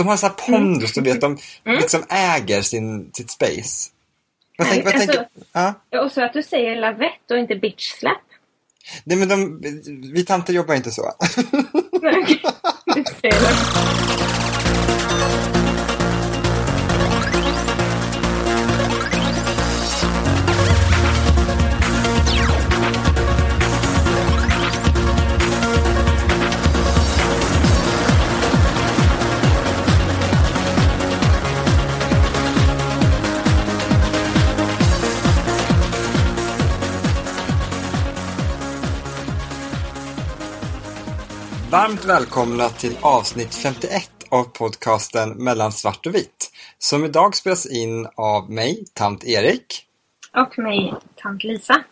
De 0.00 0.06
har 0.06 0.16
så 0.16 0.26
här 0.26 0.34
pondus, 0.34 0.92
du 0.94 1.00
vet, 1.00 1.20
de 1.20 1.38
liksom 1.64 2.04
äger 2.08 2.62
sin, 2.62 3.10
sitt 3.12 3.30
space. 3.30 3.90
Vad 4.58 4.68
tänker, 4.68 4.84
vad 4.84 4.94
alltså- 4.94 5.12
tänker, 5.12 5.28
ja. 5.52 5.74
Ja, 5.90 6.00
Och 6.04 6.12
så 6.12 6.24
att 6.24 6.32
du 6.32 6.42
säger 6.42 6.76
lavett 6.76 7.30
och 7.30 7.38
inte 7.38 7.56
bitch 7.56 7.92
slap. 7.98 8.18
Nej, 9.04 9.16
men 9.16 9.28
de, 9.28 9.60
vi 10.12 10.24
tanter 10.24 10.52
jobbar 10.52 10.74
inte 10.74 10.90
så. 10.90 11.12
Nej, 12.02 12.40
Varmt 41.70 42.04
välkomna 42.04 42.68
till 42.68 42.96
avsnitt 43.00 43.54
51 43.54 44.10
av 44.28 44.44
podcasten 44.44 45.30
Mellan 45.30 45.72
svart 45.72 46.06
och 46.06 46.14
vitt. 46.14 46.50
Som 46.78 47.04
idag 47.04 47.36
spelas 47.36 47.66
in 47.66 48.06
av 48.14 48.50
mig, 48.50 48.84
tant 48.94 49.24
Erik. 49.24 49.86
Och 50.36 50.58
mig, 50.58 50.94
tant 51.16 51.44
Lisa. 51.44 51.82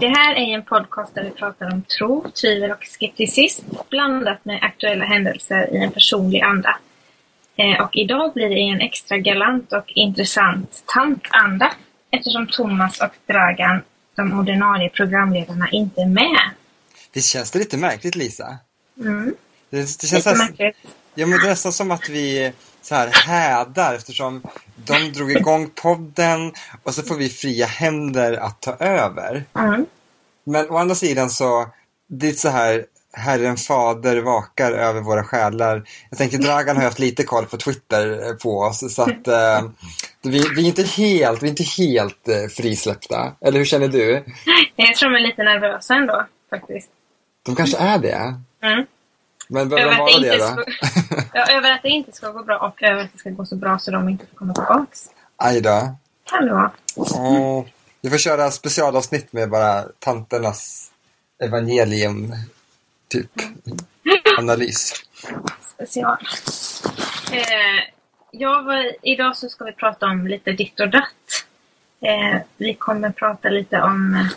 Det 0.00 0.08
här 0.08 0.34
är 0.34 0.54
en 0.54 0.64
podcast 0.64 1.14
där 1.14 1.24
vi 1.24 1.30
pratar 1.30 1.72
om 1.72 1.82
tro, 1.82 2.24
tvivel 2.42 2.70
och 2.70 2.84
skepticism 2.84 3.66
blandat 3.90 4.44
med 4.44 4.58
aktuella 4.62 5.04
händelser 5.04 5.74
i 5.74 5.76
en 5.76 5.90
personlig 5.90 6.40
anda. 6.40 6.76
Eh, 7.56 7.84
och 7.84 7.96
idag 7.96 8.32
blir 8.32 8.48
det 8.48 8.60
en 8.60 8.80
extra 8.80 9.18
galant 9.18 9.72
och 9.72 9.92
intressant 9.94 10.82
tantanda 10.86 11.72
eftersom 12.10 12.46
Thomas 12.46 13.00
och 13.00 13.12
Dragan, 13.26 13.82
de 14.16 14.38
ordinarie 14.38 14.88
programledarna, 14.88 15.68
inte 15.70 16.00
är 16.00 16.08
med. 16.08 16.50
Det 17.12 17.20
känns 17.20 17.54
lite 17.54 17.76
märkligt, 17.76 18.14
Lisa? 18.14 18.58
Mm. 19.00 19.34
Det, 19.70 19.76
det 19.76 19.86
känns 19.86 20.02
Lite 20.02 20.16
nästan, 20.16 20.38
märkligt. 20.38 20.76
ja, 21.14 21.26
men 21.26 21.38
det 21.38 21.46
är 21.46 21.50
nästan 21.50 21.72
som 21.72 21.90
att 21.90 22.08
vi 22.08 22.52
så 22.82 22.94
här 22.94 23.08
hädar 23.08 23.94
eftersom 23.94 24.42
de 24.76 25.12
drog 25.12 25.32
igång 25.32 25.70
podden 25.74 26.52
och 26.82 26.94
så 26.94 27.02
får 27.02 27.14
vi 27.14 27.28
fria 27.28 27.66
händer 27.66 28.32
att 28.32 28.60
ta 28.60 28.76
över. 28.76 29.44
Mm. 29.54 29.86
Men 30.44 30.70
å 30.70 30.76
andra 30.76 30.94
sidan 30.94 31.30
så, 31.30 31.68
det 32.08 32.28
är 32.28 32.32
så 32.32 32.48
här, 32.48 32.84
Herren 33.12 33.56
Fader 33.56 34.20
vakar 34.20 34.72
över 34.72 35.00
våra 35.00 35.24
själar. 35.24 35.82
Jag 36.10 36.18
tänker 36.18 36.38
Dragan 36.38 36.76
har 36.76 36.84
haft 36.84 36.98
lite 36.98 37.24
koll 37.24 37.46
på 37.46 37.56
Twitter 37.56 38.26
eh, 38.28 38.34
på 38.34 38.58
oss 38.58 38.94
så 38.94 39.02
att 39.02 39.28
eh, 39.28 39.70
vi, 40.22 40.44
vi 40.56 40.62
är 40.62 40.66
inte 40.66 40.82
helt, 40.82 41.42
vi 41.42 41.46
är 41.46 41.50
inte 41.50 41.82
helt 41.82 42.28
eh, 42.28 42.48
frisläppta. 42.56 43.32
Eller 43.40 43.58
hur 43.58 43.64
känner 43.64 43.88
du? 43.88 44.24
Jag 44.76 44.96
tror 44.96 45.10
de 45.10 45.16
är 45.16 45.26
lite 45.26 45.42
nervösa 45.42 45.94
ändå, 45.94 46.26
faktiskt. 46.50 46.88
De 47.42 47.56
kanske 47.56 47.76
är 47.76 47.98
det. 47.98 48.34
Mm. 48.60 48.86
Men 49.48 49.68
vem 49.68 49.78
Över, 49.78 49.98
var 49.98 50.20
det 50.20 50.30
det 50.30 50.38
då? 50.38 50.46
ska, 50.46 50.64
ja, 51.38 51.56
över 51.56 51.72
att 51.72 51.82
det 51.82 51.88
inte 51.88 52.12
ska 52.12 52.30
gå 52.30 52.42
bra 52.42 52.58
och 52.58 52.82
över 52.82 53.02
att 53.02 53.12
det 53.12 53.18
ska 53.18 53.30
gå 53.30 53.46
så 53.46 53.56
bra 53.56 53.78
så 53.78 53.90
de 53.90 54.08
inte 54.08 54.26
får 54.26 54.36
komma 54.36 54.54
tillbaks. 54.54 55.10
Aj 55.36 55.60
då. 55.60 55.96
Kan 56.24 56.46
det 56.46 56.52
vara. 56.52 56.70
Åh, 56.96 57.64
vi 58.00 58.10
får 58.10 58.18
köra 58.18 58.50
specialavsnitt 58.50 59.32
med 59.32 59.50
bara 59.50 59.84
tanternas 59.98 60.90
evangelium, 61.42 62.34
typ, 63.08 63.30
analys. 64.38 64.92
Special. 65.60 66.16
Eh, 67.32 67.92
jag 68.30 68.62
var, 68.62 68.92
idag 69.02 69.36
så 69.36 69.48
ska 69.48 69.64
vi 69.64 69.72
prata 69.72 70.06
om 70.06 70.26
lite 70.26 70.52
ditt 70.52 70.80
och 70.80 70.90
datt. 70.90 71.44
Eh, 72.00 72.40
vi 72.56 72.74
kommer 72.74 73.10
prata 73.10 73.48
lite 73.48 73.80
om 73.80 74.28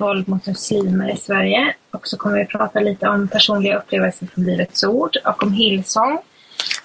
våld 0.00 0.28
mot 0.28 0.46
muslimer 0.46 1.10
i 1.12 1.16
Sverige. 1.16 1.74
Och 1.90 2.06
så 2.08 2.16
kommer 2.16 2.38
vi 2.38 2.44
prata 2.46 2.80
lite 2.80 3.08
om 3.08 3.28
personliga 3.28 3.78
upplevelser 3.78 4.26
från 4.34 4.44
Livets 4.44 4.84
Ord 4.84 5.16
och 5.24 5.42
om 5.42 5.52
Hillsong. 5.52 6.18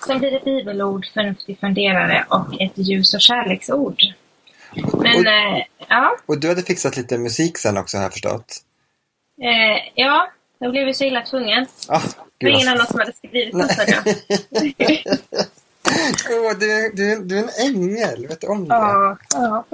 Sen 0.07 0.19
blir 0.19 0.31
det 0.31 0.41
bibelord, 0.46 1.06
förnuftig 1.13 1.59
funderare 1.59 2.25
och 2.29 2.62
ett 2.62 2.72
ljus 2.75 3.13
och 3.13 3.22
kärleksord. 3.22 4.01
Men 4.94 5.16
Och- 5.19 5.25
eh, 5.25 5.63
ja, 5.90 6.18
Och 6.25 6.40
du 6.40 6.47
hade 6.47 6.62
fixat 6.62 6.97
lite 6.97 7.18
musik 7.18 7.57
sen 7.57 7.78
också 7.78 7.97
har 7.97 8.03
jag 8.03 8.12
förstått. 8.13 8.57
eh, 9.41 9.91
ja, 9.95 10.28
jag 10.59 10.72
blev 10.72 10.88
ju 10.88 10.94
så 10.94 11.03
illa 11.03 11.22
tvungen. 11.22 11.66
Ah, 11.88 12.01
Det 12.38 12.45
var 12.45 12.53
ingen 12.53 12.68
annan 12.68 12.88
som 12.88 13.00
hade 13.00 13.13
skrivit 13.13 13.53
något. 13.53 13.72
Åh, 16.30 16.53
du, 16.59 16.91
du, 16.95 17.24
du 17.25 17.38
är 17.38 17.44
en 17.44 17.50
ängel, 17.75 18.28
vet 18.28 18.41
du 18.41 18.47
om 18.47 18.68
det? 18.68 18.75
Ja, 18.75 19.18
ja. 19.34 19.66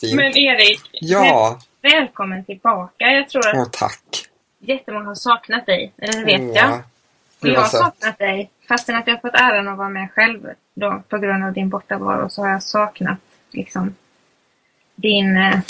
Fint. 0.00 0.14
Men 0.16 0.36
Erik, 0.36 0.80
Ja, 0.92 1.58
välkommen 1.84 2.44
tillbaka. 2.44 3.04
Jag 3.04 3.28
tror 3.28 3.48
att 3.48 3.54
åh 3.56 3.68
tack. 3.72 4.28
jättemånga 4.58 5.06
har 5.06 5.14
saknat 5.14 5.66
dig. 5.66 5.92
Eller 5.98 6.18
det 6.18 6.24
vet 6.24 6.56
jag. 6.56 6.74
Och 6.74 6.80
det 7.40 7.48
jag 7.48 7.54
var 7.54 7.62
har 7.62 7.68
saknat 7.68 8.18
dig. 8.18 8.50
Fastän 8.68 8.96
att 8.96 9.06
jag 9.06 9.14
har 9.14 9.20
fått 9.20 9.40
äran 9.40 9.68
att 9.68 9.78
vara 9.78 9.88
med 9.88 10.10
själv 10.12 10.50
då, 10.74 11.02
på 11.08 11.18
grund 11.18 11.44
av 11.44 11.52
din 11.52 11.68
bortavaro 11.68 12.28
så 12.28 12.42
har 12.42 12.48
jag 12.48 12.62
saknat 12.62 13.18
liksom 13.50 13.94
din 14.94 15.36
eh, 15.36 15.60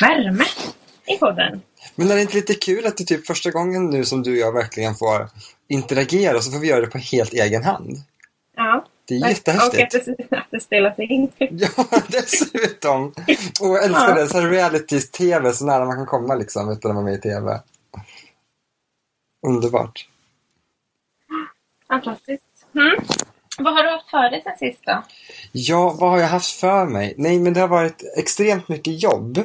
värme 0.00 0.44
i 1.06 1.18
podden. 1.18 1.60
Men 1.94 2.10
är 2.10 2.14
det 2.14 2.22
inte 2.22 2.36
lite 2.36 2.54
kul 2.54 2.86
att 2.86 2.96
det 2.96 3.04
är 3.04 3.16
typ 3.16 3.26
första 3.26 3.50
gången 3.50 3.90
nu 3.90 4.04
som 4.04 4.22
du 4.22 4.30
och 4.32 4.38
jag 4.38 4.52
verkligen 4.52 4.94
får 4.94 5.28
interagera 5.68 6.40
så 6.40 6.50
får 6.50 6.58
vi 6.58 6.68
göra 6.68 6.80
det 6.80 6.86
på 6.86 6.98
helt 6.98 7.32
egen 7.32 7.64
hand? 7.64 7.96
Ja. 8.56 8.86
Det 9.08 9.14
är 9.14 9.20
Och 9.20 9.26
att 9.26 9.30
jättehäftigt. 9.30 10.06
det, 10.30 10.36
att 10.38 10.46
det 10.50 10.60
spelas 10.60 10.98
in. 10.98 11.32
Ja, 11.38 11.84
dessutom! 12.08 13.06
Och 13.60 13.68
jag 13.68 13.84
älskar 13.84 14.08
Ja. 14.08 14.14
det, 14.14 14.28
så 14.28 14.40
reality-tv, 14.40 15.52
så 15.52 15.64
nära 15.66 15.84
man 15.84 15.96
kan 15.96 16.06
komma 16.06 16.34
liksom 16.34 16.70
utan 16.70 16.90
att 16.90 16.94
vara 16.94 17.04
med 17.04 17.14
i 17.14 17.20
tv. 17.20 17.60
Underbart. 19.46 20.08
Fantastiskt. 21.88 22.44
Mm. 22.74 22.96
Vad 23.58 23.74
har 23.74 23.82
du 23.82 23.90
haft 23.90 24.10
för 24.10 24.30
dig 24.30 24.42
sen 24.44 24.56
sist 24.58 24.82
då? 24.86 25.02
Ja, 25.52 25.96
vad 26.00 26.10
har 26.10 26.18
jag 26.18 26.28
haft 26.28 26.60
för 26.60 26.86
mig? 26.86 27.14
Nej, 27.16 27.38
men 27.38 27.52
det 27.52 27.60
har 27.60 27.68
varit 27.68 28.02
extremt 28.16 28.68
mycket 28.68 29.02
jobb 29.02 29.38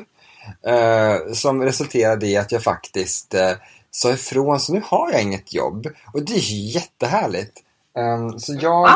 eh, 0.67 1.33
som 1.33 1.63
resulterade 1.63 2.27
i 2.27 2.37
att 2.37 2.51
jag 2.51 2.63
faktiskt 2.63 3.33
eh, 3.33 3.51
sa 3.91 4.11
ifrån, 4.11 4.59
så 4.59 4.73
nu 4.73 4.81
har 4.85 5.11
jag 5.11 5.21
inget 5.21 5.53
jobb. 5.53 5.87
Och 6.13 6.21
det 6.25 6.33
är 6.33 6.39
ju 6.39 6.57
jättehärligt. 6.79 7.57
Ehm, 7.97 8.39
så 8.39 8.53
jag? 8.61 8.89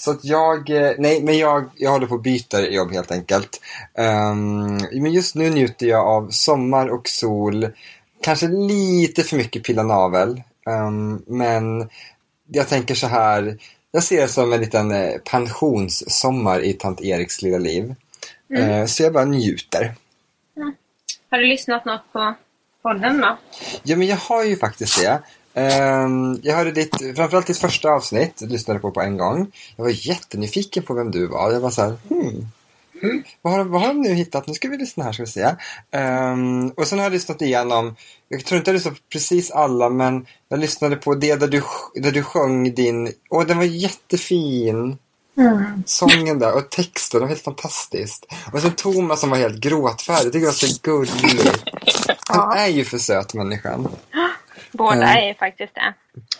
Så 0.00 0.10
att 0.10 0.24
jag, 0.24 0.70
eh, 0.70 0.92
nej 0.98 1.22
men 1.22 1.38
jag, 1.38 1.70
jag 1.76 1.90
håller 1.90 2.06
på 2.06 2.14
att 2.14 2.22
byta 2.22 2.68
jobb 2.68 2.92
helt 2.92 3.10
enkelt. 3.10 3.60
Ehm, 3.94 4.76
men 4.92 5.12
just 5.12 5.34
nu 5.34 5.50
njuter 5.50 5.86
jag 5.86 6.06
av 6.06 6.30
sommar 6.30 6.88
och 6.88 7.08
sol, 7.08 7.68
kanske 8.22 8.48
lite 8.48 9.22
för 9.22 9.36
mycket 9.36 9.64
pilla 9.64 9.82
navel. 9.82 10.42
Ehm, 10.66 11.22
men 11.26 11.88
jag 12.48 12.68
tänker 12.68 12.94
så 12.94 13.06
här, 13.06 13.58
jag 13.92 14.04
ser 14.04 14.20
det 14.20 14.28
som 14.28 14.52
en 14.52 14.60
liten 14.60 14.90
eh, 14.90 15.18
pensionssommar 15.18 16.60
i 16.60 16.72
tant 16.72 17.00
Eriks 17.00 17.42
lilla 17.42 17.58
liv. 17.58 17.94
Eh, 18.54 18.86
så 18.86 19.02
jag 19.02 19.12
bara 19.12 19.24
njuter. 19.24 19.94
Har 21.30 21.38
du 21.38 21.46
lyssnat 21.46 21.84
något 21.84 22.12
på 22.12 22.34
podden 22.82 23.20
då? 23.20 23.38
Ja, 23.82 23.96
men 23.96 24.06
jag 24.06 24.16
har 24.16 24.44
ju 24.44 24.56
faktiskt 24.56 25.02
det. 25.02 25.22
Ehm, 25.54 26.38
jag 26.42 26.56
hörde 26.56 26.72
ditt, 26.72 27.16
framförallt 27.16 27.46
ditt 27.46 27.58
första 27.58 27.90
avsnitt, 27.90 28.40
lyssnade 28.40 28.80
på 28.80 28.90
på 28.90 29.00
en 29.00 29.16
gång. 29.16 29.52
Jag 29.76 29.84
var 29.84 30.08
jättenyfiken 30.08 30.82
på 30.82 30.94
vem 30.94 31.10
du 31.10 31.26
var. 31.26 31.52
Jag 31.52 31.60
var 31.60 31.70
så 31.70 31.82
här, 31.82 31.96
hmm, 32.08 32.48
hmm, 33.00 33.22
vad, 33.42 33.52
har, 33.52 33.64
vad 33.64 33.80
har 33.80 33.88
de 33.88 34.00
nu 34.00 34.14
hittat? 34.14 34.46
Nu 34.46 34.54
ska 34.54 34.68
vi 34.68 34.76
lyssna 34.76 35.04
här, 35.04 35.12
ska 35.12 35.22
vi 35.22 35.30
se. 35.30 35.54
Ehm, 35.90 36.68
och 36.68 36.86
sen 36.86 36.98
har 36.98 37.06
jag 37.06 37.12
lyssnat 37.12 37.42
igenom, 37.42 37.96
jag 38.28 38.44
tror 38.44 38.58
inte 38.58 38.70
jag 38.70 38.74
lyssnade 38.74 38.96
på 38.96 39.02
precis 39.12 39.50
alla, 39.50 39.88
men 39.88 40.26
jag 40.48 40.60
lyssnade 40.60 40.96
på 40.96 41.14
det 41.14 41.36
där 41.36 41.48
du, 41.48 41.62
där 41.94 42.12
du 42.12 42.22
sjöng 42.22 42.74
din, 42.74 43.12
åh 43.30 43.46
den 43.46 43.58
var 43.58 43.64
jättefin. 43.64 44.98
Mm. 45.36 45.82
Sången 45.86 46.38
där 46.38 46.56
och 46.56 46.70
texten, 46.70 47.18
det 47.18 47.24
var 47.24 47.28
helt 47.28 47.44
fantastiskt. 47.44 48.26
Och 48.52 48.60
sen 48.60 48.72
Thomas 48.72 49.20
som 49.20 49.30
var 49.30 49.36
helt 49.36 49.60
gråtfärdig, 49.60 50.32
det 50.32 50.46
var 50.46 50.52
så 50.52 50.78
gullig. 50.82 51.50
Han 52.26 52.58
är 52.58 52.68
ju 52.68 52.84
för 52.84 52.98
söt 52.98 53.34
människan. 53.34 53.88
Båda 54.72 54.94
Mm. 54.96 55.30
är 55.30 55.34
faktiskt 55.34 55.74
det. 55.74 55.94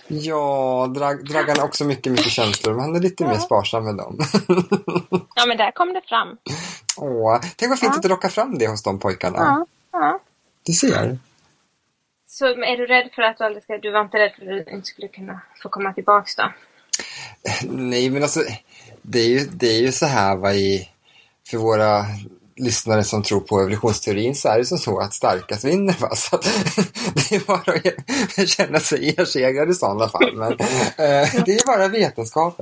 Ja, 0.09 0.87
Drag 0.97 1.25
Dragan 1.25 1.59
har 1.59 1.65
också 1.65 1.85
mycket, 1.85 2.13
mycket 2.13 2.33
känslor, 2.33 2.73
men 2.75 2.81
han 2.85 2.97
är 2.97 3.01
lite 3.01 3.25
mer 3.25 3.35
sparsam 3.39 3.85
med 3.85 3.97
dem. 3.97 4.19
Ja, 5.35 5.47
men 5.47 5.57
där 5.57 5.71
kom 5.71 5.93
det 5.93 6.03
fram. 6.09 6.37
Åh, 6.97 7.41
tänk 7.57 7.71
vad 7.71 7.79
fint 7.79 7.97
att 7.97 8.03
du 8.03 8.09
lockar 8.09 8.29
fram 8.29 8.59
det 8.59 8.67
hos 8.69 8.83
de 8.83 8.99
pojkarna. 8.99 9.37
Ja, 9.39 9.67
ja. 9.93 10.21
Du 10.67 10.73
ser. 10.73 11.19
Så 12.27 12.47
är 12.47 12.77
du 12.77 12.87
rädd 12.87 13.11
för 13.15 13.23
att 13.23 13.39
du 13.39 13.45
aldrig 13.45 13.63
ska... 13.65 13.79
Du 13.79 13.91
var 13.91 14.01
inte 14.01 14.19
rädd 14.19 14.33
för 14.39 14.43
att 14.43 14.67
du 14.67 14.73
inte 14.73 14.87
skulle 14.89 15.09
kunna 15.09 15.41
få 15.63 15.69
komma 15.69 15.93
tillbaks 15.93 16.37
då? 16.37 16.53
Nej, 17.63 18.11
men 18.11 18.23
alltså, 18.23 18.41
det 19.03 19.19
är 19.19 19.29
ju, 19.29 19.39
det 19.39 19.67
är 19.67 19.81
ju 19.81 19.93
så 19.93 20.07
här 20.07 20.37
va, 20.37 20.53
i, 20.55 20.89
för 21.51 21.59
våra 21.59 22.05
lyssnare 22.61 23.05
som 23.05 23.23
tror 23.23 23.41
på 23.41 23.61
evolutionsteorin 23.61 24.35
så 24.35 24.49
är 24.49 24.59
det 24.59 24.65
som 24.65 24.79
så 24.79 24.99
att 24.99 25.15
starkast 25.15 25.65
vinner. 25.65 25.97
Va? 26.01 26.11
Så 26.17 26.37
att, 26.37 26.43
det 27.15 27.35
är 27.35 27.47
bara 27.47 27.93
att 28.43 28.49
känna 28.49 28.81
sig 28.81 29.15
ersegrad 29.19 29.71
i 29.71 29.75
sådana 29.75 30.09
fall. 30.09 30.37
Men, 30.37 30.53
eh, 30.53 31.45
det 31.45 31.55
är 31.55 31.67
bara 31.67 31.89
vetenskap. 31.89 32.61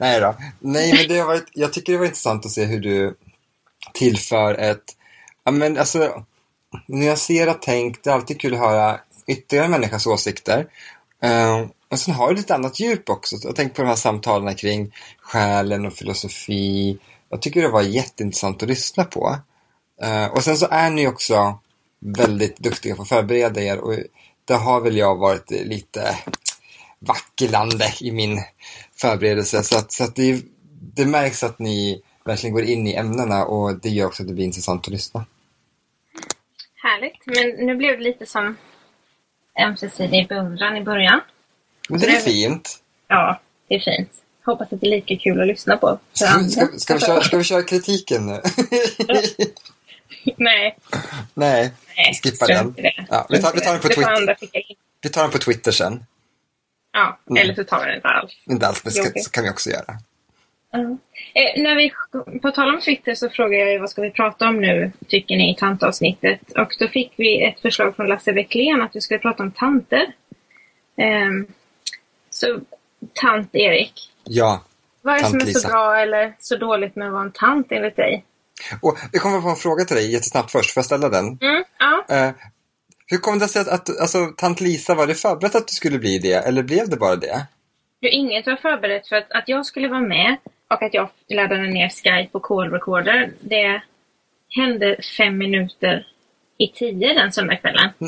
Nej 0.00 0.20
då. 0.20 0.34
Nej, 0.58 0.92
men 0.92 1.08
det 1.08 1.18
har 1.18 1.26
varit, 1.26 1.48
jag 1.52 1.72
tycker 1.72 1.92
det 1.92 1.98
var 1.98 2.06
intressant 2.06 2.46
att 2.46 2.52
se 2.52 2.64
hur 2.64 2.80
du 2.80 3.14
tillför 3.94 4.54
ett 4.54 4.96
ja, 5.44 5.50
men 5.50 5.78
alltså, 5.78 6.24
nyanserat 6.86 7.62
tänk. 7.62 8.02
Det 8.02 8.10
är 8.10 8.14
alltid 8.14 8.40
kul 8.40 8.54
att 8.54 8.60
höra 8.60 9.00
ytterligare 9.26 9.68
människans 9.68 10.06
åsikter. 10.06 10.66
Uh, 11.24 11.66
och 11.90 11.98
sen 11.98 12.14
har 12.14 12.34
det 12.34 12.40
ett 12.40 12.50
annat 12.50 12.80
djup 12.80 13.10
också. 13.10 13.36
Jag 13.42 13.56
tänker 13.56 13.74
på 13.74 13.82
de 13.82 13.88
här 13.88 13.96
samtalen 13.96 14.54
kring 14.54 14.94
själen 15.20 15.86
och 15.86 15.92
filosofi. 15.92 16.98
Jag 17.30 17.42
tycker 17.42 17.62
det 17.62 17.68
var 17.68 17.82
jätteintressant 17.82 18.62
att 18.62 18.68
lyssna 18.68 19.04
på. 19.04 19.36
Uh, 20.04 20.26
och 20.26 20.44
sen 20.44 20.56
så 20.56 20.66
är 20.70 20.90
ni 20.90 21.08
också 21.08 21.58
väldigt 22.00 22.58
duktiga 22.58 22.96
på 22.96 23.02
att 23.02 23.08
förbereda 23.08 23.62
er 23.62 23.78
och 23.78 23.94
det 24.44 24.54
har 24.54 24.80
väl 24.80 24.96
jag 24.96 25.16
varit 25.16 25.50
lite 25.50 26.18
vacklande 26.98 27.84
i 28.00 28.12
min 28.12 28.38
förberedelse. 28.96 29.62
Så 29.62 29.78
att, 29.78 29.92
så 29.92 30.04
att 30.04 30.16
det, 30.16 30.42
det 30.94 31.06
märks 31.06 31.44
att 31.44 31.58
ni 31.58 32.02
verkligen 32.24 32.54
går 32.54 32.64
in 32.64 32.86
i 32.86 32.94
ämnena 32.94 33.44
och 33.44 33.80
det 33.80 33.88
gör 33.88 34.06
också 34.06 34.22
att 34.22 34.28
det 34.28 34.34
blir 34.34 34.44
intressant 34.44 34.86
att 34.86 34.92
lyssna. 34.92 35.26
Härligt, 36.74 37.26
men 37.26 37.66
nu 37.66 37.76
blev 37.76 37.98
det 37.98 38.04
lite 38.04 38.26
som 38.26 38.56
ömsesidig 39.66 40.28
beundran 40.28 40.76
i 40.76 40.84
början. 40.84 41.20
Men 41.88 42.00
det 42.00 42.06
är 42.06 42.20
fint. 42.20 42.82
Ja, 43.08 43.40
det 43.68 43.74
är 43.74 43.80
fint. 43.80 44.10
Hoppas 44.50 44.72
att 44.72 44.80
det 44.80 44.86
är 44.86 44.90
lika 44.90 45.16
kul 45.16 45.40
att 45.40 45.46
lyssna 45.46 45.76
på. 45.76 45.98
Ska, 46.12 46.26
ska, 46.26 46.66
ska, 46.78 46.94
vi, 46.94 47.00
köra, 47.00 47.22
ska 47.22 47.36
vi 47.38 47.44
köra 47.44 47.62
kritiken 47.62 48.26
nu? 48.26 48.32
Nej. 50.36 50.76
Nej, 51.34 51.72
Nej 51.96 52.14
skippa 52.22 52.46
den. 52.46 52.74
Ja, 53.08 53.26
vi, 53.30 53.42
tar, 53.42 53.52
vi, 53.54 53.60
tar 53.60 53.72
den 53.72 53.80
på 53.80 53.88
Twitter. 53.88 54.36
vi 55.02 55.08
tar 55.08 55.22
den 55.22 55.30
på 55.30 55.38
Twitter 55.38 55.72
sen. 55.72 56.04
Ja, 56.92 57.18
mm. 57.30 57.42
eller 57.42 57.54
så 57.54 57.64
tar 57.64 57.80
vi 57.80 57.86
den 57.86 57.94
inte 57.96 58.08
alls. 58.08 58.32
Inte 58.50 58.66
alls, 58.66 58.84
men 58.84 58.92
det 58.94 59.32
kan 59.32 59.44
vi 59.44 59.50
också 59.50 59.70
göra. 59.70 59.98
Uh. 60.76 60.96
Eh, 61.34 61.62
när 61.62 61.74
vi, 61.74 61.92
på 62.38 62.50
tal 62.50 62.74
om 62.74 62.80
Twitter 62.80 63.14
så 63.14 63.30
frågade 63.30 63.72
jag 63.72 63.80
vad 63.80 63.90
ska 63.90 64.02
vi 64.02 64.10
prata 64.10 64.48
om 64.48 64.60
nu, 64.60 64.92
tycker 65.08 65.36
ni, 65.36 65.52
i 65.52 65.56
tantavsnittet. 65.56 66.40
Och 66.52 66.76
då 66.78 66.88
fick 66.88 67.12
vi 67.16 67.44
ett 67.44 67.60
förslag 67.60 67.96
från 67.96 68.06
Lasse 68.06 68.32
Wecklén 68.32 68.82
att 68.82 68.96
vi 68.96 69.00
skulle 69.00 69.20
prata 69.20 69.42
om 69.42 69.50
tanter. 69.50 70.12
Eh, 70.96 71.30
så 72.30 72.60
tant 73.14 73.54
Erik. 73.54 73.92
Ja. 74.24 74.60
Vad 75.02 75.14
är 75.14 75.18
det 75.18 75.26
som 75.26 75.40
är 75.40 75.44
så 75.44 75.68
bra 75.68 75.96
eller 75.96 76.36
så 76.40 76.56
dåligt 76.56 76.96
med 76.96 77.06
att 77.06 77.12
vara 77.12 77.22
en 77.22 77.32
tant 77.32 77.66
enligt 77.70 77.96
dig? 77.96 78.24
Och 78.82 78.98
jag 79.12 79.22
kommer 79.22 79.40
få 79.40 79.48
en 79.48 79.56
fråga 79.56 79.84
till 79.84 79.96
dig 79.96 80.12
jättesnabbt 80.12 80.50
först. 80.50 80.74
Får 80.74 80.80
jag 80.80 80.84
ställa 80.84 81.08
den? 81.08 81.38
Mm, 81.40 81.64
ja. 81.78 82.04
Eh, 82.08 82.30
hur 83.06 83.18
kom 83.18 83.38
det 83.38 83.48
sig 83.48 83.62
att, 83.62 83.68
att 83.68 84.00
alltså, 84.00 84.26
tant 84.36 84.60
Lisa, 84.60 84.94
var 84.94 85.06
det 85.06 85.14
förberett 85.14 85.54
att 85.54 85.68
du 85.68 85.72
skulle 85.72 85.98
bli 85.98 86.18
det? 86.18 86.34
Eller 86.34 86.62
blev 86.62 86.88
det 86.88 86.96
bara 86.96 87.16
det? 87.16 87.46
Jo, 88.00 88.08
inget 88.12 88.46
var 88.46 88.56
förberett 88.56 89.08
för 89.08 89.16
att, 89.16 89.32
att 89.32 89.48
jag 89.48 89.66
skulle 89.66 89.88
vara 89.88 90.00
med 90.00 90.36
och 90.68 90.82
att 90.82 90.94
jag 90.94 91.08
laddade 91.28 91.66
ner 91.66 91.88
Skype 91.88 92.30
och 92.32 92.42
call 92.42 92.70
recorder. 92.70 93.32
Det 93.40 93.82
hände 94.48 95.02
fem 95.18 95.38
minuter 95.38 96.06
i 96.58 96.68
tio 96.68 97.14
den 97.14 97.32
söndagskvällen. 97.32 97.90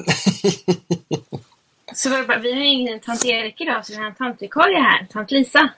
så 1.94 2.10
var 2.10 2.24
bara, 2.24 2.38
vi 2.38 2.52
har 2.52 2.62
ingen 2.62 3.00
tant 3.00 3.24
Erik 3.24 3.60
idag 3.60 3.86
så 3.86 3.92
vi 3.92 3.98
har 3.98 4.06
en 4.06 4.14
tantvikarie 4.14 4.78
här, 4.78 5.06
tant 5.12 5.30
Lisa. 5.30 5.68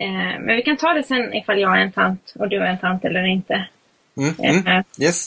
Eh, 0.00 0.40
men 0.40 0.56
vi 0.56 0.62
kan 0.62 0.76
ta 0.76 0.92
det 0.92 1.02
sen 1.02 1.34
ifall 1.34 1.60
jag 1.60 1.78
är 1.78 1.82
en 1.82 1.92
tant 1.92 2.32
och 2.38 2.48
du 2.48 2.56
är 2.56 2.66
en 2.66 2.78
tant 2.78 3.04
eller 3.04 3.26
inte. 3.26 3.68
Mm, 4.16 4.34
mm, 4.38 4.66
eh, 4.66 4.84
yes. 4.98 5.26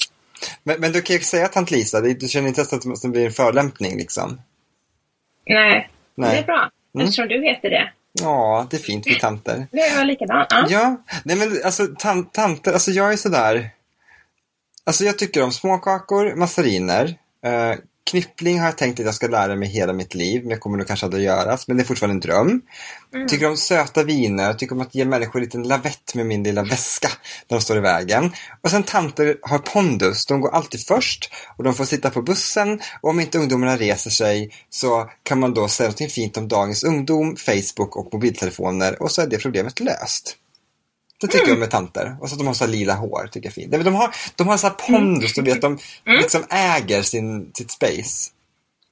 Men, 0.64 0.80
men 0.80 0.92
du 0.92 1.02
kan 1.02 1.16
ju 1.16 1.22
säga 1.22 1.48
tant 1.48 1.72
Lisa, 1.72 2.02
du 2.02 2.28
känner 2.28 2.48
inte 2.48 2.62
att 2.62 3.02
det 3.02 3.10
blir 3.10 3.26
en 3.26 3.32
förolämpning 3.32 3.98
liksom? 3.98 4.42
Nej, 5.46 5.90
Nej. 6.16 6.32
det 6.32 6.38
är 6.38 6.44
bra. 6.44 6.70
Mm. 6.96 7.06
Eftersom 7.06 7.28
du 7.28 7.44
heter 7.44 7.70
det. 7.70 7.92
Ja, 8.22 8.68
det 8.70 8.78
är 8.78 8.82
fint 8.82 9.06
med 9.06 9.20
tanter. 9.20 9.68
Det 9.72 9.96
var 9.98 10.06
likadant. 10.06 10.48
Ja. 10.50 10.66
ja, 10.70 11.04
nej 11.24 11.36
men 11.36 11.62
alltså 11.66 11.88
tant, 12.00 12.34
tanter, 12.34 12.74
alltså 12.74 12.92
jag 12.92 13.14
är 13.14 13.18
sådär. 13.18 13.70
Alltså 14.84 15.04
jag 15.04 15.18
tycker 15.18 15.44
om 15.44 15.52
småkakor, 15.52 16.36
massariner. 16.36 17.16
Eh, 17.44 17.76
Knyppling 18.08 18.60
har 18.60 18.66
jag 18.66 18.78
tänkt 18.78 19.00
att 19.00 19.06
jag 19.06 19.16
ska 19.16 19.28
lära 19.28 19.56
mig 19.56 19.70
hela 19.70 19.94
mitt 19.94 20.16
liv, 20.16 20.42
men 20.42 20.50
jag 20.50 20.60
kommer 20.60 20.78
nog 20.78 20.88
kanske 20.88 21.06
aldrig 21.06 21.28
att 21.28 21.38
göras. 21.38 21.68
Men 21.68 21.78
det 21.78 21.84
är 21.84 21.86
fortfarande 21.86 22.14
en 22.14 22.20
dröm. 22.20 22.62
Mm. 23.14 23.28
Tycker 23.28 23.48
om 23.48 23.58
söta 23.58 24.04
viner, 24.04 24.54
tycker 24.54 24.76
om 24.76 24.82
att 24.82 24.96
ge 24.96 25.06
människor 25.06 25.40
en 25.40 25.44
liten 25.44 25.64
lavett 25.64 26.16
med 26.16 26.26
min 26.26 26.44
lilla 26.44 26.64
väska 26.64 27.10
när 27.48 27.58
de 27.58 27.62
står 27.62 27.78
i 27.78 27.80
vägen. 27.80 28.32
Och 28.62 28.72
sen 28.72 28.84
tanter 28.84 29.38
har 29.42 29.60
pondus, 29.60 30.26
de 30.26 30.42
går 30.42 30.50
alltid 30.50 30.86
först 30.86 31.32
och 31.58 31.64
de 31.64 31.74
får 31.74 31.86
sitta 31.86 32.10
på 32.10 32.22
bussen. 32.22 32.80
Och 33.02 33.10
om 33.10 33.20
inte 33.20 33.38
ungdomarna 33.38 33.78
reser 33.78 34.10
sig 34.10 34.52
så 34.70 35.10
kan 35.24 35.40
man 35.40 35.54
då 35.54 35.68
säga 35.68 35.90
något 35.90 36.12
fint 36.12 36.38
om 36.38 36.48
dagens 36.48 36.84
ungdom, 36.84 37.36
Facebook 37.36 37.96
och 37.96 38.14
mobiltelefoner 38.14 39.02
och 39.02 39.12
så 39.12 39.22
är 39.22 39.28
det 39.28 39.38
problemet 39.38 39.80
löst. 39.80 40.38
Det 41.22 41.28
tycker 41.28 41.40
mm. 41.40 41.50
jag 41.50 41.60
med 41.60 41.72
tanter. 41.72 42.18
Och 42.22 42.30
så 42.30 42.36
att 42.36 42.40
de 42.40 42.48
har 42.48 42.54
så 42.54 42.68
lila 42.68 42.94
hår, 42.94 43.30
tycker 43.32 43.48
jag 43.48 43.52
är 43.52 43.62
fint. 43.62 43.86
De 43.86 43.96
har, 43.96 44.16
de 44.36 44.48
har 44.48 44.58
så 44.58 44.68
här 44.68 44.74
pondus, 44.74 45.34
du 45.34 45.42
vet, 45.42 45.62
de 45.62 45.80
mm. 46.06 46.20
liksom 46.20 46.44
äger 46.50 47.02
sin, 47.02 47.52
sitt 47.54 47.72
space. 47.72 48.32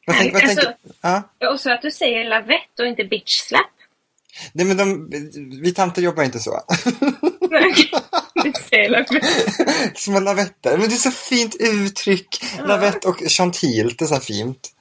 Vad 0.07 0.15
tänk, 0.15 0.33
vad 0.33 0.43
alltså, 0.43 0.61
tänk, 0.61 0.95
ja? 1.01 1.23
Och 1.53 1.59
så 1.59 1.73
att 1.73 1.81
du 1.81 1.91
säger 1.91 2.29
lavett 2.29 2.79
och 2.79 2.85
inte 2.85 3.03
bitch 3.03 3.41
slap. 3.47 3.61
Nej 4.53 4.65
men 4.65 4.77
de, 4.77 5.09
vi 5.61 5.73
tanter 5.73 6.01
jobbar 6.01 6.23
inte 6.23 6.39
så. 6.39 6.61
Små 9.95 10.19
lavetter. 10.19 10.77
Men 10.77 10.89
det 10.89 10.95
är 10.95 10.97
så 10.97 11.11
fint 11.11 11.55
uttryck. 11.59 12.43
Ja. 12.57 12.65
Lavett 12.65 13.05
och 13.05 13.17
chantil, 13.27 13.95
det 13.97 14.05
är 14.05 14.07
så 14.07 14.19
fint. 14.19 14.71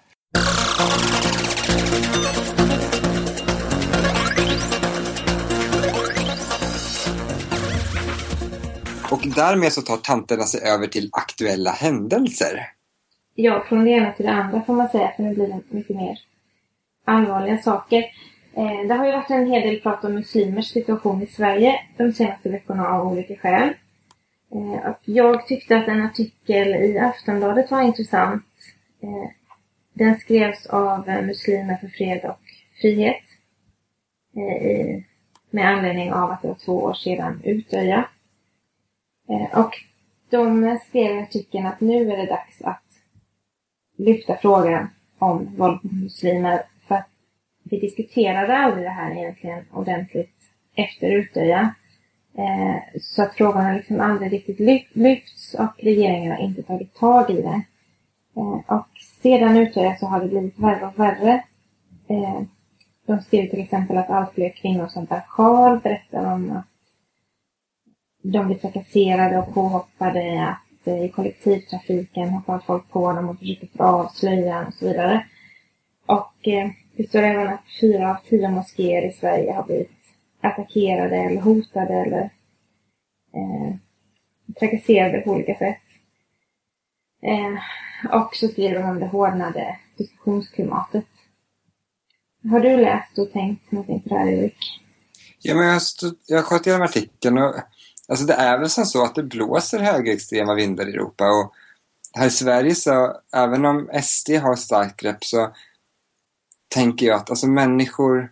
Därmed 9.30 9.72
så 9.72 9.82
tar 9.82 9.96
tanterna 9.96 10.42
sig 10.42 10.60
över 10.60 10.86
till 10.86 11.10
aktuella 11.12 11.70
händelser. 11.70 12.68
Ja, 13.34 13.64
från 13.68 13.84
det 13.84 13.90
ena 13.90 14.12
till 14.12 14.26
det 14.26 14.32
andra 14.32 14.62
får 14.62 14.74
man 14.74 14.88
säga, 14.88 15.12
för 15.16 15.22
nu 15.22 15.34
blir 15.34 15.46
det 15.46 15.60
mycket 15.68 15.96
mer 15.96 16.18
allvarliga 17.04 17.58
saker. 17.58 18.04
Eh, 18.56 18.88
det 18.88 18.94
har 18.94 19.06
ju 19.06 19.12
varit 19.12 19.30
en 19.30 19.46
hel 19.46 19.62
del 19.62 19.80
prat 19.80 20.04
om 20.04 20.14
muslimers 20.14 20.72
situation 20.72 21.22
i 21.22 21.26
Sverige 21.26 21.80
de 21.96 22.12
senaste 22.12 22.48
veckorna 22.48 22.88
av 22.88 23.12
olika 23.12 23.36
skäl. 23.36 23.72
Eh, 24.54 24.90
och 24.90 25.00
jag 25.04 25.46
tyckte 25.46 25.76
att 25.76 25.88
en 25.88 26.02
artikel 26.02 26.68
i 26.68 26.98
Aftonbladet 26.98 27.70
var 27.70 27.82
intressant. 27.82 28.44
Eh, 29.02 29.30
den 29.92 30.18
skrevs 30.18 30.66
av 30.66 31.06
Muslimer 31.06 31.76
för 31.76 31.88
fred 31.88 32.24
och 32.24 32.40
frihet 32.80 33.22
eh, 34.36 35.02
med 35.50 35.68
anledning 35.68 36.12
av 36.12 36.30
att 36.30 36.42
det 36.42 36.48
var 36.48 36.58
två 36.64 36.82
år 36.82 36.94
sedan 36.94 37.40
Utöja 37.44 38.08
Eh, 39.28 39.58
och 39.60 39.74
de 40.30 40.78
skrev 40.88 41.16
i 41.16 41.22
artikeln 41.22 41.66
att 41.66 41.80
nu 41.80 42.12
är 42.12 42.16
det 42.16 42.26
dags 42.26 42.62
att 42.62 42.82
lyfta 43.96 44.36
frågan 44.36 44.88
om 45.18 45.56
våld 45.56 45.78
mot 45.82 45.92
muslimer 45.92 46.62
för 46.88 46.94
att 46.94 47.08
vi 47.62 47.80
diskuterade 47.80 48.56
aldrig 48.56 48.84
det 48.84 48.90
här 48.90 49.10
egentligen 49.10 49.64
ordentligt 49.72 50.34
efter 50.74 51.10
Utöja. 51.10 51.74
Eh, 52.38 53.00
så 53.00 53.22
att 53.22 53.34
frågan 53.34 53.64
har 53.64 53.74
liksom 53.74 54.00
aldrig 54.00 54.32
riktigt 54.32 54.88
lyfts 54.92 55.54
och 55.54 55.72
regeringen 55.78 56.32
har 56.32 56.38
inte 56.38 56.62
tagit 56.62 56.94
tag 56.94 57.30
i 57.30 57.42
det. 57.42 57.62
Eh, 58.36 58.76
och 58.76 58.88
sedan 59.22 59.56
Utöja 59.56 59.96
så 59.96 60.06
har 60.06 60.20
det 60.20 60.28
blivit 60.28 60.58
värre 60.58 60.86
och 60.86 60.98
värre. 60.98 61.44
De 63.06 63.20
skriver 63.20 63.48
till 63.48 63.60
exempel 63.60 63.98
att 63.98 64.10
allt 64.10 64.34
fler 64.34 64.50
kvinnor 64.50 64.86
som 64.86 65.04
bär 65.04 65.20
sjal 65.20 65.80
berättar 65.80 66.32
om 66.32 66.50
att 66.50 66.66
de 68.24 68.46
blir 68.46 68.58
trakasserade 68.58 69.38
och 69.38 69.54
påhoppade, 69.54 70.46
att 70.48 70.86
eh, 70.86 71.04
i 71.04 71.08
kollektivtrafiken 71.08 72.28
hoppar 72.28 72.58
folk 72.66 72.90
på 72.90 73.12
dem 73.12 73.28
och 73.28 73.38
försöker 73.38 73.68
få 73.76 73.84
av 73.84 74.08
slöjan 74.08 74.66
och 74.66 74.74
så 74.74 74.86
vidare. 74.86 75.26
Och 76.06 76.48
eh, 76.48 76.70
det 76.96 77.08
står 77.08 77.22
även 77.22 77.48
att 77.48 77.64
fyra 77.80 78.10
av 78.10 78.16
tio 78.28 78.50
moskéer 78.50 79.08
i 79.08 79.12
Sverige 79.12 79.52
har 79.52 79.62
blivit 79.62 79.90
attackerade 80.40 81.16
eller 81.16 81.40
hotade 81.40 81.94
eller 81.94 82.30
eh, 83.34 83.74
trakasserade 84.58 85.20
på 85.20 85.30
olika 85.30 85.54
sätt. 85.54 85.82
Eh, 87.22 88.14
och 88.14 88.36
så 88.36 88.48
skriver 88.48 88.74
de 88.74 88.90
om 88.90 89.00
det 89.00 89.06
hårdnade 89.06 89.78
diskussionsklimatet. 89.96 91.06
Har 92.50 92.60
du 92.60 92.76
läst 92.76 93.18
och 93.18 93.32
tänkt 93.32 93.72
någonting 93.72 94.00
på 94.00 94.08
det 94.08 94.18
här, 94.20 94.28
Erik? 94.28 94.80
Ja, 95.38 95.54
men 95.54 95.66
jag, 95.66 95.80
jag 96.26 96.44
sköt 96.44 96.66
igenom 96.66 96.84
artikeln 96.84 97.38
och 97.38 97.54
Alltså 98.08 98.26
det 98.26 98.34
är 98.34 98.58
väl 98.58 98.70
som 98.70 98.86
så 98.86 99.04
att 99.04 99.14
det 99.14 99.22
blåser 99.22 99.78
högerextrema 99.78 100.54
vindar 100.54 100.88
i 100.88 100.92
Europa 100.92 101.28
och 101.28 101.52
här 102.14 102.26
i 102.26 102.30
Sverige 102.30 102.74
så, 102.74 103.16
även 103.32 103.64
om 103.64 103.90
SD 104.02 104.30
har 104.30 104.56
starkt 104.56 105.00
grepp 105.00 105.24
så 105.24 105.50
tänker 106.68 107.06
jag 107.06 107.16
att 107.16 107.30
alltså 107.30 107.46
människor, 107.46 108.30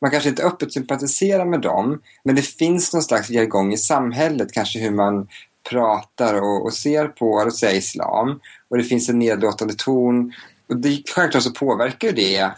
man 0.00 0.10
kanske 0.10 0.28
inte 0.28 0.44
öppet 0.44 0.72
sympatiserar 0.72 1.44
med 1.44 1.60
dem, 1.60 2.02
men 2.24 2.36
det 2.36 2.42
finns 2.42 2.92
någon 2.92 3.02
slags 3.02 3.28
jargong 3.28 3.72
i 3.72 3.78
samhället, 3.78 4.52
kanske 4.52 4.78
hur 4.78 4.90
man 4.90 5.28
pratar 5.70 6.34
och, 6.34 6.64
och 6.64 6.74
ser 6.74 7.08
på, 7.08 7.30
och 7.30 7.54
säger 7.54 7.78
islam, 7.78 8.40
och 8.68 8.78
det 8.78 8.84
finns 8.84 9.08
en 9.08 9.18
nedlåtande 9.18 9.74
ton. 9.74 10.32
Och 10.68 10.76
det, 10.76 11.02
självklart 11.14 11.42
så 11.42 11.52
påverkar 11.52 12.12
det 12.12 12.50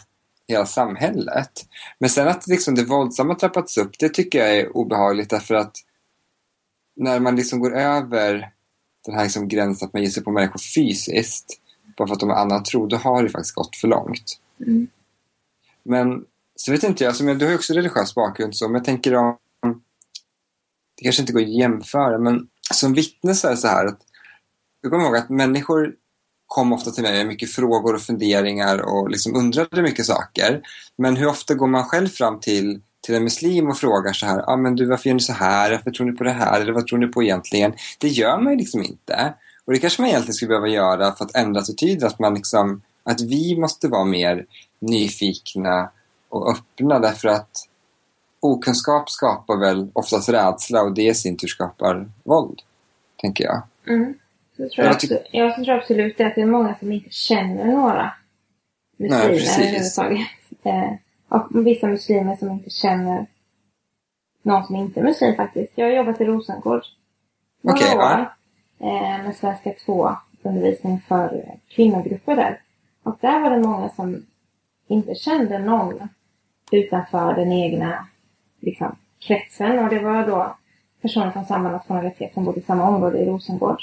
hela 0.47 0.65
samhället. 0.65 1.51
Men 1.99 2.09
sen 2.09 2.27
att 2.27 2.47
liksom 2.47 2.75
det 2.75 2.83
våldsamma 2.83 3.35
trappats 3.35 3.77
upp, 3.77 3.99
det 3.99 4.09
tycker 4.09 4.39
jag 4.39 4.57
är 4.57 4.77
obehagligt 4.77 5.29
därför 5.29 5.55
att 5.55 5.75
när 6.97 7.19
man 7.19 7.35
liksom 7.35 7.59
går 7.59 7.75
över 7.75 8.51
den 9.05 9.15
här 9.15 9.23
liksom 9.23 9.47
gränsen 9.47 9.87
att 9.87 9.93
man 9.93 10.03
ger 10.03 10.09
sig 10.09 10.23
på 10.23 10.31
människor 10.31 10.59
fysiskt, 10.75 11.59
bara 11.97 12.07
för 12.07 12.13
att 12.13 12.19
de 12.19 12.29
har 12.29 12.35
annan 12.35 12.63
tro, 12.63 12.87
då 12.87 12.97
har 12.97 13.23
det 13.23 13.29
faktiskt 13.29 13.55
gått 13.55 13.75
för 13.75 13.87
långt. 13.87 14.39
Mm. 14.59 14.87
Men 15.83 16.25
så 16.55 16.71
vet 16.71 16.83
inte 16.83 17.03
jag, 17.03 17.09
alltså, 17.09 17.23
du 17.23 17.45
har 17.45 17.51
ju 17.51 17.57
också 17.57 17.73
religiös 17.73 18.15
bakgrund 18.15 18.55
så, 18.55 18.67
men 18.67 18.75
jag 18.75 18.85
tänker 18.85 19.15
om 19.15 19.37
det 20.97 21.03
kanske 21.03 21.21
inte 21.21 21.33
går 21.33 21.41
att 21.41 21.57
jämföra, 21.57 22.17
men 22.17 22.47
som 22.73 22.93
vittne 22.93 23.35
så 23.35 23.47
är 23.47 23.51
det 23.51 23.57
så 23.57 23.67
här 23.67 23.85
att 23.85 24.01
jag 24.81 24.91
kommer 24.91 25.05
ihåg 25.05 25.17
att 25.17 25.29
människor 25.29 25.95
kom 26.47 26.73
ofta 26.73 26.91
till 26.91 27.03
mig 27.03 27.13
med 27.13 27.27
mycket 27.27 27.51
frågor 27.51 27.95
och 27.95 28.01
funderingar 28.01 28.77
och 28.77 29.09
liksom 29.09 29.35
undrade 29.35 29.81
mycket 29.81 30.05
saker. 30.05 30.61
Men 30.97 31.15
hur 31.15 31.27
ofta 31.27 31.53
går 31.53 31.67
man 31.67 31.85
själv 31.85 32.07
fram 32.07 32.39
till, 32.39 32.81
till 33.01 33.15
en 33.15 33.23
muslim 33.23 33.69
och 33.69 33.77
frågar 33.77 34.13
så 34.13 34.25
här, 34.25 34.49
ah, 34.49 34.57
men 34.57 34.75
du 34.75 34.85
varför 34.85 35.09
gör 35.09 35.13
ni 35.13 35.19
så 35.19 35.33
här, 35.33 35.71
varför 35.71 35.91
tror 35.91 36.11
ni 36.11 36.17
på 36.17 36.23
det 36.23 36.31
här, 36.31 36.61
eller 36.61 36.73
vad 36.73 36.87
tror 36.87 36.99
ni 36.99 37.07
på 37.07 37.23
egentligen? 37.23 37.73
Det 37.99 38.07
gör 38.07 38.37
man 38.37 38.53
ju 38.53 38.59
liksom 38.59 38.83
inte. 38.83 39.33
Och 39.65 39.73
det 39.73 39.79
kanske 39.79 40.01
man 40.01 40.09
egentligen 40.09 40.33
skulle 40.33 40.49
behöva 40.49 40.67
göra 40.67 41.11
för 41.11 41.25
att 41.25 41.35
ändra 41.35 41.61
attityder, 41.61 42.07
att 42.07 42.19
man 42.19 42.33
liksom, 42.33 42.81
att 43.03 43.21
vi 43.21 43.57
måste 43.59 43.87
vara 43.87 44.05
mer 44.05 44.45
nyfikna 44.79 45.89
och 46.29 46.51
öppna 46.51 46.99
därför 46.99 47.27
att 47.27 47.67
okunskap 48.39 49.09
skapar 49.09 49.57
väl 49.59 49.91
oftast 49.93 50.29
rädsla 50.29 50.81
och 50.81 50.93
det 50.93 51.07
i 51.07 51.15
sin 51.15 51.37
tur 51.37 51.47
skapar 51.47 52.09
våld, 52.23 52.61
tänker 53.21 53.43
jag. 53.43 53.61
Mm. 53.87 54.13
Så 54.57 54.69
tror 54.69 54.85
jag, 54.85 54.95
absolut, 54.95 55.27
jag 55.31 55.55
tror 55.55 55.69
absolut 55.69 56.21
att 56.21 56.35
det 56.35 56.41
är 56.41 56.45
många 56.45 56.75
som 56.75 56.91
inte 56.91 57.09
känner 57.09 57.65
några 57.65 58.13
muslimer 58.97 59.23
överhuvudtaget. 59.25 60.27
Eh, 61.31 61.37
och 61.37 61.67
vissa 61.67 61.87
muslimer 61.87 62.35
som 62.35 62.51
inte 62.51 62.69
känner 62.69 63.25
någon 64.41 64.63
som 64.63 64.75
inte 64.75 64.99
är 64.99 65.03
muslim 65.03 65.35
faktiskt. 65.35 65.73
Jag 65.75 65.85
har 65.85 65.91
jobbat 65.91 66.21
i 66.21 66.25
Rosengård 66.25 66.83
några 67.61 67.77
okay, 67.77 67.97
år 67.97 68.01
ja. 68.01 68.25
eh, 68.79 69.23
med 69.23 69.35
Svenska 69.35 69.73
2 69.85 70.09
undervisning 70.41 71.01
för 71.07 71.43
kvinnogrupper 71.69 72.35
där. 72.35 72.61
Och 73.03 73.17
där 73.21 73.39
var 73.39 73.49
det 73.49 73.67
många 73.67 73.89
som 73.89 74.25
inte 74.87 75.15
kände 75.15 75.59
någon 75.59 76.09
utanför 76.71 77.33
den 77.33 77.51
egna 77.51 78.07
liksom, 78.59 78.95
kretsen. 79.19 79.79
Och 79.79 79.89
det 79.89 79.99
var 79.99 80.27
då 80.27 80.55
personer 81.01 81.31
från 81.31 81.45
samma 81.45 81.71
nationalitet 81.71 82.33
som 82.33 82.45
bodde 82.45 82.59
i 82.59 82.63
samma 82.63 82.89
område 82.89 83.19
i 83.19 83.25
Rosengård. 83.25 83.81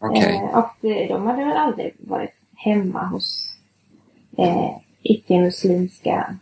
Okay. 0.00 0.34
Eh, 0.34 0.58
och 0.58 0.70
de 0.82 1.26
hade 1.26 1.44
väl 1.44 1.56
aldrig 1.56 1.94
varit 1.98 2.34
hemma 2.56 3.06
hos 3.06 3.56
eh, 4.38 4.70
icke-muslimska 5.02 6.36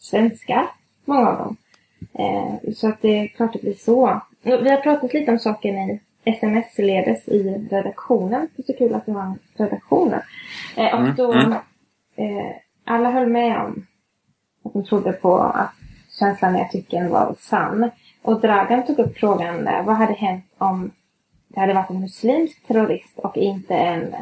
svenskar, 0.00 0.66
många 1.04 1.28
av 1.28 1.38
dem. 1.38 1.56
Eh, 2.14 2.72
så 2.74 2.88
att 2.88 3.02
det 3.02 3.18
är 3.18 3.28
klart 3.28 3.52
det 3.52 3.62
blir 3.62 3.74
så. 3.74 4.20
Vi 4.42 4.70
har 4.70 4.76
pratat 4.76 5.14
lite 5.14 5.30
om 5.30 5.38
saken 5.38 5.78
i 5.78 6.00
sms-ledes 6.24 7.28
i 7.28 7.68
redaktionen. 7.70 8.48
Det 8.56 8.62
är 8.62 8.72
så 8.72 8.78
kul 8.78 8.94
att 8.94 9.08
vi 9.08 9.12
har 9.12 9.22
en 9.22 9.38
redaktion. 9.56 10.14
Eh, 10.76 10.94
och 10.94 11.00
mm, 11.00 11.14
då, 11.16 11.32
mm. 11.32 11.52
Eh, 12.16 12.56
alla 12.84 13.10
höll 13.10 13.28
med 13.28 13.60
om 13.60 13.86
att 14.64 14.72
de 14.72 14.84
trodde 14.84 15.12
på 15.12 15.38
att 15.38 15.72
känslan 16.18 16.56
i 16.56 16.60
artikeln 16.60 17.10
var 17.10 17.34
sann. 17.38 17.90
Och 18.22 18.40
Dragan 18.40 18.86
tog 18.86 18.98
upp 18.98 19.18
frågan 19.18 19.64
där, 19.64 19.82
vad 19.82 19.96
hade 19.96 20.12
hänt 20.12 20.44
om 20.58 20.90
det 21.48 21.60
hade 21.60 21.74
varit 21.74 21.90
en 21.90 22.00
muslimsk 22.00 22.66
terrorist 22.66 23.18
och 23.18 23.36
inte 23.36 23.74
en, 23.74 24.14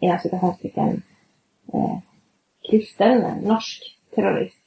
inom 0.00 0.18
citationstecken, 0.18 1.02
eh, 1.72 1.98
kristen, 2.70 3.40
norsk 3.42 3.82
terrorist. 4.14 4.63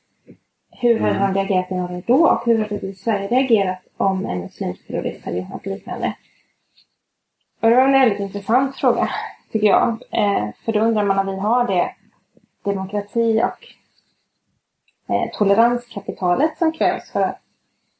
Hur 0.79 0.99
hade 0.99 1.15
mm. 1.15 1.33
de 1.33 1.39
reagerat 1.39 1.71
i 1.71 1.75
Norge 1.75 2.03
då 2.07 2.27
och 2.27 2.45
hur 2.45 2.59
hade 2.59 2.77
vi 2.77 2.87
i 2.87 2.95
Sverige 2.95 3.27
reagerat 3.27 3.79
om 3.97 4.25
en 4.25 4.39
muslimsk 4.39 4.87
terrorist 4.87 5.25
hade 5.25 5.37
gjort 5.37 5.49
något 5.49 5.65
liknande? 5.65 6.15
Och 7.61 7.69
det 7.69 7.75
var 7.75 7.83
en 7.83 7.91
väldigt 7.91 8.19
intressant 8.19 8.75
fråga, 8.75 9.09
tycker 9.51 9.67
jag. 9.67 9.89
Eh, 10.11 10.49
för 10.65 10.71
då 10.71 10.79
undrar 10.79 11.05
man 11.05 11.19
om 11.19 11.35
vi 11.35 11.39
har 11.39 11.67
det 11.67 11.95
demokrati 12.63 13.43
och 13.43 13.67
eh, 15.13 15.31
toleranskapitalet 15.33 16.57
som 16.57 16.71
krävs 16.71 17.11
för 17.11 17.21
att 17.21 17.39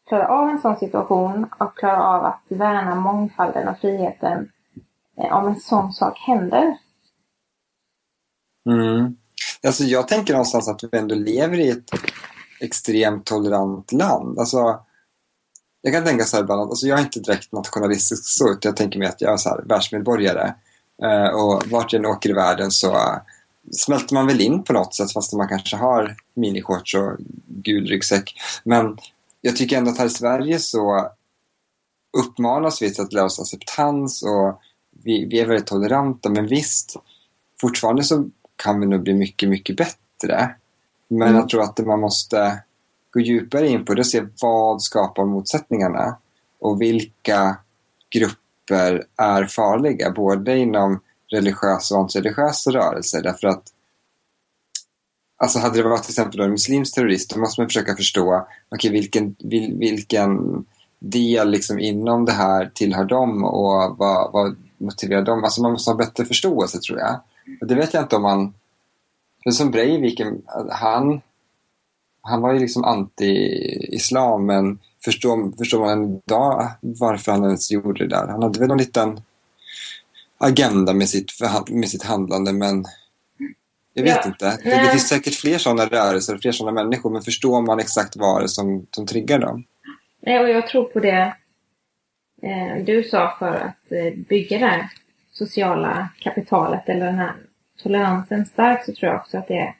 klara 0.07 0.27
av 0.27 0.49
en 0.49 0.61
sån 0.61 0.77
situation 0.77 1.49
och 1.59 1.77
klara 1.77 2.03
av 2.03 2.25
att 2.25 2.41
värna 2.47 2.95
mångfalden 2.95 3.67
och 3.67 3.79
friheten 3.79 4.51
eh, 5.17 5.37
om 5.37 5.47
en 5.47 5.59
sån 5.59 5.93
sak 5.93 6.19
händer. 6.19 6.77
Mm. 8.69 9.17
Alltså 9.67 9.83
jag 9.83 10.07
tänker 10.07 10.33
någonstans 10.33 10.69
att 10.69 10.83
vi 10.83 10.97
ändå 10.97 11.15
lever 11.15 11.59
i 11.59 11.69
ett 11.69 11.91
extremt 12.59 13.25
tolerant 13.25 13.91
land. 13.91 14.39
Alltså, 14.39 14.79
jag 15.81 15.93
kan 15.93 16.05
tänka 16.05 16.23
så 16.23 16.35
här 16.35 16.43
ibland, 16.43 16.61
alltså 16.61 16.87
jag 16.87 16.99
är 16.99 17.03
inte 17.03 17.19
direkt 17.19 17.51
nationalistisk 17.51 18.23
så, 18.25 18.51
utan 18.51 18.69
jag 18.69 18.75
tänker 18.75 18.99
mig 18.99 19.07
att 19.07 19.21
jag 19.21 19.33
är 19.33 19.37
så 19.37 19.49
här 19.49 19.61
världsmedborgare. 19.65 20.53
Eh, 21.03 21.27
och 21.27 21.67
vart 21.67 21.93
jag 21.93 21.99
än 21.99 22.05
åker 22.05 22.29
i 22.29 22.33
världen 22.33 22.71
så 22.71 22.95
eh, 22.95 23.17
smälter 23.71 24.13
man 24.13 24.27
väl 24.27 24.41
in 24.41 24.63
på 24.63 24.73
något 24.73 24.95
sätt 24.95 25.13
fast 25.13 25.33
man 25.33 25.47
kanske 25.47 25.75
har 25.75 26.15
minishorts 26.33 26.95
och 26.95 27.17
gul 27.47 27.87
ryggsäck. 27.87 28.33
Men 28.63 28.97
jag 29.41 29.55
tycker 29.55 29.77
ändå 29.77 29.91
att 29.91 29.97
här 29.97 30.05
i 30.05 30.09
Sverige 30.09 30.59
så 30.59 31.11
uppmanas 32.17 32.81
vi 32.81 32.93
till 32.93 33.03
att 33.03 33.13
lära 33.13 33.25
oss 33.25 33.39
acceptans 33.39 34.23
och 34.23 34.61
vi, 35.03 35.25
vi 35.25 35.39
är 35.39 35.45
väldigt 35.45 35.67
toleranta 35.67 36.29
men 36.29 36.47
visst, 36.47 36.95
fortfarande 37.61 38.03
så 38.03 38.29
kan 38.55 38.79
vi 38.79 38.85
nog 38.85 39.03
bli 39.03 39.13
mycket, 39.13 39.49
mycket 39.49 39.77
bättre. 39.77 40.55
Men 41.07 41.27
mm. 41.27 41.35
jag 41.35 41.49
tror 41.49 41.63
att 41.63 41.77
man 41.77 41.99
måste 41.99 42.59
gå 43.11 43.19
djupare 43.19 43.67
in 43.67 43.85
på 43.85 43.93
det 43.93 44.01
och 44.01 44.07
se 44.07 44.23
vad 44.41 44.81
skapar 44.81 45.25
motsättningarna 45.25 46.17
och 46.59 46.81
vilka 46.81 47.57
grupper 48.09 49.03
är 49.15 49.45
farliga, 49.45 50.11
både 50.11 50.57
inom 50.57 50.99
religiösa 51.27 51.95
och 51.95 52.01
antireligiösa 52.01 52.71
rörelser. 52.71 53.23
Därför 53.23 53.47
att 53.47 53.73
Alltså 55.39 55.59
hade 55.59 55.77
det 55.77 55.89
varit 55.89 56.03
till 56.03 56.11
exempel 56.11 56.39
en 56.39 56.51
muslimsk 56.51 56.95
terrorist 56.95 57.33
då 57.33 57.39
måste 57.39 57.61
man 57.61 57.67
försöka 57.67 57.95
förstå 57.95 58.47
okay, 58.69 58.91
vilken, 58.91 59.35
vil, 59.39 59.77
vilken 59.77 60.65
del 60.99 61.49
liksom 61.49 61.79
inom 61.79 62.25
det 62.25 62.31
här 62.31 62.71
tillhör 62.73 63.05
dem 63.05 63.43
och 63.43 63.97
vad, 63.97 64.31
vad 64.31 64.55
motiverar 64.77 65.21
dem. 65.21 65.43
Alltså 65.43 65.61
man 65.61 65.71
måste 65.71 65.91
ha 65.91 65.97
bättre 65.97 66.25
förståelse 66.25 66.79
tror 66.79 66.99
jag. 66.99 67.19
Och 67.61 67.67
det 67.67 67.75
vet 67.75 67.93
jag 67.93 68.03
inte 68.03 68.15
om 68.15 68.21
man... 68.21 68.53
För 69.43 69.51
som 69.51 69.71
Breivik, 69.71 70.21
han, 70.69 71.21
han 72.21 72.41
var 72.41 72.53
ju 72.53 72.59
liksom 72.59 72.83
anti-islam 72.85 74.45
men 74.45 74.79
förstår, 75.05 75.57
förstår 75.57 75.79
man 75.79 76.21
idag 76.25 76.67
varför 76.81 77.31
han 77.31 77.43
ens 77.43 77.71
gjorde 77.71 78.07
det 78.07 78.15
där? 78.15 78.27
Han 78.27 78.43
hade 78.43 78.59
väl 78.59 78.71
en 78.71 78.77
liten 78.77 79.21
agenda 80.37 80.93
med 80.93 81.09
sitt, 81.09 81.31
med 81.69 81.89
sitt 81.89 82.03
handlande 82.03 82.53
men 82.53 82.85
jag 83.93 84.03
vet 84.03 84.19
ja. 84.23 84.27
inte. 84.27 84.57
Det, 84.63 84.69
det, 84.69 84.91
finns 84.91 85.07
säkert 85.07 85.35
fler 85.35 85.57
sådana 85.57 85.85
rörelser, 85.85 86.37
fler 86.37 86.51
sådana 86.51 86.83
människor, 86.83 87.09
men 87.09 87.21
förstår 87.21 87.61
man 87.61 87.79
exakt 87.79 88.15
vad 88.15 88.41
det 88.41 88.45
är 88.45 88.47
som, 88.47 88.87
som 88.91 89.05
triggar 89.05 89.39
dem? 89.39 89.63
Nej, 90.21 90.39
och 90.39 90.49
jag 90.49 90.67
tror 90.67 90.83
på 90.83 90.99
det 90.99 91.33
eh, 92.41 92.83
du 92.85 93.03
sa 93.03 93.35
för 93.39 93.55
att 93.55 93.91
eh, 93.91 94.13
bygga 94.29 94.57
det 94.57 94.65
här 94.65 94.89
sociala 95.31 96.09
kapitalet 96.19 96.89
eller 96.89 97.05
den 97.05 97.15
här 97.15 97.35
toleransen 97.83 98.45
starkt 98.45 98.85
så 98.85 98.93
tror 98.93 99.11
jag 99.11 99.19
också 99.19 99.37
att 99.37 99.47
det 99.47 99.57
är 99.57 99.75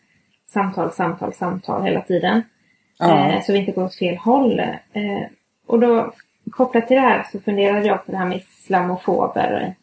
samtal, 0.48 0.92
samtal, 0.92 1.34
samtal 1.34 1.84
hela 1.84 2.02
tiden. 2.02 2.42
Ja. 3.00 3.30
Eh, 3.30 3.42
så 3.42 3.54
vi 3.54 3.60
inte 3.60 3.72
går 3.72 3.84
åt 3.84 3.96
fel 3.96 4.18
håll. 4.18 4.60
Eh, 4.94 5.24
och 5.68 5.80
då 5.80 6.14
kopplat 6.52 6.88
till 6.88 6.96
det 6.96 7.02
här 7.02 7.28
så 7.32 7.40
funderade 7.40 7.88
jag 7.88 8.06
på 8.06 8.12
det 8.12 8.18
här 8.18 8.26
med 8.26 8.38
islamofober 8.38 9.76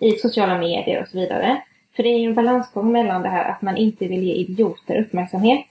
i 0.00 0.10
sociala 0.10 0.58
medier 0.58 1.02
och 1.02 1.08
så 1.08 1.18
vidare. 1.18 1.62
För 1.96 2.02
det 2.02 2.08
är 2.08 2.18
ju 2.18 2.28
en 2.28 2.34
balansgång 2.34 2.92
mellan 2.92 3.22
det 3.22 3.28
här 3.28 3.50
att 3.50 3.62
man 3.62 3.76
inte 3.76 4.08
vill 4.08 4.22
ge 4.22 4.34
idioter 4.34 5.00
uppmärksamhet. 5.00 5.66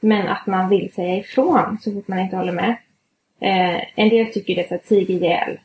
Men 0.00 0.28
att 0.28 0.46
man 0.46 0.68
vill 0.68 0.92
säga 0.92 1.16
ifrån 1.16 1.78
så 1.80 1.92
fort 1.92 2.08
man 2.08 2.18
inte 2.18 2.36
håller 2.36 2.52
med. 2.52 2.76
Eh, 3.40 3.82
en 3.94 4.08
del 4.08 4.32
tycker 4.32 4.54
det 4.54 4.64
är 4.64 4.68
så 4.68 4.74
att 4.74 4.84
tiga 4.84 5.14
ihjäl. 5.14 5.58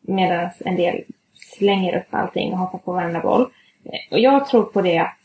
Medan 0.00 0.50
en 0.64 0.76
del 0.76 1.04
slänger 1.34 1.98
upp 1.98 2.06
allting 2.10 2.52
och 2.52 2.58
hoppar 2.58 2.78
på 2.78 2.92
varenda 2.92 3.20
boll. 3.20 3.46
Och 4.10 4.18
jag 4.18 4.46
tror 4.46 4.64
på 4.64 4.82
det 4.82 4.98
att 4.98 5.18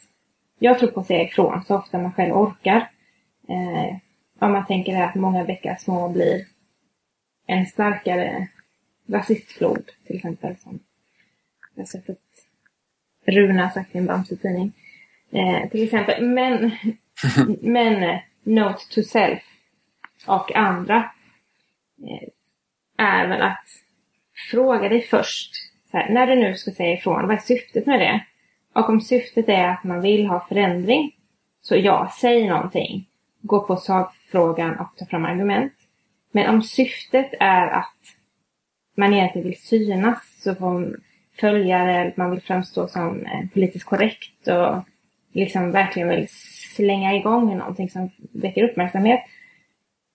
jag 0.60 0.80
tror 0.80 0.92
på 0.92 1.00
att 1.00 1.08
säga 1.08 1.24
ifrån 1.24 1.64
så 1.64 1.78
ofta 1.78 1.98
man 1.98 2.14
själv 2.14 2.38
orkar. 2.38 2.92
Eh, 3.50 3.98
om 4.40 4.52
man 4.52 4.66
tänker 4.66 5.02
att 5.02 5.16
många 5.16 5.46
bäckar 5.46 5.76
små 5.76 6.10
blir 6.10 6.46
en 7.48 7.66
starkare 7.66 8.48
rasistflod 9.08 9.92
till 10.08 10.16
exempel. 10.16 10.58
Som 10.58 10.80
jag 11.76 11.82
har 11.82 11.88
sett 11.88 12.10
ett 12.10 12.20
Runa 13.26 13.70
sagt 13.70 13.96
i 13.96 13.98
en 13.98 14.06
Bamse-tidning. 14.06 14.72
Eh, 15.32 15.70
till 15.70 15.84
exempel. 15.84 16.26
Men, 16.26 16.72
men 17.62 18.04
eh, 18.04 18.20
Note 18.44 18.84
to 18.90 19.04
Self 19.04 19.44
och 20.28 20.56
andra 20.56 21.12
eh, 22.08 22.30
är 22.98 23.28
väl 23.28 23.42
att 23.42 23.68
fråga 24.52 24.90
dig 24.90 25.02
först 25.02 25.52
här, 25.92 26.10
när 26.10 26.28
du 26.28 26.36
nu 26.36 26.56
ska 26.56 26.72
säga 26.72 26.94
ifrån, 26.94 27.28
vad 27.28 27.36
är 27.36 27.42
syftet 27.42 27.86
med 27.86 28.00
det? 28.00 28.26
Och 28.74 28.90
om 28.90 29.02
syftet 29.02 29.50
är 29.50 29.68
att 29.68 29.84
man 29.84 30.02
vill 30.02 30.26
ha 30.26 30.46
förändring, 30.50 31.16
så 31.62 31.76
ja, 31.76 32.12
säg 32.20 32.48
någonting. 32.48 33.10
Gå 33.42 33.62
på 33.62 33.76
sakfrågan 33.76 34.80
och 34.80 34.98
ta 34.98 35.06
fram 35.06 35.26
argument. 35.26 35.74
Men 36.32 36.56
om 36.56 36.62
syftet 36.62 37.34
är 37.40 37.68
att 37.68 37.96
man 38.96 39.14
egentligen 39.14 39.48
vill 39.48 39.62
synas, 39.62 40.42
så 40.44 40.56
får 40.56 41.00
följare, 41.40 42.14
man 42.18 42.32
vill 42.32 42.42
framstå 42.42 42.88
som 42.88 43.26
eh, 43.26 43.50
politiskt 43.54 43.86
korrekt 43.86 44.48
och 44.48 44.84
liksom 45.32 45.72
verkligen 45.72 46.10
vill 46.10 46.28
slänga 46.76 47.16
igång 47.16 47.58
någonting 47.58 47.90
som 47.90 48.10
väcker 48.32 48.64
uppmärksamhet, 48.64 49.20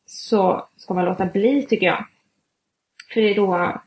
så 0.06 0.68
ska 0.76 0.94
man 0.94 1.04
låta 1.04 1.26
bli, 1.26 1.62
tycker 1.62 1.87
jag. 1.87 2.06
För 3.14 3.20
det 3.20 3.30
är 3.30 3.34
då, 3.34 3.80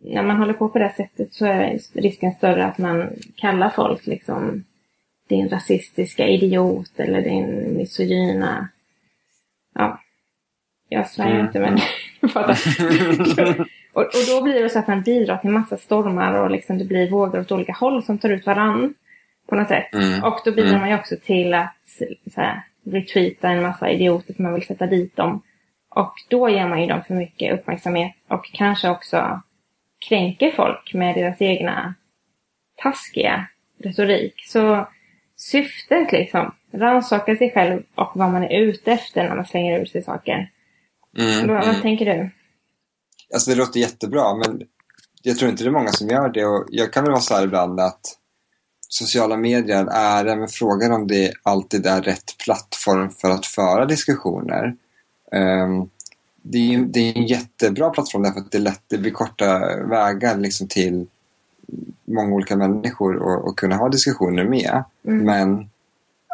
när 0.00 0.22
man 0.22 0.36
håller 0.36 0.52
på 0.52 0.68
på 0.68 0.78
det 0.78 0.92
sättet 0.96 1.34
så 1.34 1.46
är 1.46 1.78
risken 1.92 2.32
större 2.32 2.64
att 2.64 2.78
man 2.78 3.10
kallar 3.36 3.70
folk 3.70 4.06
liksom 4.06 4.64
din 5.28 5.48
rasistiska 5.48 6.26
idiot 6.26 7.00
eller 7.00 7.22
din 7.22 7.76
misogyna... 7.76 8.68
Ja. 9.74 10.00
Jag 10.88 11.08
svär 11.08 11.30
mm. 11.30 11.46
inte 11.46 11.60
men 11.60 11.74
och, 13.92 14.02
och 14.02 14.26
då 14.28 14.42
blir 14.42 14.62
det 14.62 14.68
så 14.68 14.78
att 14.78 14.88
man 14.88 15.02
bidrar 15.02 15.36
till 15.36 15.50
massa 15.50 15.76
stormar 15.76 16.34
och 16.34 16.50
liksom 16.50 16.78
det 16.78 16.84
blir 16.84 17.10
vågor 17.10 17.40
åt 17.40 17.52
olika 17.52 17.72
håll 17.72 18.02
som 18.02 18.18
tar 18.18 18.28
ut 18.28 18.46
varann 18.46 18.94
på 19.48 19.54
något 19.54 19.68
sätt. 19.68 19.94
Mm. 19.94 20.24
Och 20.24 20.40
då 20.44 20.52
bidrar 20.52 20.68
mm. 20.68 20.80
man 20.80 20.90
ju 20.90 20.94
också 20.94 21.16
till 21.24 21.54
att 21.54 21.74
så 22.34 22.40
här, 22.40 22.62
retweeta 22.84 23.48
en 23.48 23.62
massa 23.62 23.90
idioter 23.90 24.34
som 24.34 24.44
man 24.44 24.54
vill 24.54 24.66
sätta 24.66 24.86
dit 24.86 25.16
dem. 25.16 25.42
Och 25.90 26.14
då 26.28 26.48
ger 26.48 26.68
man 26.68 26.80
ju 26.80 26.86
dem 26.86 27.02
för 27.06 27.14
mycket 27.14 27.54
uppmärksamhet 27.54 28.12
och 28.28 28.50
kanske 28.52 28.90
också 28.90 29.42
kränker 30.08 30.50
folk 30.50 30.94
med 30.94 31.14
deras 31.14 31.42
egna 31.42 31.94
taskiga 32.82 33.48
retorik. 33.78 34.34
Så 34.46 34.88
syftet 35.36 36.12
liksom, 36.12 36.54
rannsaka 36.72 37.36
sig 37.36 37.50
själv 37.52 37.82
och 37.94 38.10
vad 38.14 38.30
man 38.30 38.42
är 38.42 38.60
ute 38.60 38.92
efter 38.92 39.28
när 39.28 39.36
man 39.36 39.46
slänger 39.46 39.80
ur 39.80 39.86
sig 39.86 40.02
saker. 40.02 40.50
Mm, 41.18 41.46
vad, 41.46 41.64
mm. 41.64 41.80
tänker 41.82 42.04
du? 42.04 42.30
Alltså 43.34 43.50
det 43.50 43.56
låter 43.56 43.80
jättebra 43.80 44.34
men 44.34 44.62
jag 45.22 45.38
tror 45.38 45.50
inte 45.50 45.64
det 45.64 45.68
är 45.68 45.72
många 45.72 45.92
som 45.92 46.08
gör 46.08 46.28
det 46.28 46.44
och 46.44 46.66
jag 46.68 46.92
kan 46.92 47.04
väl 47.04 47.12
vara 47.12 47.20
så 47.20 47.34
här 47.34 47.44
ibland 47.44 47.80
att 47.80 48.00
sociala 48.88 49.36
medier 49.36 49.86
är 49.90 50.26
även 50.26 50.48
frågan 50.48 50.92
om 50.92 51.06
det 51.06 51.32
alltid 51.42 51.86
är 51.86 52.02
rätt 52.02 52.38
plattform 52.44 53.10
för 53.10 53.30
att 53.30 53.46
föra 53.46 53.86
diskussioner. 53.86 54.76
Um, 55.32 55.90
det, 56.50 56.74
är, 56.74 56.78
det 56.78 57.00
är 57.00 57.16
en 57.16 57.26
jättebra 57.26 57.90
plattform 57.90 58.22
därför 58.22 58.40
att 58.40 58.50
det, 58.50 58.58
är 58.58 58.62
lätt, 58.62 58.82
det 58.86 58.98
blir 58.98 59.10
korta 59.10 59.76
vägar 59.76 60.38
liksom 60.38 60.68
till 60.68 61.06
många 62.04 62.34
olika 62.34 62.56
människor 62.56 63.16
och, 63.16 63.48
och 63.48 63.58
kunna 63.58 63.76
ha 63.76 63.88
diskussioner 63.88 64.44
med. 64.44 64.84
Mm. 65.06 65.24
Men 65.24 65.70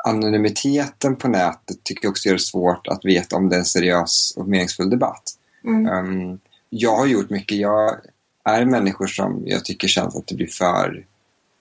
anonymiteten 0.05 1.17
på 1.17 1.29
nätet 1.29 1.85
tycker 1.85 2.05
jag 2.05 2.11
också 2.11 2.29
gör 2.29 2.35
det 2.35 2.41
svårt 2.41 2.87
att 2.87 3.05
veta 3.05 3.37
om 3.37 3.49
det 3.49 3.57
är 3.57 3.59
en 3.59 3.65
seriös 3.65 4.35
och 4.37 4.49
meningsfull 4.49 4.91
debatt. 4.91 5.23
Mm. 5.65 5.87
Um, 5.89 6.39
jag 6.71 6.97
har 6.97 7.07
gjort 7.07 7.31
mycket. 7.31 7.59
Jag 7.59 7.97
är 8.45 8.65
människor 8.65 9.07
som 9.07 9.43
jag 9.47 9.65
tycker 9.65 9.89
känns 9.89 10.17
att 10.17 10.27
det 10.27 10.35
blir 10.35 10.47
för 10.47 11.05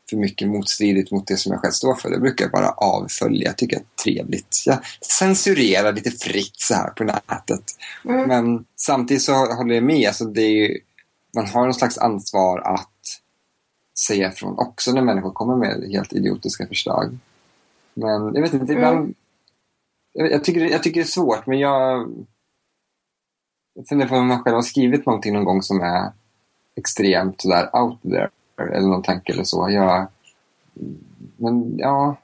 för 0.09 0.17
mycket 0.17 0.47
motstridigt 0.47 1.11
mot 1.11 1.27
det 1.27 1.37
som 1.37 1.51
jag 1.51 1.61
själv 1.61 1.71
står 1.71 1.95
för. 1.95 2.09
Det 2.09 2.19
brukar 2.19 2.45
jag 2.45 2.51
bara 2.51 2.69
avfölja. 2.69 3.47
Jag 3.47 3.57
tycker 3.57 3.77
det 3.77 3.83
är 3.83 4.03
trevligt. 4.03 4.63
Jag 4.65 4.79
censurerar 5.19 5.93
lite 5.93 6.11
fritt 6.11 6.55
så 6.55 6.73
här 6.73 6.89
på 6.89 7.03
nätet. 7.03 7.63
Mm. 8.05 8.27
Men 8.27 8.65
samtidigt 8.75 9.23
så 9.23 9.33
håller 9.33 9.75
jag 9.75 9.83
med. 9.83 10.07
Alltså 10.07 10.25
det 10.25 10.41
är 10.41 10.69
ju, 10.69 10.79
man 11.35 11.47
har 11.47 11.63
någon 11.63 11.73
slags 11.73 11.97
ansvar 11.97 12.59
att 12.59 12.89
säga 14.07 14.29
ifrån 14.29 14.59
också 14.59 14.91
när 14.91 15.01
människor 15.01 15.31
kommer 15.31 15.55
med 15.55 15.91
helt 15.91 16.13
idiotiska 16.13 16.67
förslag. 16.67 17.17
Men 17.93 18.35
jag 18.35 18.41
vet 18.41 18.53
inte, 18.53 18.73
ibland... 18.73 18.97
Mm. 18.97 19.13
Jag, 20.13 20.31
jag, 20.31 20.43
tycker, 20.43 20.61
jag 20.61 20.83
tycker 20.83 21.01
det 21.01 21.05
är 21.05 21.11
svårt, 21.11 21.47
men 21.47 21.59
jag... 21.59 22.13
Jag 23.75 23.87
funderar 23.87 24.09
på 24.09 24.15
om 24.15 24.27
man 24.27 24.43
själv 24.43 24.55
har 24.55 24.61
skrivit 24.61 25.05
någonting 25.05 25.33
någon 25.33 25.45
gång 25.45 25.61
som 25.61 25.81
är 25.81 26.11
extremt 26.75 27.41
sådär 27.41 27.69
out 27.75 28.01
there 28.01 28.29
eller 28.57 28.87
någon 28.87 29.03
tanke 29.03 29.33
eller 29.33 29.43
så. 29.43 29.69
Jag, 29.69 30.07
men 31.37 31.77
ja, 31.77 32.15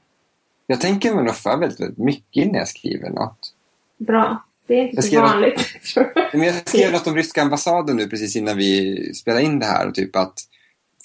jag 0.68 0.82
tänker 0.82 1.14
mig 1.14 1.24
nog 1.24 1.36
för 1.36 1.58
väldigt, 1.58 1.80
väldigt 1.80 1.98
mycket 1.98 2.46
innan 2.46 2.56
jag 2.56 2.68
skriver 2.68 3.10
något. 3.10 3.54
Bra. 3.98 4.44
Det 4.68 4.74
är 4.74 4.88
inte 4.88 5.02
så 5.02 5.22
vanligt. 5.22 5.62
men 6.34 6.42
jag 6.42 6.56
skrev 6.56 6.92
något 6.92 7.08
om 7.08 7.16
ryska 7.16 7.42
ambassaden 7.42 7.98
nu 7.98 8.08
precis 8.08 8.36
innan 8.36 8.58
vi 8.58 8.98
spelade 9.14 9.44
in 9.44 9.60
det 9.60 9.66
här. 9.66 9.88
Och 9.88 9.96
typ 9.96 10.16
att 10.16 10.34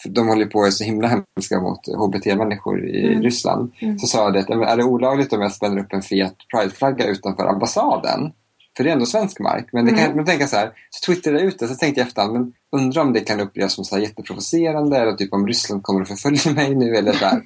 de 0.08 0.28
håller 0.28 0.46
på 0.46 0.58
och 0.58 0.66
är 0.66 0.70
så 0.70 0.84
himla 0.84 1.08
hemska 1.08 1.60
mot 1.60 1.86
HBT-människor 1.86 2.86
i 2.88 3.06
mm. 3.06 3.22
Ryssland. 3.22 3.72
Mm. 3.78 3.98
Så 3.98 4.06
sa 4.06 4.24
jag 4.24 4.32
det 4.32 4.54
är 4.64 4.76
det 4.76 4.84
olagligt 4.84 5.32
om 5.32 5.40
jag 5.40 5.52
spänner 5.52 5.78
upp 5.78 5.92
en 5.92 6.02
fet 6.02 6.34
prideflagga 6.54 7.06
utanför 7.06 7.46
ambassaden? 7.46 8.32
För 8.76 8.84
det 8.84 8.90
är 8.90 8.92
ändå 8.92 9.06
svensk 9.06 9.40
mark. 9.40 9.68
Men 9.72 9.84
det 9.84 9.90
kan 9.90 10.04
mm. 10.04 10.16
man 10.16 10.24
tänka 10.24 10.46
så 10.46 10.56
här, 10.56 10.70
så 10.90 11.06
twittrade 11.06 11.38
jag 11.38 11.46
ut 11.46 11.58
det, 11.58 11.68
så 11.68 11.74
tänkte 11.74 12.00
jag 12.00 12.08
efterhand, 12.08 12.32
men 12.32 12.52
undrar 12.72 13.02
om 13.02 13.12
det 13.12 13.20
kan 13.20 13.40
upplevas 13.40 13.72
som 13.72 13.84
så 13.84 13.94
här 13.94 14.02
jätteprovocerande 14.02 14.98
eller 14.98 15.12
typ 15.12 15.32
om 15.32 15.46
Ryssland 15.46 15.82
kommer 15.82 16.02
att 16.02 16.08
förfölja 16.08 16.52
mig 16.52 16.74
nu 16.74 16.96
eller 16.96 17.12
där. 17.12 17.42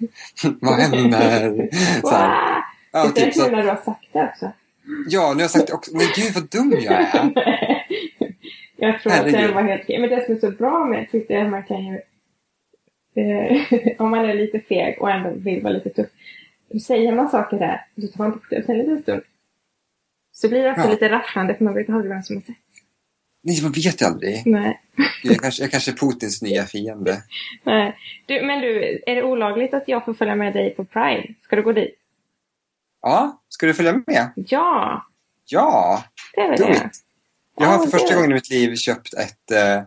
Vad 0.61 0.75
händer? 0.75 1.69
så 2.01 2.11
här. 2.11 2.63
Ja, 2.93 3.11
det 3.15 3.21
är 3.21 3.25
typ, 3.25 3.35
så... 3.35 3.43
har 3.43 3.77
sagt 3.85 4.07
det 4.13 4.25
också. 4.25 4.53
Ja, 5.09 5.29
nu 5.29 5.35
har 5.35 5.41
jag 5.41 5.51
sagt 5.51 5.67
det 5.67 5.73
också. 5.73 5.97
Men 5.97 6.07
gud 6.17 6.35
vad 6.35 6.49
dum 6.49 6.81
jag 6.81 6.95
är. 6.95 7.07
jag 8.77 9.03
tror 9.03 9.13
Herregud. 9.13 9.35
att 9.35 9.49
det 9.49 9.55
var 9.55 9.63
helt 9.63 9.83
okej. 9.83 10.01
Men 10.01 10.11
det 10.11 10.25
som 10.25 10.35
är 10.35 10.39
så 10.39 10.51
bra 10.51 10.85
med 10.85 11.11
Twitter 11.11 11.35
är 11.35 11.45
att 11.45 11.51
man 11.51 11.63
kan 11.63 11.85
ju 11.85 12.01
eh, 13.15 13.63
om 13.99 14.11
man 14.11 14.25
är 14.25 14.35
lite 14.35 14.61
feg 14.61 14.97
och 15.01 15.11
ändå 15.11 15.31
vill 15.31 15.63
vara 15.63 15.73
lite 15.73 15.91
tuff. 15.91 16.09
Då 16.73 16.79
säger 16.79 17.13
man 17.13 17.29
saker 17.29 17.59
där, 17.59 17.87
så 18.01 18.07
tar 18.07 18.25
man 18.25 18.31
bort 18.31 18.51
det 18.51 18.57
efter 18.57 18.73
en 18.73 18.79
liten 18.79 19.03
stund. 19.03 19.23
Så 20.41 20.49
blir 20.49 20.63
det 20.63 20.71
också 20.71 20.85
ja. 20.85 20.91
lite 20.91 21.09
rafflande 21.09 21.55
för 21.55 21.65
man 21.65 21.75
vet 21.75 21.89
aldrig 21.91 22.11
vem 22.11 22.23
som 22.23 22.37
har 22.37 22.43
sett. 22.43 22.57
Nej, 23.43 23.63
man 23.63 23.73
vet 23.73 24.03
ju 24.03 24.07
aldrig. 24.07 24.43
Nej. 24.47 24.81
Jag 25.23 25.41
kanske, 25.41 25.63
jag 25.63 25.71
kanske 25.71 25.91
är 25.91 25.95
Putins 25.95 26.43
nya 26.43 26.65
fiende. 26.65 27.23
Nej. 27.65 27.97
Du, 28.27 28.47
men 28.47 28.61
du, 28.61 29.03
är 29.07 29.15
det 29.15 29.23
olagligt 29.23 29.75
att 29.75 29.85
jag 29.87 30.05
får 30.05 30.15
följa 30.15 30.35
med 30.35 30.53
dig 30.53 30.75
på 30.75 30.85
Pride? 30.85 31.35
Ska 31.43 31.57
du 31.57 31.63
gå 31.63 31.73
dit? 31.73 31.95
Ja, 33.03 33.43
ska 33.49 33.67
du 33.67 33.75
följa 33.75 33.93
med? 34.07 34.33
Ja! 34.37 35.07
Ja! 35.47 36.05
Det 36.35 36.41
är 36.41 36.49
väl 36.49 36.59
det. 36.59 36.91
Jag 37.57 37.67
har 37.67 37.87
för 37.87 37.99
första 37.99 38.15
gången 38.15 38.31
i 38.31 38.35
mitt 38.35 38.51
liv 38.51 38.75
köpt 38.77 39.15
ett, 39.15 39.51
eh, 39.51 39.79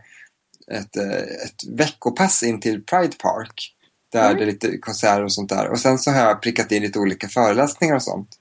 ett, 0.77 0.97
eh, 0.97 1.45
ett 1.45 1.67
veckopass 1.69 2.43
in 2.43 2.59
till 2.59 2.83
Pride 2.83 3.15
Park. 3.19 3.75
Där 4.11 4.25
mm. 4.25 4.37
det 4.37 4.43
är 4.43 4.45
lite 4.45 4.77
konserter 4.77 5.23
och 5.23 5.33
sånt 5.33 5.49
där. 5.49 5.69
Och 5.69 5.79
sen 5.79 5.97
så 5.97 6.11
har 6.11 6.19
jag 6.19 6.41
prickat 6.41 6.71
in 6.71 6.83
lite 6.83 6.99
olika 6.99 7.27
föreläsningar 7.27 7.95
och 7.95 8.03
sånt. 8.03 8.37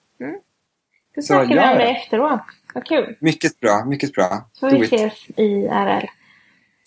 Du 1.15 1.23
snackar 1.23 1.55
vi 1.55 1.73
om 1.73 1.79
det 1.79 1.91
efteråt. 1.91 2.41
Vad 2.75 2.87
kul. 2.87 3.17
Mycket 3.21 3.61
bra, 3.61 3.85
mycket 3.85 4.13
bra. 4.13 4.49
Så 4.53 4.69
vi 4.69 4.81
ses 4.81 5.29
i 5.37 5.69
RL. 5.69 6.07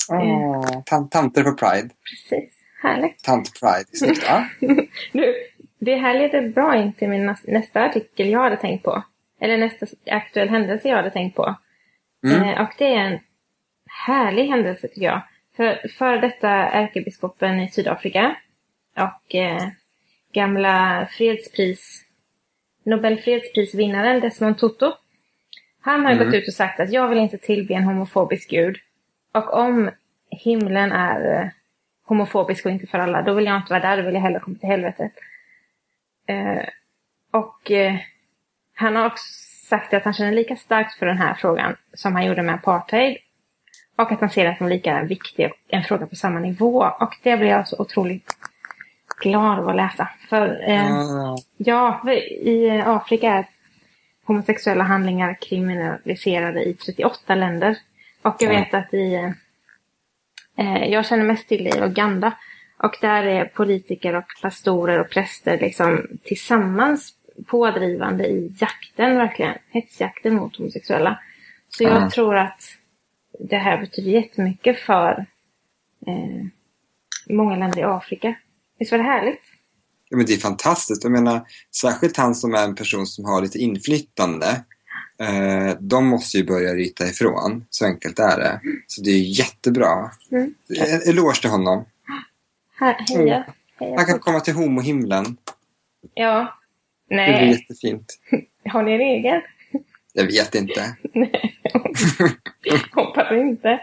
Oh, 0.09 0.81
tant 0.85 1.11
tanter 1.11 1.43
på 1.43 1.51
Pride. 1.51 1.89
Precis, 2.09 2.53
härligt. 2.81 3.23
Tant 3.23 3.51
Pride, 3.59 3.85
snyggt. 3.93 4.25
Ja. 4.27 4.45
du, 5.11 5.35
det 5.79 5.95
här 5.95 6.13
leder 6.13 6.49
bra 6.49 6.75
in 6.75 6.93
till 6.93 7.09
min 7.09 7.35
nästa 7.43 7.83
artikel 7.83 8.29
jag 8.29 8.43
hade 8.43 8.57
tänkt 8.57 8.83
på. 8.83 9.03
Eller 9.39 9.57
nästa 9.57 9.85
aktuell 10.11 10.49
händelse 10.49 10.89
jag 10.89 10.97
hade 10.97 11.11
tänkt 11.11 11.35
på. 11.35 11.55
Mm. 12.23 12.43
Eh, 12.43 12.61
och 12.61 12.73
det 12.77 12.95
är 12.95 12.99
en 12.99 13.19
härlig 14.07 14.47
händelse 14.47 14.87
tycker 14.87 15.01
jag. 15.01 15.21
För 15.55 15.87
före 15.97 16.21
detta 16.21 16.49
ärkebiskopen 16.49 17.59
i 17.59 17.71
Sydafrika 17.71 18.35
och 18.97 19.35
eh, 19.35 19.67
gamla 20.33 21.07
fredspris 21.11 22.03
Nobelfredsprisvinnaren 22.83 24.19
Desmond 24.19 24.57
Tutu. 24.57 24.91
Han 25.81 26.05
har 26.05 26.11
mm. 26.11 26.25
gått 26.25 26.35
ut 26.35 26.47
och 26.47 26.53
sagt 26.53 26.79
att 26.79 26.91
jag 26.91 27.07
vill 27.07 27.17
inte 27.17 27.37
tillbe 27.37 27.73
en 27.73 27.83
homofobisk 27.83 28.49
gud. 28.49 28.77
Och 29.31 29.53
om 29.53 29.91
himlen 30.29 30.91
är 30.91 31.41
eh, 31.41 31.49
homofobisk 32.05 32.65
och 32.65 32.71
inte 32.71 32.87
för 32.87 32.97
alla, 32.99 33.21
då 33.21 33.33
vill 33.33 33.45
jag 33.45 33.55
inte 33.55 33.73
vara 33.73 33.81
där, 33.81 33.97
då 33.97 34.03
vill 34.03 34.13
jag 34.13 34.21
hellre 34.21 34.39
komma 34.39 34.57
till 34.57 34.69
helvetet. 34.69 35.11
Eh, 36.27 36.65
och 37.31 37.71
eh, 37.71 37.95
han 38.73 38.95
har 38.95 39.05
också 39.05 39.23
sagt 39.69 39.93
att 39.93 40.03
han 40.03 40.13
känner 40.13 40.31
lika 40.31 40.55
starkt 40.55 40.99
för 40.99 41.05
den 41.05 41.17
här 41.17 41.33
frågan 41.33 41.75
som 41.93 42.13
han 42.13 42.25
gjorde 42.25 42.41
med 42.41 42.55
apartheid. 42.55 43.17
Och 43.95 44.11
att 44.11 44.19
han 44.19 44.29
ser 44.29 44.45
den 44.45 44.55
som 44.55 44.67
lika 44.67 45.03
viktig, 45.03 45.51
en 45.67 45.83
fråga 45.83 46.07
på 46.07 46.15
samma 46.15 46.39
nivå. 46.39 46.91
Och 46.99 47.15
det 47.23 47.37
blir 47.37 47.49
jag 47.49 47.67
så 47.67 47.81
otroligt 47.81 48.37
glad 49.23 49.59
av 49.59 49.69
att 49.69 49.75
läsa. 49.75 50.09
För 50.29 50.69
eh, 50.69 50.91
mm. 50.91 51.35
ja, 51.57 52.09
i 52.41 52.69
Afrika 52.85 53.33
är 53.33 53.45
homosexuella 54.25 54.83
handlingar 54.83 55.37
kriminaliserade 55.41 56.63
i 56.63 56.73
38 56.73 57.35
länder. 57.35 57.77
Och 58.21 58.35
jag 58.39 58.49
vet 58.49 58.73
att 58.73 58.93
i, 58.93 59.33
eh, 60.57 60.85
jag 60.85 61.05
känner 61.05 61.23
mest 61.23 61.47
till 61.47 61.63
det 61.63 61.77
i 61.77 61.81
Uganda. 61.81 62.33
Och 62.77 62.97
där 63.01 63.23
är 63.23 63.45
politiker 63.45 64.15
och 64.15 64.25
pastorer 64.41 64.99
och 64.99 65.09
präster 65.09 65.59
liksom 65.59 66.07
tillsammans 66.23 67.13
pådrivande 67.45 68.27
i 68.27 68.55
jakten 68.59 69.17
verkligen. 69.17 69.53
Hetsjakten 69.69 70.35
mot 70.35 70.57
homosexuella. 70.57 71.19
Så 71.69 71.83
jag 71.83 71.97
mm. 71.97 72.09
tror 72.09 72.35
att 72.37 72.77
det 73.39 73.57
här 73.57 73.77
betyder 73.77 74.11
jättemycket 74.11 74.79
för 74.79 75.25
eh, 76.07 76.45
många 77.29 77.55
länder 77.55 77.79
i 77.79 77.83
Afrika. 77.83 78.35
Visst 78.83 78.91
var 78.91 78.99
det 78.99 79.03
härligt? 79.03 79.39
Ja, 80.09 80.17
men 80.17 80.25
det 80.25 80.33
är 80.33 80.37
fantastiskt. 80.37 81.03
Jag 81.03 81.11
menar, 81.11 81.41
särskilt 81.81 82.17
han 82.17 82.35
som 82.35 82.53
är 82.53 82.63
en 82.63 82.75
person 82.75 83.05
som 83.05 83.25
har 83.25 83.41
lite 83.41 83.57
inflytande. 83.57 84.47
Eh, 85.19 85.77
de 85.79 86.07
måste 86.07 86.37
ju 86.37 86.45
börja 86.45 86.73
ryta 86.73 87.05
ifrån. 87.05 87.65
Så 87.69 87.85
enkelt 87.85 88.19
är 88.19 88.37
det. 88.37 88.61
Så 88.87 89.01
det 89.01 89.09
är 89.09 89.39
jättebra. 89.39 90.11
Mm. 90.31 90.53
En 90.79 91.09
eloge 91.09 91.41
till 91.41 91.49
honom. 91.49 91.85
Här, 92.79 92.95
heja. 93.09 93.45
heja. 93.79 93.95
Han 93.97 94.05
kan 94.05 94.19
komma 94.19 94.39
till 94.39 94.53
homohimlen. 94.53 95.37
Ja. 96.13 96.59
Det 97.09 97.15
blir 97.15 97.25
Nej. 97.25 97.51
jättefint. 97.51 98.19
Har 98.69 98.83
ni 98.83 98.93
en 98.93 99.01
egen? 99.01 99.41
Jag 100.13 100.23
vet 100.25 100.55
inte. 100.55 100.95
Nej. 101.13 101.59
Hoppas 102.91 103.31
inte. 103.31 103.79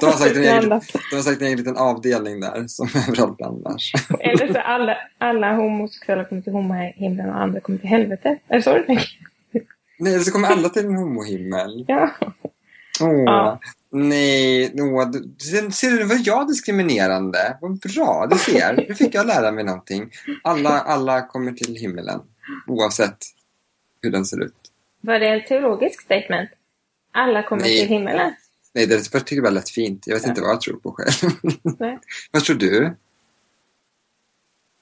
De 0.00 0.06
har 0.06 0.12
sagt 0.12 0.36
en 0.36 0.42
egen, 0.42 0.68
de 1.10 1.16
har 1.16 1.22
sagt 1.22 1.40
en 1.40 1.46
egen 1.46 1.58
liten 1.58 1.76
avdelning 1.76 2.40
där 2.40 2.64
som 2.66 2.88
överallt 3.08 3.40
annars. 3.42 3.92
Eller 4.20 4.52
så 4.52 4.58
alla, 4.60 4.96
alla 5.18 5.54
homosexuella 5.56 6.24
kommer 6.24 6.42
till 6.42 6.52
homohimlen 6.52 7.28
och 7.30 7.40
andra 7.40 7.60
kommer 7.60 7.78
till 7.78 7.88
helvetet. 7.88 8.42
Är 8.48 8.56
det 8.56 8.62
så 8.62 8.74
du 8.74 8.82
tänker? 8.82 9.08
Nej, 9.98 10.20
så 10.20 10.32
kommer 10.32 10.48
alla 10.48 10.68
till 10.68 10.84
en 10.86 10.96
homohimmel. 10.96 11.84
Ja. 11.88 12.10
Åh, 13.00 13.22
Ja. 13.24 13.60
nej. 13.92 14.70
Du, 14.74 15.34
ser, 15.38 15.70
ser 15.70 15.90
du, 15.90 16.04
var 16.04 16.18
jag 16.24 16.48
diskriminerande? 16.48 17.58
Vad 17.60 17.78
bra, 17.78 18.26
du 18.30 18.38
ser. 18.38 18.84
Nu 18.88 18.94
fick 18.94 19.14
jag 19.14 19.26
lära 19.26 19.52
mig 19.52 19.64
någonting. 19.64 20.10
Alla, 20.42 20.70
alla 20.80 21.26
kommer 21.26 21.52
till 21.52 21.76
himmelen. 21.76 22.20
Oavsett 22.66 23.16
hur 24.02 24.10
den 24.10 24.24
ser 24.24 24.44
ut. 24.44 24.54
Var 25.02 25.18
det 25.20 25.28
en 25.28 25.44
teologisk 25.44 26.00
statement? 26.00 26.50
Alla 27.12 27.42
kommer 27.42 27.62
Nej. 27.62 27.80
till 27.80 27.88
himmelen? 27.88 28.34
Nej, 28.74 28.86
det 28.86 29.12
jag 29.12 29.26
tycker 29.26 29.42
jag 29.42 29.52
lätt 29.52 29.70
fint. 29.70 30.06
Jag 30.06 30.14
vet 30.14 30.26
inte 30.26 30.40
vad 30.40 30.50
jag 30.50 30.60
tror 30.60 30.76
på 30.76 30.92
själv. 30.92 31.32
Nej. 31.78 31.98
vad 32.30 32.44
tror 32.44 32.56
du? 32.56 32.94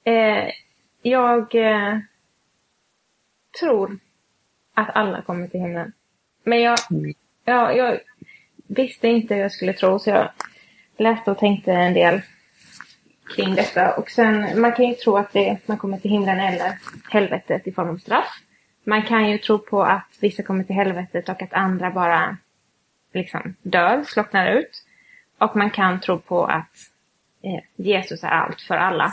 Eh, 0.05 0.51
jag 1.03 1.55
eh, 1.55 1.99
tror 3.61 3.99
att 4.75 4.97
alla 4.97 5.23
kommer 5.23 5.49
till 5.49 5.61
himlen. 5.61 5.93
Men 6.45 6.61
jag, 6.61 6.79
ja, 7.45 7.73
jag 7.73 8.01
visste 8.67 9.09
inte 9.09 9.35
hur 9.35 9.43
jag 9.43 9.53
skulle 9.53 9.73
tro 9.73 9.99
så 9.99 10.11
jag 10.11 10.31
läste 10.97 11.31
och 11.31 11.39
tänkte 11.39 11.73
en 11.73 11.95
del 11.95 12.21
kring 13.37 13.55
detta. 13.55 13.95
Och 13.97 14.11
sen, 14.11 14.61
man 14.61 14.73
kan 14.73 14.85
ju 14.85 14.95
tro 14.95 15.17
att 15.17 15.33
det, 15.33 15.59
man 15.67 15.79
kommer 15.79 15.99
till 15.99 16.11
himlen 16.11 16.41
eller 16.41 16.79
helvetet 17.11 17.67
i 17.67 17.73
form 17.73 17.89
av 17.89 17.97
straff. 17.97 18.41
Man 18.91 19.03
kan 19.03 19.31
ju 19.31 19.39
tro 19.39 19.59
på 19.59 19.83
att 19.83 20.07
vissa 20.21 20.43
kommer 20.43 20.65
till 20.65 20.77
helvetet 20.77 21.29
och 21.29 21.43
att 21.43 21.53
andra 21.53 21.91
bara 21.91 22.37
liksom 23.15 23.55
dör, 23.63 24.05
slocknar 24.05 24.53
ut. 24.53 24.85
Och 25.39 25.57
man 25.57 25.71
kan 25.71 26.01
tro 26.01 26.19
på 26.19 26.45
att 26.45 26.77
eh, 27.43 27.61
Jesus 27.77 28.25
är 28.25 28.29
allt 28.29 28.61
för 28.61 28.75
alla. 28.75 29.13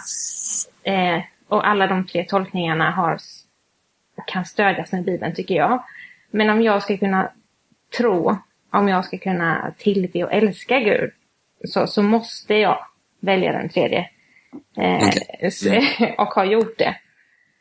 Eh, 0.84 1.22
och 1.48 1.68
alla 1.68 1.88
de 1.88 2.08
tre 2.08 2.24
tolkningarna 2.24 2.92
har, 2.92 3.18
kan 4.28 4.46
stödjas 4.46 4.92
med 4.92 5.04
Bibeln 5.06 5.36
tycker 5.36 5.56
jag. 5.56 5.84
Men 6.32 6.50
om 6.50 6.62
jag 6.62 6.84
ska 6.84 6.98
kunna 6.98 7.32
tro, 7.98 8.38
om 8.72 8.88
jag 8.88 9.06
ska 9.06 9.18
kunna 9.18 9.74
tillbe 9.78 10.24
och 10.24 10.34
älska 10.34 10.80
Gud, 10.80 11.12
så, 11.66 11.88
så 11.88 12.04
måste 12.04 12.56
jag 12.56 12.86
välja 13.20 13.52
den 13.52 13.70
tredje. 13.70 14.10
Eh, 14.78 15.50
så- 15.52 15.82
Och 16.18 16.28
har 16.28 16.46
gjort 16.46 16.78
det. 16.78 16.96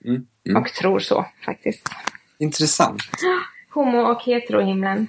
Mm. 0.04 0.26
Mm. 0.46 0.62
Och 0.62 0.68
tror 0.72 0.98
så 0.98 1.26
faktiskt. 1.44 1.88
Intressant. 2.38 3.02
Homo 3.74 3.98
och 3.98 4.22
heterohimlen, 4.24 5.06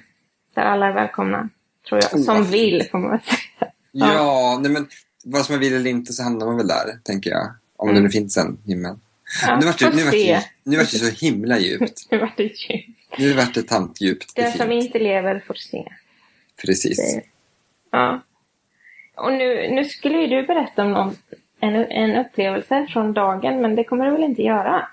där 0.54 0.62
alla 0.62 0.86
är 0.86 0.92
välkomna. 0.92 1.48
Tror 1.88 2.00
jag. 2.02 2.14
Oh, 2.20 2.24
Som 2.24 2.36
vad 2.36 2.46
vill, 2.46 2.88
får 2.90 2.98
man 2.98 3.10
väl 3.10 3.20
säga. 3.20 3.72
Ja, 3.92 4.58
nej 4.62 4.70
men 4.70 4.88
vad 5.24 5.44
som 5.44 5.52
man 5.54 5.60
vill 5.60 5.74
eller 5.74 5.90
inte 5.90 6.12
så 6.12 6.22
hamnar 6.22 6.46
man 6.46 6.56
väl 6.56 6.66
där, 6.66 6.98
tänker 7.04 7.30
jag. 7.30 7.48
Om 7.76 7.88
det 7.88 7.92
Mm. 7.92 8.02
nu 8.04 8.10
finns 8.10 8.36
en 8.36 8.58
himmel. 8.66 8.96
Ja, 9.46 9.58
nu 9.60 9.66
vart 9.66 9.78
det, 9.78 9.94
nu 9.94 10.02
vart 10.02 10.12
det, 10.12 10.44
nu 10.64 10.76
vart 10.76 10.90
det 10.90 10.98
så 10.98 11.26
himla 11.26 11.58
djupt. 11.58 12.06
Nu 12.10 12.18
vart 12.18 12.36
det 12.36 12.42
djupt. 12.42 13.18
Nu 13.18 13.32
vart 13.32 13.54
det 13.54 13.62
tantdjupt. 13.62 14.34
Det 14.36 14.42
Den 14.42 14.52
som 14.52 14.72
inte 14.72 14.98
lever 14.98 15.44
får 15.46 15.54
se. 15.54 15.92
Precis. 16.66 16.96
Det- 17.14 17.22
Ja. 17.90 18.22
Och 19.16 19.32
nu, 19.32 19.70
nu 19.74 19.84
skulle 19.84 20.18
ju 20.18 20.26
du 20.26 20.46
berätta 20.46 20.82
om 20.84 20.92
någon, 20.92 21.16
en, 21.60 21.74
en 21.74 22.26
upplevelse 22.26 22.86
från 22.92 23.12
dagen, 23.12 23.60
men 23.62 23.74
det 23.76 23.84
kommer 23.84 24.04
du 24.04 24.10
väl 24.10 24.22
inte 24.24 24.42
göra? 24.42 24.88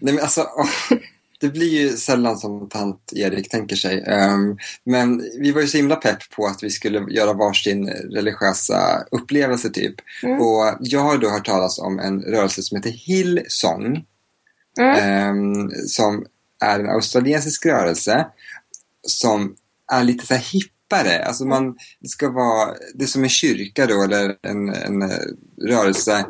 Nej, 0.00 0.14
men 0.14 0.22
alltså, 0.22 0.48
det 1.40 1.48
blir 1.48 1.68
ju 1.68 1.96
sällan 1.96 2.38
som 2.38 2.68
tant 2.68 3.12
Erik 3.12 3.50
tänker 3.50 3.76
sig. 3.76 4.04
Ehm, 4.06 4.58
men 4.84 5.30
vi 5.40 5.52
var 5.52 5.60
ju 5.60 5.66
så 5.66 5.76
himla 5.76 5.96
pepp 5.96 6.30
på 6.36 6.46
att 6.46 6.62
vi 6.62 6.70
skulle 6.70 7.12
göra 7.12 7.32
varsin 7.32 7.88
religiösa 7.90 9.04
upplevelse 9.10 9.70
typ. 9.70 9.94
Mm. 10.22 10.40
Och 10.40 10.76
jag 10.80 11.00
har 11.00 11.18
då 11.18 11.30
hört 11.30 11.46
talas 11.46 11.78
om 11.78 11.98
en 11.98 12.22
rörelse 12.22 12.62
som 12.62 12.76
heter 12.76 12.90
Hillsong. 12.90 14.04
Mm. 14.78 14.94
ehm, 14.96 15.70
som 15.86 16.26
är 16.60 16.80
en 16.80 16.90
australiensisk 16.90 17.66
rörelse 17.66 18.26
som 19.06 19.56
är 19.92 20.04
lite 20.04 20.26
så 20.26 20.34
här 20.34 20.42
hippare. 20.52 21.24
Alltså 21.24 21.44
man, 21.44 21.78
det 22.00 22.08
ska 22.08 22.30
vara, 22.30 22.74
det 22.94 23.04
är 23.04 23.08
som 23.08 23.22
en 23.22 23.28
kyrka 23.28 23.86
då 23.86 24.02
eller 24.02 24.36
en, 24.42 24.68
en 24.68 25.12
rörelse 25.62 26.26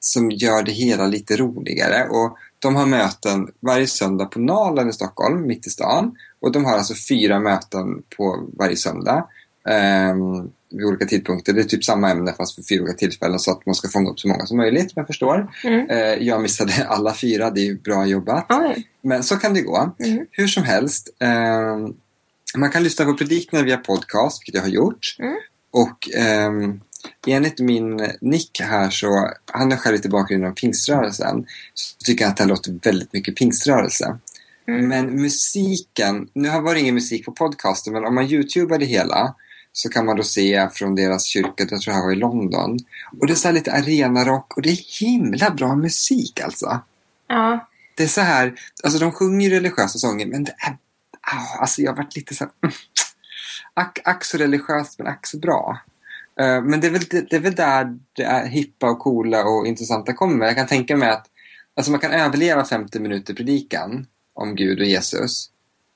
som 0.00 0.30
gör 0.30 0.62
det 0.62 0.72
hela 0.72 1.06
lite 1.06 1.36
roligare. 1.36 2.08
Och 2.08 2.38
de 2.58 2.76
har 2.76 2.86
möten 2.86 3.48
varje 3.60 3.86
söndag 3.86 4.24
på 4.24 4.40
Nalen 4.40 4.88
i 4.88 4.92
Stockholm, 4.92 5.46
mitt 5.46 5.66
i 5.66 5.70
stan. 5.70 6.16
Och 6.40 6.52
de 6.52 6.64
har 6.64 6.76
alltså 6.76 6.94
fyra 7.08 7.40
möten 7.40 8.02
på 8.16 8.48
varje 8.58 8.76
söndag. 8.76 9.26
ehm, 9.68 10.50
vid 10.70 10.86
olika 10.86 11.04
tidpunkter. 11.06 11.52
Det 11.52 11.60
är 11.60 11.64
typ 11.64 11.84
samma 11.84 12.10
ämne 12.10 12.32
fast 12.32 12.54
för 12.54 12.62
fyra 12.62 12.82
olika 12.82 12.96
tillfällen 12.98 13.38
så 13.38 13.50
att 13.50 13.66
man 13.66 13.74
ska 13.74 13.88
fånga 13.88 14.10
upp 14.10 14.20
så 14.20 14.28
många 14.28 14.46
som 14.46 14.56
möjligt, 14.56 14.86
om 14.86 14.92
jag 14.94 15.06
förstår. 15.06 15.50
Mm. 15.64 15.90
Eh, 15.90 15.98
jag 16.26 16.42
missade 16.42 16.86
alla 16.88 17.14
fyra, 17.14 17.50
det 17.50 17.68
är 17.68 17.74
bra 17.74 18.06
jobbat. 18.06 18.46
Oj. 18.50 18.88
Men 19.02 19.22
så 19.22 19.36
kan 19.36 19.54
det 19.54 19.60
gå. 19.62 19.94
Mm. 20.04 20.26
Hur 20.30 20.46
som 20.46 20.62
helst. 20.62 21.08
ehm, 21.18 21.94
man 22.56 22.70
kan 22.70 22.82
lyssna 22.82 23.04
på 23.04 23.14
predikningar 23.14 23.64
via 23.64 23.76
podcast, 23.76 24.40
vilket 24.42 24.54
jag 24.54 24.62
har 24.62 24.68
gjort. 24.68 25.16
Mm. 25.18 25.34
Och 25.70 26.08
ehm, 26.16 26.80
enligt 27.26 27.60
min 27.60 28.10
nick 28.20 28.60
här 28.60 28.90
så, 28.90 29.30
han 29.46 29.72
är 29.72 29.76
själv 29.76 29.96
lite 29.96 30.08
bakgrund 30.08 30.42
inom 30.42 30.54
pingströrelsen, 30.54 31.46
så 31.74 31.96
tycker 32.04 32.24
jag 32.24 32.30
att 32.30 32.36
det 32.36 32.42
här 32.42 32.48
låter 32.48 32.78
väldigt 32.82 33.12
mycket 33.12 33.36
pingströrelse. 33.36 34.18
Mm. 34.68 34.88
Men 34.88 35.22
musiken, 35.22 36.28
nu 36.32 36.48
har 36.48 36.60
varit 36.60 36.80
ingen 36.80 36.94
musik 36.94 37.24
på 37.24 37.32
podcasten, 37.32 37.92
men 37.92 38.04
om 38.04 38.14
man 38.14 38.24
youtubar 38.24 38.78
det 38.78 38.86
hela 38.86 39.34
så 39.72 39.88
kan 39.88 40.06
man 40.06 40.16
då 40.16 40.22
se 40.22 40.68
från 40.72 40.94
deras 40.94 41.24
kyrka, 41.24 41.52
jag 41.56 41.68
tror 41.68 41.92
det 41.92 41.98
här 41.98 42.04
var 42.04 42.12
i 42.12 42.16
London. 42.16 42.78
Och 43.20 43.26
det 43.26 43.32
är 43.32 43.34
så 43.34 43.50
lite 43.50 43.72
arenarock 43.72 44.56
och 44.56 44.62
det 44.62 44.70
är 44.70 45.00
himla 45.00 45.50
bra 45.50 45.76
musik 45.76 46.40
alltså. 46.40 46.80
Ja. 47.28 47.68
Det 47.94 48.02
är 48.02 48.08
så 48.08 48.20
här, 48.20 48.60
alltså 48.84 48.98
de 48.98 49.12
sjunger 49.12 49.48
ju 49.48 49.54
religiösa 49.54 49.98
sånger 49.98 50.26
men 50.26 50.44
det 50.44 50.54
är, 50.58 50.76
ah, 51.20 51.60
alltså 51.60 51.82
jag 51.82 51.90
har 51.90 51.96
varit 51.96 52.16
lite 52.16 52.34
så 52.34 52.44
här, 52.44 52.52
mm, 52.62 52.74
ack, 53.74 53.98
ack 54.04 54.24
så 54.24 54.38
religiöst 54.38 54.98
men 54.98 55.06
ack 55.06 55.26
så 55.26 55.38
bra. 55.38 55.78
Eh, 56.40 56.62
men 56.62 56.80
det 56.80 56.86
är, 56.86 56.90
väl, 56.90 57.02
det, 57.10 57.32
är 57.32 57.40
väl 57.40 57.54
där 57.54 57.98
det 58.12 58.22
är 58.22 58.46
hippa 58.46 58.90
och 58.90 58.98
coola 58.98 59.44
och 59.44 59.66
intressanta 59.66 60.12
kommer. 60.12 60.46
Jag 60.46 60.56
kan 60.56 60.66
tänka 60.66 60.96
mig 60.96 61.08
att 61.08 61.26
alltså 61.76 61.90
man 61.90 62.00
kan 62.00 62.12
överleva 62.12 62.64
50 62.64 63.00
minuter 63.00 63.34
predikan 63.34 64.06
om 64.34 64.54
Gud 64.54 64.80
och 64.80 64.86
Jesus 64.86 65.50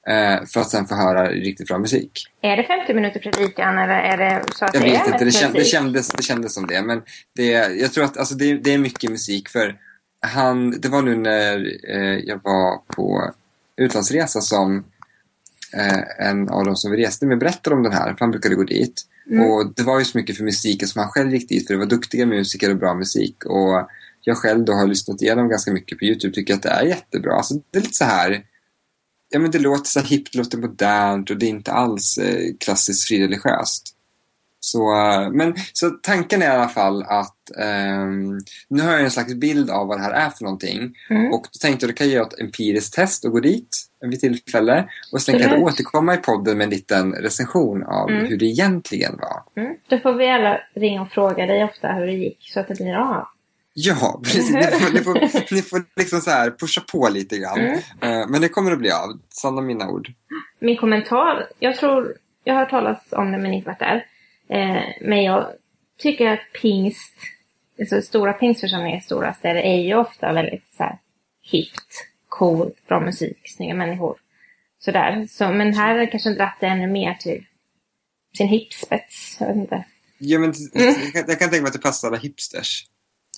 eh, 0.09 0.45
för 0.47 0.61
att 0.61 0.71
sen 0.71 0.87
få 0.87 0.95
höra 0.95 1.31
riktigt 1.31 1.69
bra 1.69 1.79
musik. 1.79 2.27
Är 2.41 2.57
det 2.57 2.65
50 2.65 2.95
minuter 2.95 3.21
predikan 3.21 3.79
eller 3.79 3.95
är 3.95 4.17
det 4.17 4.45
så 4.55 4.65
att 4.65 4.75
Jag 4.75 4.83
det 4.83 4.89
är 4.89 4.99
vet 4.99 5.07
inte, 5.07 5.25
det, 5.25 5.31
känd, 5.31 5.55
det, 5.55 5.65
kändes, 5.65 6.09
det 6.09 6.23
kändes 6.23 6.55
som 6.55 6.67
det. 6.67 6.83
Men 6.83 7.03
det, 7.37 7.51
jag 7.81 7.93
tror 7.93 8.05
att 8.05 8.17
alltså 8.17 8.35
det, 8.35 8.55
det 8.55 8.75
är 8.75 8.79
mycket 8.79 9.11
musik 9.11 9.49
för 9.49 9.77
han, 10.21 10.81
det 10.81 10.89
var 10.89 11.03
nu 11.03 11.17
när 11.17 11.57
eh, 11.89 12.19
jag 12.25 12.41
var 12.43 12.79
på 12.97 13.31
utlandsresa 13.77 14.41
som 14.41 14.85
eh, 15.77 16.27
en 16.29 16.49
av 16.49 16.65
de 16.65 16.77
som 16.77 16.91
vi 16.91 17.07
reste 17.07 17.27
med 17.27 17.39
berättade 17.39 17.77
om 17.77 17.83
den 17.83 17.93
här, 17.93 18.09
för 18.09 18.21
han 18.21 18.31
brukade 18.31 18.55
gå 18.55 18.65
dit. 18.65 19.03
Mm. 19.33 19.51
Och 19.51 19.75
det 19.75 19.83
var 19.83 19.99
ju 19.99 20.05
så 20.05 20.19
mycket 20.19 20.37
för 20.37 20.45
musiken 20.45 20.89
som 20.89 21.01
han 21.01 21.11
själv 21.11 21.35
gick 21.35 21.49
dit 21.49 21.67
för 21.67 21.75
det 21.75 21.81
var 21.81 21.87
duktiga 21.87 22.27
musiker 22.27 22.71
och 22.71 22.77
bra 22.77 22.95
musik. 22.95 23.45
Och 23.45 23.89
jag 24.21 24.37
själv 24.37 24.65
då 24.65 24.73
har 24.73 24.87
lyssnat 24.87 25.23
igenom 25.23 25.49
ganska 25.49 25.73
mycket 25.73 25.99
på 25.99 26.05
Youtube 26.05 26.35
tycker 26.35 26.55
att 26.55 26.63
det 26.63 26.69
är 26.69 26.85
jättebra. 26.85 27.37
Alltså, 27.37 27.55
det 27.71 27.79
är 27.79 27.83
lite 27.83 27.95
så 27.95 28.05
här 28.05 28.45
Ja 29.35 29.39
men 29.39 29.51
det 29.51 29.59
låter 29.59 29.91
så 29.91 30.01
här 30.01 30.07
hippt, 30.07 30.35
låter 30.35 30.59
modernt 30.59 31.31
och 31.31 31.37
det 31.37 31.47
är 31.47 31.51
inte 31.51 31.73
alls 31.73 32.19
eh, 32.19 32.55
klassiskt 32.61 33.09
frireligiöst. 33.09 33.97
Så, 34.61 34.97
eh, 34.97 35.31
men, 35.31 35.55
så 35.73 35.91
tanken 35.91 36.43
är 36.43 36.47
i 36.47 36.49
alla 36.49 36.69
fall 36.69 37.03
att 37.03 37.51
ehm, 37.59 38.41
nu 38.69 38.83
har 38.83 38.93
jag 38.93 39.05
en 39.05 39.11
slags 39.11 39.35
bild 39.35 39.71
av 39.71 39.87
vad 39.87 39.99
det 39.99 40.03
här 40.03 40.13
är 40.13 40.31
för 40.31 40.45
någonting. 40.45 40.95
Mm. 41.11 41.33
Och 41.33 41.47
då 41.53 41.59
tänkte 41.61 41.87
jag 41.87 41.91
att 41.91 41.97
då 41.97 41.99
kan 41.99 42.07
jag 42.07 42.15
göra 42.15 42.27
ett 42.27 42.41
empiriskt 42.41 42.95
test 42.95 43.25
och 43.25 43.33
gå 43.33 43.41
dit 43.41 43.87
vid 44.11 44.21
tillfälle. 44.21 44.89
Och 45.13 45.23
sen 45.23 45.39
kan 45.39 45.45
Absolut. 45.45 45.65
återkomma 45.65 46.15
i 46.15 46.17
podden 46.17 46.59
med 46.59 46.65
en 46.65 46.71
liten 46.71 47.13
recension 47.13 47.83
av 47.83 48.11
Mm. 48.11 48.27
hur 48.27 48.37
det 48.37 48.45
egentligen 48.47 49.19
var. 49.21 49.63
Mm. 49.63 49.77
Då 49.89 49.99
får 49.99 50.13
vi 50.13 50.29
alla 50.29 50.61
ringa 50.75 51.03
och 51.03 51.11
fråga 51.13 51.47
dig 51.47 51.65
ofta 51.65 51.89
hur 51.93 52.07
det 52.07 52.13
gick 52.13 52.39
så 52.51 52.61
att 52.61 52.69
det 52.69 52.75
blir 52.75 52.95
av. 52.95 53.27
Ja, 53.75 54.21
precis. 54.25 54.55
Ni 54.55 54.63
får, 54.63 54.93
ni 54.93 55.01
får, 55.01 55.55
ni 55.55 55.63
får 55.63 55.85
liksom 55.97 56.21
så 56.21 56.31
här 56.31 56.51
pusha 56.51 56.81
på 56.93 57.09
lite 57.13 57.39
grann. 57.39 57.59
Mm. 57.61 57.79
Eh, 58.01 58.29
men 58.29 58.41
det 58.41 58.49
kommer 58.49 58.73
att 58.73 58.79
bli 58.79 58.91
av. 58.91 59.21
Sanna 59.29 59.61
mina 59.63 59.89
ord. 59.91 60.13
Min 60.59 60.77
kommentar, 60.77 61.47
jag 61.59 61.77
tror, 61.77 62.15
jag 62.45 62.55
har 62.55 62.61
hört 62.61 62.71
talas 62.71 63.09
om 63.13 63.33
det 63.33 63.39
men 63.39 63.53
inte 63.55 63.69
varit 63.69 63.79
där. 63.79 64.07
Eh, 64.49 64.83
men 65.01 65.23
jag 65.23 65.47
tycker 65.99 66.27
att 66.33 66.41
pingst 66.63 67.15
så 67.89 68.03
stora 68.03 68.33
pingstförsamlingar 68.33 68.99
i 68.99 69.01
stora 69.01 69.35
städer 69.35 69.61
är 69.61 69.81
ju 69.81 69.95
ofta 69.95 70.33
väldigt 70.33 70.65
så 70.77 70.83
här, 70.83 70.99
hippt, 71.43 72.07
coolt, 72.39 72.87
bra 72.89 73.01
musik, 73.01 73.39
snygga 73.45 73.75
människor. 73.75 74.17
Sådär. 74.79 75.27
Så, 75.31 75.53
men 75.53 75.75
här 75.75 75.99
har 75.99 76.11
kanske 76.11 76.31
dratt 76.31 76.57
det 76.61 76.67
ännu 76.67 76.87
mer 76.87 77.15
till 77.15 77.45
sin 78.37 78.49
hipspets. 78.49 79.37
Jag 79.41 79.47
vet 79.47 79.57
inte. 79.57 79.85
Ja, 80.19 80.39
men 80.39 80.55
jag, 80.73 80.95
kan, 80.95 81.25
jag 81.27 81.39
kan 81.39 81.51
tänka 81.51 81.63
mig 81.63 81.67
att 81.67 81.73
det 81.73 81.79
passar 81.79 82.09
alla 82.09 82.17
hipsters. 82.17 82.87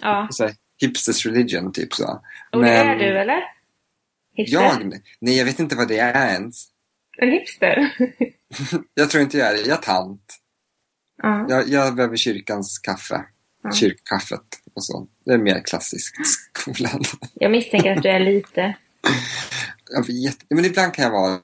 Ja. 0.01 0.29
Så 0.31 0.45
här, 0.45 0.55
hipsters 0.81 1.27
religion, 1.27 1.73
typ 1.73 1.95
så. 1.95 2.23
Och 2.53 2.63
det 2.63 2.71
är 2.71 2.97
du, 2.97 3.19
eller? 3.19 3.43
Hipster? 4.35 4.63
Jag? 4.63 5.01
Nej, 5.21 5.39
jag 5.39 5.45
vet 5.45 5.61
inte 5.61 5.77
vad 5.77 5.89
det 5.89 5.99
är 5.99 6.33
ens. 6.33 6.67
En 7.19 7.31
hipster? 7.31 7.97
Jag 8.95 9.11
tror 9.11 9.23
inte 9.23 9.39
jag 9.39 9.49
är 9.49 9.53
det. 9.55 9.69
Jag 9.69 9.79
är 9.79 9.83
tant. 9.83 10.39
ja. 11.23 11.47
Jag, 11.49 11.69
jag 11.69 11.97
behöver 11.97 12.17
kyrkans 12.17 12.79
kaffe. 12.79 13.25
Ja. 13.63 13.73
Kyrkkaffet 13.73 14.61
och 14.75 14.85
så. 14.85 15.09
Det 15.25 15.33
är 15.33 15.39
mer 15.39 15.61
klassiskt 15.65 16.15
skolan. 16.27 17.03
Jag 17.35 17.51
misstänker 17.51 17.97
att 17.97 18.03
du 18.03 18.09
är 18.09 18.21
lite. 18.21 18.75
Men 20.49 20.65
ibland 20.65 20.95
kan 20.95 21.05
jag 21.05 21.13
vara 21.13 21.41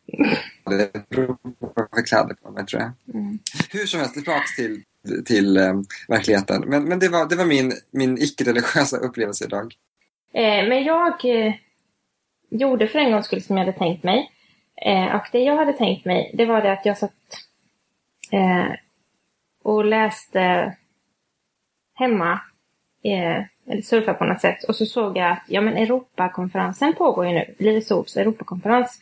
det. 0.65 1.09
Beror 1.09 1.35
på 1.35 1.73
vad 1.91 2.07
kläder 2.07 2.35
på 2.35 2.51
mig, 2.51 2.67
tror 2.67 2.83
jag. 2.83 2.93
Mm. 3.15 3.39
Hur 3.71 3.87
som 3.87 4.01
helst, 4.01 4.15
tillbaka 4.15 4.45
till, 4.57 4.83
till 5.25 5.59
um, 5.59 5.85
verkligheten. 6.09 6.65
Men, 6.67 6.85
men 6.85 6.99
det 6.99 7.09
var, 7.09 7.29
det 7.29 7.37
var 7.37 7.45
min, 7.45 7.73
min 7.91 8.19
icke-religiösa 8.19 8.97
upplevelse 8.97 9.45
idag. 9.45 9.75
Eh, 10.35 10.69
men 10.69 10.85
jag 10.85 11.25
eh, 11.25 11.55
gjorde 12.51 12.89
för 12.89 12.99
en 12.99 13.13
gångs 13.13 13.27
skull 13.27 13.43
som 13.43 13.57
jag 13.57 13.65
hade 13.65 13.79
tänkt 13.79 14.05
mig. 14.05 14.31
Eh, 14.87 15.15
och 15.15 15.27
det 15.33 15.39
jag 15.39 15.57
hade 15.57 15.73
tänkt 15.73 16.05
mig, 16.05 16.35
det 16.35 16.47
var 16.47 16.63
det 16.63 16.73
att 16.73 16.87
jag 16.87 16.99
satt 16.99 17.13
eh, 18.33 18.75
och 19.63 19.85
läste 19.85 20.77
hemma, 21.95 22.41
eh, 23.05 23.45
eller 23.71 23.83
surfa 23.83 24.15
på 24.15 24.25
något 24.25 24.41
sätt. 24.41 24.65
Och 24.65 24.77
så 24.77 24.87
såg 24.87 25.17
jag 25.17 25.31
att 25.31 25.43
ja, 25.47 25.61
men 25.61 25.77
Europakonferensen 25.77 26.95
pågår 26.95 27.27
ju 27.27 27.33
nu, 27.33 27.55
Livets 27.59 27.91
Ords 27.91 28.17
Europakonferens. 28.17 29.01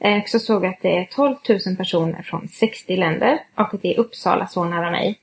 Eh, 0.00 0.22
så 0.26 0.38
såg 0.38 0.64
jag 0.64 0.70
att 0.70 0.82
det 0.82 0.98
är 0.98 1.04
12 1.04 1.36
000 1.66 1.76
personer 1.76 2.22
från 2.22 2.48
60 2.48 2.96
länder 2.96 3.38
och 3.54 3.74
att 3.74 3.82
det 3.82 3.94
är 3.94 3.98
Uppsala 3.98 4.46
så 4.46 4.64
nära 4.64 4.90
mig. 4.90 5.18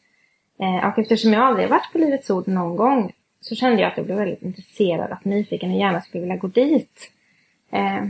Eh, 0.59 0.89
och 0.89 0.99
eftersom 0.99 1.33
jag 1.33 1.41
aldrig 1.43 1.69
varit 1.69 1.91
på 1.91 1.97
Livets 1.97 2.29
Ord 2.29 2.47
någon 2.47 2.75
gång 2.75 3.13
så 3.41 3.55
kände 3.55 3.81
jag 3.81 3.91
att 3.91 3.97
jag 3.97 4.05
blev 4.05 4.17
väldigt 4.17 4.41
intresserad 4.41 5.11
och 5.11 5.25
nyfiken 5.25 5.71
och 5.71 5.79
gärna 5.79 6.01
skulle 6.01 6.21
vilja 6.21 6.35
gå 6.35 6.47
dit. 6.47 7.11
Eh, 7.71 8.05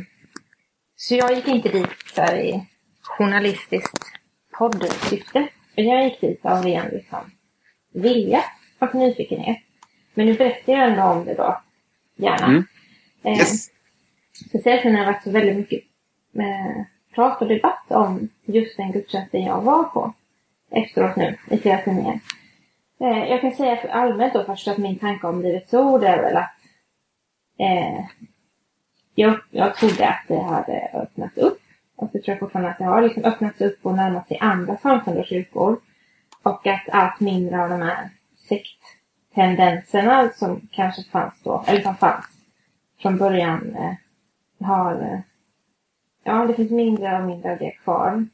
så 0.95 1.15
jag 1.15 1.33
gick 1.33 1.47
inte 1.47 1.69
dit 1.69 1.89
så 2.15 2.21
här, 2.21 2.37
i 2.37 2.67
journalistiskt 3.01 4.05
poddsyfte. 4.57 5.47
Jag 5.75 6.03
gick 6.03 6.21
dit 6.21 6.45
av 6.45 6.63
ren 6.63 6.89
liksom, 6.91 7.31
vilja 7.93 8.43
och 8.79 8.95
nyfikenhet. 8.95 9.66
Men 10.17 10.25
nu 10.25 10.33
berättar 10.33 10.73
jag 10.73 10.87
ändå 10.87 11.03
om 11.03 11.25
det 11.25 11.33
då, 11.33 11.61
gärna. 12.15 12.45
Mm. 12.45 12.63
Eh, 13.23 13.37
Yes. 13.37 13.69
Speciellt 14.49 14.83
när 14.83 14.91
det 14.91 14.97
har 14.97 15.05
varit 15.05 15.23
så 15.23 15.31
väldigt 15.31 15.57
mycket 15.57 15.83
eh, 16.35 16.81
prat 17.15 17.41
och 17.41 17.47
debatt 17.47 17.91
om 17.91 18.29
just 18.45 18.77
den 18.77 18.91
gudstjänsten 18.91 19.43
jag 19.43 19.61
var 19.61 19.83
på 19.83 20.13
efteråt 20.71 21.15
nu 21.15 21.37
i 21.51 21.57
flera 21.57 21.81
tidningar. 21.81 22.19
Eh, 22.99 23.29
jag 23.29 23.41
kan 23.41 23.51
säga 23.51 23.75
för 23.75 23.87
allmänt 23.87 24.33
då 24.33 24.43
först 24.43 24.67
att 24.67 24.77
min 24.77 24.99
tanke 24.99 25.27
om 25.27 25.41
Livets 25.41 25.73
Ord 25.73 26.03
är 26.03 26.21
väl 26.21 26.37
att 26.37 26.55
eh, 27.59 28.05
jag, 29.15 29.39
jag 29.51 29.75
trodde 29.75 30.07
att 30.07 30.23
det 30.27 30.41
hade 30.41 30.91
öppnat 30.93 31.37
upp 31.37 31.61
och 31.95 32.09
det 32.13 32.19
tror 32.19 32.33
jag 32.33 32.39
fortfarande 32.39 32.71
att 32.71 32.77
det 32.77 32.85
har 32.85 33.01
liksom 33.01 33.23
öppnats 33.23 33.61
upp 33.61 33.79
och 33.81 33.95
närmat 33.95 34.27
sig 34.27 34.37
andra 34.41 34.77
samfund 34.77 35.17
och 35.17 35.25
kyrkor. 35.25 35.79
Och 36.43 36.67
att 36.67 36.89
allt 36.91 37.19
mindre 37.19 37.63
av 37.63 37.69
de 37.69 37.81
här 37.81 38.09
tendenserna 39.37 40.29
som 40.29 40.67
kanske 40.71 41.03
fanns 41.03 41.33
då, 41.43 41.63
eller 41.67 41.81
som 41.81 41.95
fanns 41.95 42.25
från 43.01 43.17
början 43.17 43.75
eh, 43.75 43.93
har... 44.67 45.01
Eh, 45.01 45.19
ja, 46.23 46.45
det 46.45 46.53
finns 46.53 46.71
mindre 46.71 47.17
och 47.17 47.25
mindre 47.25 47.51
av 47.51 47.57
det 47.57 47.71
kvar. 47.71 48.27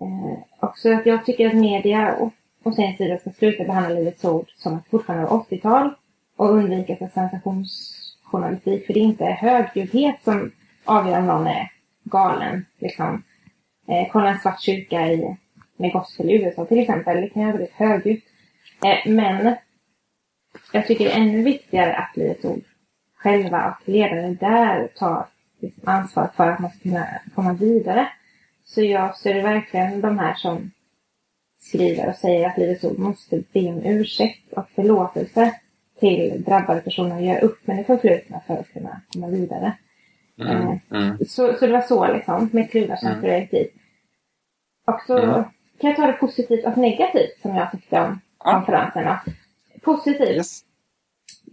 Eh, 0.00 0.38
också 0.60 0.92
att 0.92 1.06
jag 1.06 1.24
tycker 1.24 1.46
att 1.46 1.54
media 1.54 2.14
och, 2.14 2.32
och 2.62 2.74
sin 2.74 2.96
sida 2.96 3.18
ska 3.18 3.30
sluta 3.30 3.64
behandla 3.64 3.94
Livets 3.94 4.24
Ord 4.24 4.50
som 4.56 4.74
att 4.76 4.88
fortfarande 4.88 5.26
80-tal 5.26 5.90
och 6.36 6.50
undvika 6.50 6.96
så 6.96 7.08
sensationsjournalistik. 7.14 8.86
För 8.86 8.94
det 8.94 9.00
är 9.00 9.04
inte 9.04 9.24
högljuddhet 9.24 10.22
som 10.24 10.52
avgör 10.84 11.18
om 11.18 11.26
någon 11.26 11.46
är 11.46 11.72
galen. 12.04 12.66
Liksom. 12.78 13.22
Eh, 13.88 14.08
kolla 14.12 14.28
en 14.28 14.38
svart 14.38 14.60
kyrka 14.60 15.12
i, 15.12 15.36
med 15.76 15.92
gospel 15.92 16.30
i 16.30 16.42
USA 16.42 16.64
till 16.64 16.78
exempel. 16.78 17.20
Det 17.20 17.28
kan 17.28 17.42
ju 17.42 17.48
vara 17.48 17.58
väldigt 17.58 17.76
högljutt. 17.76 18.24
Eh, 18.84 19.12
men 19.12 19.56
jag 20.72 20.86
tycker 20.86 21.04
det 21.04 21.12
är 21.12 21.20
ännu 21.20 21.42
viktigare 21.42 21.96
att 21.96 22.16
Livets 22.16 22.44
Ord 22.44 22.62
själva 23.16 23.70
och 23.80 23.88
ledare 23.88 24.36
där 24.40 24.88
tar 24.96 25.26
liksom 25.60 25.82
ansvar 25.88 26.28
för 26.36 26.50
att 26.50 26.58
man 26.60 26.70
ska 26.70 26.78
kunna 26.82 27.06
komma 27.34 27.52
vidare. 27.52 28.08
Så 28.64 28.82
jag 28.82 29.16
stöder 29.16 29.42
verkligen 29.42 30.00
de 30.00 30.18
här 30.18 30.34
som 30.34 30.70
skriver 31.60 32.08
och 32.08 32.14
säger 32.16 32.48
att 32.48 32.58
Livets 32.58 32.84
Ord 32.84 32.98
måste 32.98 33.42
be 33.52 33.68
om 33.68 33.82
ursäkt 33.84 34.52
och 34.52 34.70
förlåtelse 34.74 35.60
till 36.00 36.44
drabbade 36.44 36.80
personer 36.80 37.16
och 37.16 37.22
göra 37.22 37.40
upp 37.40 37.66
med 37.66 37.76
det 37.76 37.84
förflutna 37.84 38.40
för 38.46 38.54
att 38.56 38.72
kunna 38.72 39.00
komma 39.12 39.28
vidare. 39.28 39.72
Mm. 40.40 40.78
Mm. 40.90 41.18
Så, 41.18 41.54
så 41.54 41.66
det 41.66 41.72
var 41.72 41.80
så 41.80 42.12
liksom, 42.12 42.48
med 42.52 42.70
kluvar 42.70 42.96
känslor 42.96 43.30
jag 43.30 43.40
gick 43.40 43.50
dit. 43.50 43.74
Och 44.86 45.00
så 45.06 45.18
Mm. 45.18 45.44
kan 45.80 45.90
jag 45.90 45.96
ta 45.96 46.06
det 46.06 46.12
positivt 46.12 46.64
och 46.66 46.78
negativt 46.78 47.40
som 47.42 47.54
jag 47.56 47.70
tyckte 47.70 48.00
om 48.00 48.20
Ja. 48.44 49.20
Positivt 49.88 50.20
Yes. 50.20 50.64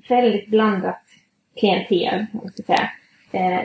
väldigt 0.09 0.47
blandat 0.47 1.01
klientel, 1.59 2.25
om 2.33 2.49
ska 2.49 2.63
säga. 2.63 2.89
Eh, 3.31 3.61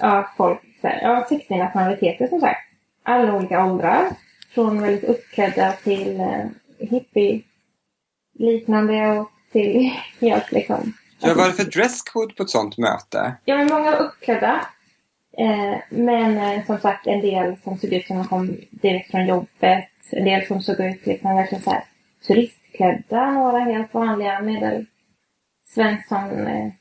ja, 0.00 0.30
folk, 0.36 0.60
så 0.80 0.88
här, 0.88 1.00
ja, 1.02 1.26
60 1.28 1.56
nationaliteter 1.56 2.26
som 2.26 2.40
sagt. 2.40 2.60
Alla 3.02 3.36
olika 3.36 3.64
åldrar. 3.64 4.10
Från 4.54 4.82
väldigt 4.82 5.04
uppklädda 5.04 5.72
till 5.72 6.20
eh, 6.20 6.44
hippie-liknande 6.78 9.18
och 9.18 9.30
till 9.52 9.92
helt 10.20 10.52
liksom... 10.52 10.92
Ja, 11.18 11.34
vad 11.36 11.44
är 11.44 11.48
det 11.50 11.54
för 11.54 11.64
dresscode 11.64 12.34
på 12.34 12.42
ett 12.42 12.50
sånt 12.50 12.78
möte? 12.78 13.36
Ja, 13.44 13.56
men 13.56 13.66
många 13.66 13.90
var 13.90 14.00
uppklädda. 14.00 14.66
Eh, 15.38 15.76
men 15.90 16.38
eh, 16.38 16.66
som 16.66 16.78
sagt, 16.78 17.06
en 17.06 17.20
del 17.20 17.56
som 17.64 17.78
såg 17.78 17.92
ut 17.92 18.06
som 18.06 18.16
de 18.16 18.28
kom 18.28 18.56
direkt 18.70 19.10
från 19.10 19.26
jobbet. 19.26 19.88
En 20.10 20.24
del 20.24 20.46
som 20.46 20.62
såg 20.62 20.80
ut 20.80 21.06
liksom 21.06 21.36
verkligen 21.36 21.64
så 21.64 21.70
här 21.70 21.84
turistklädda. 22.76 23.30
Några 23.30 23.58
helt 23.58 23.94
vanliga 23.94 24.40
medel 24.40 24.86
Svensson 25.64 26.46
eh, 26.46 26.72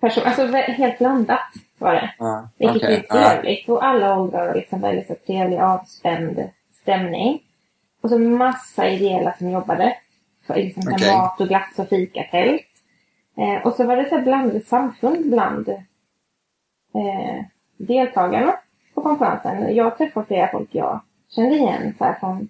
person. 0.00 0.22
Alltså 0.26 0.46
helt 0.56 0.98
blandat 0.98 1.54
var 1.78 1.94
det. 1.94 2.14
Ja, 2.18 2.48
Vilket 2.58 2.76
okej. 2.76 3.06
är 3.08 3.32
trevligt. 3.32 3.68
Och 3.68 3.84
alla 3.84 4.18
åldrar 4.18 4.48
och 4.48 4.56
liksom 4.56 4.80
väldigt 4.80 5.06
så 5.06 5.14
trevlig 5.26 5.58
avspänd 5.58 6.50
stämning. 6.72 7.40
Och 8.02 8.10
så 8.10 8.18
massa 8.18 8.88
ideella 8.88 9.34
som 9.38 9.50
jobbade. 9.50 9.96
Liksom 10.54 10.82
så 10.82 10.90
här 10.90 10.96
Okej. 10.96 11.12
mat 11.12 11.40
och 11.40 11.48
glass 11.48 11.78
och 11.78 11.88
fikatält. 11.88 12.62
Eh, 13.36 13.66
och 13.66 13.72
så 13.72 13.84
var 13.84 13.96
det 13.96 14.08
så 14.08 14.18
blandade 14.20 14.60
samfund 14.60 15.30
bland 15.30 15.68
eh, 15.68 17.44
deltagarna 17.76 18.54
på 18.94 19.02
konferensen. 19.02 19.74
Jag 19.74 19.98
träffade 19.98 20.26
flera 20.26 20.48
folk 20.48 20.68
jag 20.72 21.00
kände 21.28 21.56
igen 21.56 21.94
så 21.98 22.04
här, 22.04 22.14
från 22.20 22.48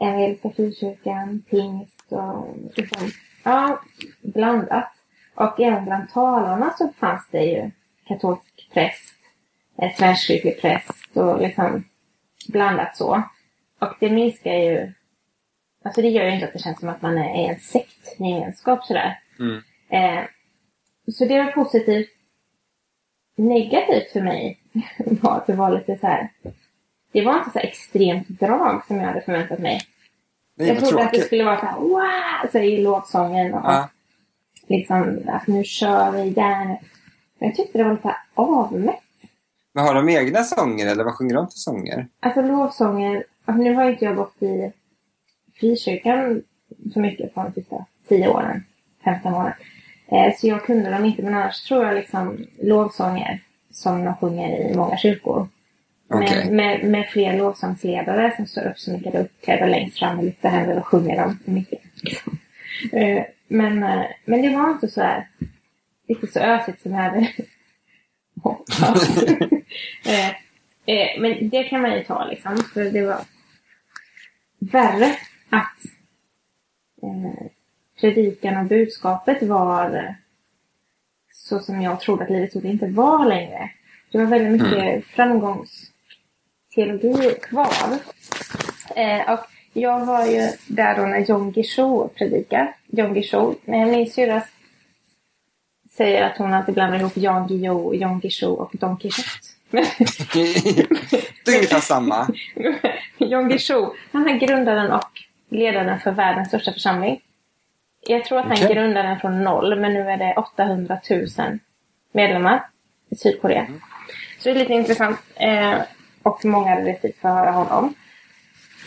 Evangeliska 0.00 0.50
Frikyrkan, 0.50 1.42
Pingst 1.50 2.12
och 2.12 2.56
liksom, 2.76 3.10
ja, 3.44 3.80
blandat. 4.22 4.92
Och 5.34 5.60
även 5.60 5.84
bland 5.84 6.10
talarna 6.10 6.74
så 6.78 6.88
fanns 6.88 7.28
det 7.30 7.44
ju 7.44 7.70
katolsk 8.06 8.70
präst, 8.72 9.14
eh, 9.82 9.92
svenskkyrklig 9.96 10.60
präst 10.60 11.16
och 11.16 11.40
liksom 11.40 11.84
blandat 12.48 12.96
så. 12.96 13.22
Och 13.78 13.94
det 14.00 14.10
minskar 14.10 14.54
ju, 14.54 14.92
alltså 15.84 16.02
det 16.02 16.08
gör 16.08 16.24
ju 16.24 16.34
inte 16.34 16.46
att 16.46 16.52
det 16.52 16.58
känns 16.58 16.80
som 16.80 16.88
att 16.88 17.02
man 17.02 17.18
är 17.18 17.34
i 17.34 17.46
en 17.46 17.60
sektgemenskap 17.60 18.84
sådär. 18.84 19.18
Mm. 19.38 19.62
Eh, 19.88 20.24
så 21.12 21.24
det 21.24 21.42
var 21.42 21.52
positivt. 21.52 22.10
Negativt 23.36 24.12
för 24.12 24.20
mig 24.20 24.60
var 24.98 25.36
att 25.36 25.46
det 25.46 25.52
var 25.52 25.70
lite 25.70 25.96
så 25.96 26.06
här. 26.06 26.28
Det 27.12 27.24
var 27.24 27.38
inte 27.38 27.50
så 27.50 27.58
extremt 27.58 28.28
drag 28.28 28.86
som 28.86 28.96
jag 28.96 29.06
hade 29.06 29.20
förväntat 29.20 29.58
mig. 29.58 29.80
Nej, 30.60 30.68
jag 30.68 30.84
trodde 30.84 31.04
att 31.04 31.12
det 31.12 31.20
skulle 31.20 31.44
vara 31.44 31.60
så 31.60 31.66
här, 31.66 31.78
wow, 31.80 32.50
så 32.52 32.58
i 32.58 32.82
lovsången 32.82 33.54
och 33.54 33.60
Ja. 33.64 33.88
liksom 34.68 35.18
att 35.28 35.46
nu 35.46 35.64
kör 35.64 36.10
vi 36.10 36.30
där. 36.30 36.64
Men 37.38 37.48
jag 37.48 37.54
tyckte 37.54 37.78
det 37.78 37.84
var 37.84 37.92
lite 37.92 38.16
avmätt. 38.34 39.00
Men 39.72 39.84
har 39.86 39.94
de 39.94 40.08
egna 40.08 40.42
sånger 40.42 40.86
eller 40.86 41.04
vad 41.04 41.14
sjunger 41.14 41.34
de 41.34 41.46
för 41.46 41.58
sånger? 41.58 42.06
Alltså 42.20 42.42
lovsånger, 42.42 43.24
alltså, 43.44 43.62
nu 43.62 43.74
har 43.74 43.90
inte 43.90 44.04
jag 44.04 44.16
gått 44.16 44.42
i 44.42 44.72
frikyrkan 45.60 46.42
så 46.92 47.00
mycket 47.00 47.34
på 47.34 47.42
de 47.42 47.52
sista 47.52 47.84
10 48.08 48.28
åren, 48.28 48.64
15 49.04 49.34
åren. 49.34 49.52
Eh, 50.08 50.34
så 50.36 50.46
jag 50.46 50.64
kunde 50.64 50.90
dem 50.90 51.04
inte, 51.04 51.22
men 51.22 51.34
annars 51.34 51.62
tror 51.62 51.84
jag 51.84 51.94
liksom 51.94 52.46
lovsånger 52.62 53.42
som 53.70 54.04
de 54.04 54.14
sjunger 54.16 54.70
i 54.70 54.76
många 54.76 54.96
kyrkor. 54.96 55.48
Okej. 56.14 56.44
Med, 56.44 56.54
med, 56.54 56.90
med 56.90 57.08
fler 57.08 57.38
lovsångsledare 57.38 58.32
som 58.36 58.46
står 58.46 58.66
upp 58.66 58.78
så 58.78 58.92
mycket 58.92 59.14
uppklädda 59.14 59.66
längst 59.66 59.98
fram 59.98 60.18
och 60.18 60.24
lyfter 60.24 60.48
händer 60.48 60.78
och 60.78 60.86
sjunger 60.86 61.16
dem 61.16 61.38
mycket. 61.44 61.80
Eh, 62.92 63.24
men, 63.48 63.82
eh, 63.82 64.06
men 64.24 64.42
det 64.42 64.56
var 64.56 64.70
inte 64.70 64.88
så 64.88 65.00
här 65.00 65.28
riktigt 66.08 66.32
så 66.32 66.40
ösigt 66.40 66.82
som 66.82 66.92
jag 66.92 67.02
hade 67.02 67.32
hoppats. 68.42 69.24
Eh, 70.86 71.20
men 71.20 71.48
det 71.48 71.64
kan 71.64 71.82
man 71.82 71.92
ju 71.92 72.04
ta 72.04 72.24
liksom. 72.24 72.56
För 72.56 72.84
det 72.84 73.02
var 73.02 73.20
värre 74.58 75.16
att 75.50 75.84
eh, 77.02 77.46
predikan 78.00 78.56
och 78.56 78.66
budskapet 78.66 79.42
var 79.42 80.14
så 81.32 81.58
som 81.58 81.82
jag 81.82 82.00
trodde 82.00 82.24
att 82.24 82.30
livet 82.30 82.54
inte 82.54 82.86
var 82.86 83.26
längre. 83.26 83.70
Det 84.12 84.18
var 84.18 84.24
väldigt 84.24 84.62
mycket 84.62 84.78
mm. 84.78 85.02
Framgångsteologi 86.74 87.34
kvar. 87.42 87.98
Eh, 88.96 89.32
och 89.32 89.40
jag 89.72 90.06
var 90.06 90.26
ju 90.26 90.48
där 90.66 90.96
då 90.96 91.02
när 91.02 91.18
Jon 91.18 91.52
Guillou 91.52 92.08
predikar. 92.08 92.76
Jon 92.86 93.14
Guillou, 93.14 93.54
min 93.64 94.10
syrra 94.10 94.42
säger 95.90 96.22
att 96.22 96.38
hon 96.38 96.54
alltid 96.54 96.74
blandar 96.74 96.98
ihop 96.98 97.16
Jan 97.16 97.46
Guillou, 97.46 97.94
Jon 97.94 98.20
Guillou 98.20 98.54
och 98.54 98.70
Don 98.72 98.96
Quijote. 98.96 99.22
det 101.44 101.52
är 101.52 101.56
ungefär 101.56 101.80
samma. 101.80 102.28
Jon 103.18 103.48
Guillou, 103.48 103.94
han 104.12 104.28
är 104.28 104.38
grundaren 104.38 104.92
och 104.92 105.10
ledaren 105.50 106.00
för 106.00 106.10
världens 106.10 106.48
största 106.48 106.72
församling. 106.72 107.20
Jag 108.06 108.24
tror 108.24 108.38
att 108.38 108.44
han 108.44 108.52
okay. 108.52 108.74
grundade 108.74 109.08
den 109.08 109.20
från 109.20 109.44
noll, 109.44 109.80
men 109.80 109.94
nu 109.94 110.10
är 110.10 110.16
det 110.16 110.34
800 110.36 111.00
000 111.10 111.58
medlemmar 112.12 112.66
i 113.10 113.16
Sydkorea. 113.16 113.60
Mm. 113.60 113.80
Så 114.38 114.48
det 114.48 114.54
är 114.54 114.58
lite 114.58 114.72
intressant. 114.72 115.18
Eh, 115.34 115.78
och 116.22 116.44
många 116.44 116.70
hade 116.70 116.90
rest 116.90 117.02
dit 117.02 117.16
för 117.16 117.28
att 117.28 117.34
höra 117.34 117.50
honom. 117.50 117.94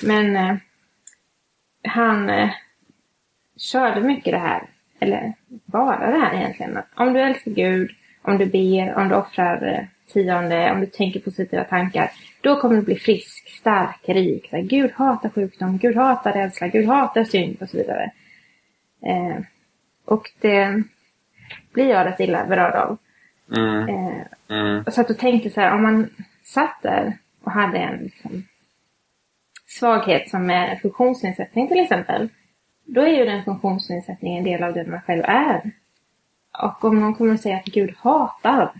Men 0.03 0.35
eh, 0.35 0.55
han 1.87 2.29
eh, 2.29 2.49
körde 3.57 4.01
mycket 4.01 4.33
det 4.33 4.39
här, 4.39 4.63
eller 4.99 5.33
bara 5.49 6.11
det 6.11 6.19
här 6.19 6.35
egentligen. 6.35 6.77
Att 6.77 6.87
om 6.95 7.13
du 7.13 7.21
älskar 7.21 7.51
Gud, 7.51 7.91
om 8.21 8.37
du 8.37 8.45
ber, 8.45 8.95
om 8.95 9.09
du 9.09 9.15
offrar 9.15 9.67
eh, 9.67 9.85
tionde, 10.13 10.71
om 10.71 10.79
du 10.79 10.85
tänker 10.85 11.19
positiva 11.19 11.63
tankar, 11.63 12.11
då 12.41 12.59
kommer 12.59 12.75
du 12.75 12.81
bli 12.81 12.95
frisk, 12.95 13.49
stark, 13.49 13.99
rik. 14.05 14.47
Så 14.49 14.61
Gud 14.61 14.91
hatar 14.91 15.29
sjukdom, 15.29 15.77
Gud 15.77 15.95
hatar 15.95 16.33
rädsla, 16.33 16.67
Gud 16.67 16.87
hatar 16.87 17.23
synd 17.23 17.57
och 17.61 17.69
så 17.69 17.77
vidare. 17.77 18.11
Eh, 19.05 19.43
och 20.05 20.31
det 20.41 20.83
blir 21.73 21.89
jag 21.89 22.05
rätt 22.05 22.19
illa 22.19 22.45
berörd 22.45 22.75
av. 22.75 22.97
Mm. 23.55 23.89
Eh, 23.89 24.21
mm. 24.49 24.83
Så 24.87 25.01
att 25.01 25.07
du 25.07 25.13
tänkte 25.13 25.49
så 25.49 25.61
här, 25.61 25.73
om 25.73 25.83
man 25.83 26.09
satt 26.43 26.77
där 26.81 27.17
och 27.43 27.51
hade 27.51 27.77
en 27.77 28.03
liksom, 28.03 28.43
svaghet 29.67 30.29
som 30.29 30.49
är 30.49 30.75
funktionsnedsättning 30.75 31.67
till 31.67 31.79
exempel. 31.79 32.29
Då 32.85 33.01
är 33.01 33.17
ju 33.17 33.25
den 33.25 33.43
funktionsnedsättningen 33.43 34.37
en 34.37 34.51
del 34.51 34.63
av 34.63 34.73
den 34.73 34.91
man 34.91 35.01
själv 35.01 35.23
är. 35.25 35.71
Och 36.63 36.83
om 36.83 36.99
någon 36.99 37.15
kommer 37.15 37.33
att 37.33 37.41
säga 37.41 37.57
att 37.57 37.65
Gud 37.65 37.95
hatar 37.97 38.73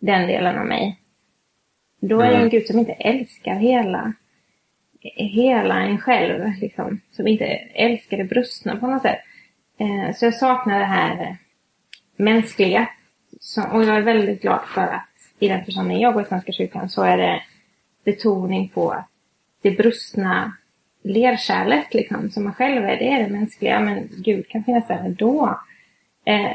den 0.00 0.26
delen 0.26 0.58
av 0.58 0.66
mig. 0.66 1.00
Då 2.00 2.20
är 2.20 2.26
det 2.26 2.34
en 2.34 2.40
mm. 2.40 2.50
Gud 2.50 2.66
som 2.66 2.78
inte 2.78 2.92
älskar 2.92 3.54
hela, 3.54 4.12
hela 5.16 5.80
en 5.80 5.98
själv. 5.98 6.52
Liksom, 6.60 7.00
som 7.10 7.26
inte 7.26 7.44
älskar 7.74 8.16
det 8.16 8.24
brustna 8.24 8.76
på 8.76 8.86
något 8.86 9.02
sätt. 9.02 9.20
Eh, 9.78 10.14
så 10.14 10.24
jag 10.24 10.34
saknar 10.34 10.78
det 10.78 10.84
här 10.84 11.36
mänskliga. 12.16 12.88
Och 13.72 13.84
jag 13.84 13.96
är 13.96 14.02
väldigt 14.02 14.42
glad 14.42 14.60
för 14.74 14.82
att 14.82 15.09
i 15.40 15.48
den 15.48 15.64
församling 15.64 16.00
jag 16.00 16.14
går 16.14 16.22
i 16.22 16.26
Svenska 16.26 16.52
kyrkan 16.52 16.88
så 16.88 17.02
är 17.02 17.16
det 17.16 17.42
betoning 18.04 18.68
på 18.68 18.90
att 18.90 19.06
det 19.62 19.70
brustna 19.70 20.52
lerkärlet 21.02 21.94
liksom, 21.94 22.30
som 22.30 22.44
man 22.44 22.54
själv 22.54 22.84
är, 22.84 22.96
det 22.96 23.12
är 23.12 23.22
det 23.22 23.28
mänskliga, 23.28 23.80
men 23.80 24.08
Gud 24.16 24.48
kan 24.48 24.64
finnas 24.64 24.86
där 24.86 24.98
ändå. 24.98 25.60
Eh, 26.24 26.52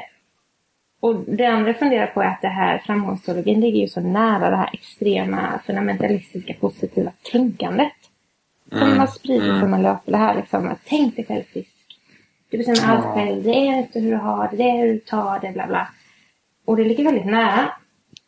och 0.99 1.15
det 1.15 1.45
andra 1.45 1.69
jag 1.69 1.79
funderar 1.79 2.07
på 2.07 2.21
är 2.21 2.27
att 2.27 2.41
det 2.41 2.47
här 2.47 2.77
framgångsteologin 2.77 3.59
ligger 3.59 3.79
ju 3.79 3.87
så 3.87 4.01
nära 4.01 4.49
det 4.49 4.55
här 4.55 4.69
extrema 4.73 5.59
fundamentalistiska 5.65 6.53
positiva 6.53 7.11
tänkandet. 7.31 7.93
Som 8.69 8.81
mm. 8.81 8.99
har 8.99 9.07
spridit 9.07 9.41
sig 9.41 9.49
mm. 9.49 9.61
som 9.61 9.73
en 9.73 9.97
det 10.05 10.17
här 10.17 10.35
liksom, 10.35 10.75
tänk 10.85 11.15
dig 11.15 11.25
själv 11.25 11.43
frisk. 11.43 11.99
Du 12.49 12.57
bestämmer 12.57 12.93
ja. 12.93 12.97
allt 12.97 13.15
själv, 13.15 13.43
det 13.43 13.49
är 13.49 13.77
inte 13.77 13.99
hur 13.99 14.11
du 14.11 14.17
har 14.17 14.47
det, 14.51 14.57
det 14.57 14.63
är 14.63 14.77
hur 14.77 14.93
du 14.93 14.99
tar 14.99 15.39
det, 15.39 15.51
bla 15.51 15.67
bla. 15.67 15.87
Och 16.65 16.77
det 16.77 16.83
ligger 16.83 17.03
väldigt 17.03 17.25
nära. 17.25 17.71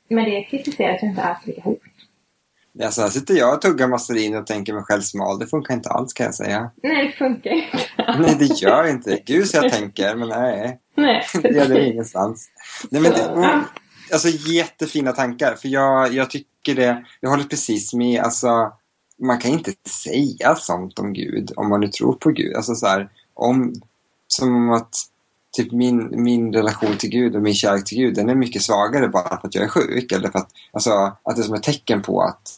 Men 0.08 0.26
det 0.26 0.44
kritiseras 0.44 1.04
ju 1.04 1.08
inte 1.08 1.24
alls 1.24 1.46
lika 1.46 1.62
hårt. 1.62 1.82
Alltså 2.84 3.02
här 3.02 3.10
sitter 3.10 3.34
jag 3.34 3.54
och 3.54 3.62
tuggar 3.62 3.88
massarin 3.88 4.36
och 4.36 4.48
tänker 4.48 4.74
mig 4.74 4.84
själv 4.84 5.02
smal. 5.02 5.40
Det 5.40 5.48
funkar 5.48 5.74
inte 5.74 5.90
alls 5.90 6.14
kan 6.14 6.26
jag 6.26 6.36
säga. 6.36 6.72
Nej, 6.84 7.08
det 7.08 7.14
funkar 7.14 7.52
inte. 7.52 7.80
Nej, 8.20 8.36
det 8.40 8.62
gör 8.62 8.88
inte. 8.88 9.20
Gud 9.26 9.48
så 9.48 9.58
jag 9.58 9.72
tänker, 9.72 10.16
men 10.16 10.30
nej. 10.30 10.80
Nej. 10.96 11.26
Det 11.34 11.68
det 11.68 11.88
ingenstans. 11.88 12.50
Nej, 12.90 13.02
men 13.02 13.12
det, 13.12 13.64
alltså 14.14 14.28
jättefina 14.28 15.12
tankar. 15.12 15.56
För 15.56 15.68
jag, 15.68 16.14
jag 16.14 16.30
tycker 16.30 16.76
det, 16.76 17.06
jag 17.20 17.30
håller 17.30 17.44
precis 17.44 17.94
med. 17.94 18.22
Alltså, 18.22 18.72
man 19.20 19.38
kan 19.38 19.52
inte 19.52 19.72
säga 20.04 20.56
sånt 20.56 21.00
om 21.00 21.14
Gud 21.14 21.52
om 21.56 21.70
man 21.70 21.80
nu 21.80 21.88
tror 21.88 22.14
på 22.14 22.30
Gud. 22.30 22.56
Alltså 22.56 22.76
så 22.76 22.88
här, 22.88 23.10
om, 23.34 23.74
som 24.28 24.70
att 24.70 24.96
typ 25.58 25.72
min, 25.72 26.24
min 26.24 26.54
relation 26.54 26.98
till 26.98 27.10
Gud 27.10 27.36
och 27.36 27.42
min 27.42 27.54
kärlek 27.54 27.86
till 27.86 27.98
Gud 27.98 28.16
den 28.16 28.30
är 28.30 28.36
mycket 28.36 28.62
svagare 28.62 29.08
bara 29.08 29.42
för 29.42 29.48
att 29.48 29.56
jag 29.56 29.64
är 29.64 29.68
sjuk. 29.68 30.12
Eller 30.12 30.30
för 30.30 30.40
att, 30.40 30.50
alltså, 30.72 30.92
att 31.24 31.36
det 31.36 31.42
är 31.42 31.44
som 31.44 31.56
ett 31.56 31.64
tecken 31.64 32.02
på 32.02 32.22
att 32.22 32.50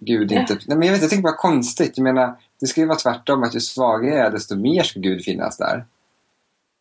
Gud 0.00 0.32
inte... 0.32 0.52
Ja. 0.52 0.58
Nej, 0.66 0.78
men 0.78 0.86
jag, 0.86 0.92
vet, 0.92 1.02
jag 1.02 1.10
tänker 1.10 1.22
bara 1.22 1.36
konstigt. 1.36 1.92
Jag 1.96 2.04
menar, 2.04 2.34
det 2.60 2.66
ska 2.66 2.80
ju 2.80 2.86
vara 2.86 2.98
tvärtom. 2.98 3.42
Att 3.42 3.56
ju 3.56 3.60
svagare 3.60 4.14
jag 4.14 4.26
är 4.26 4.30
desto 4.30 4.56
mer 4.56 4.82
ska 4.82 5.00
Gud 5.00 5.24
finnas 5.24 5.56
där. 5.56 5.84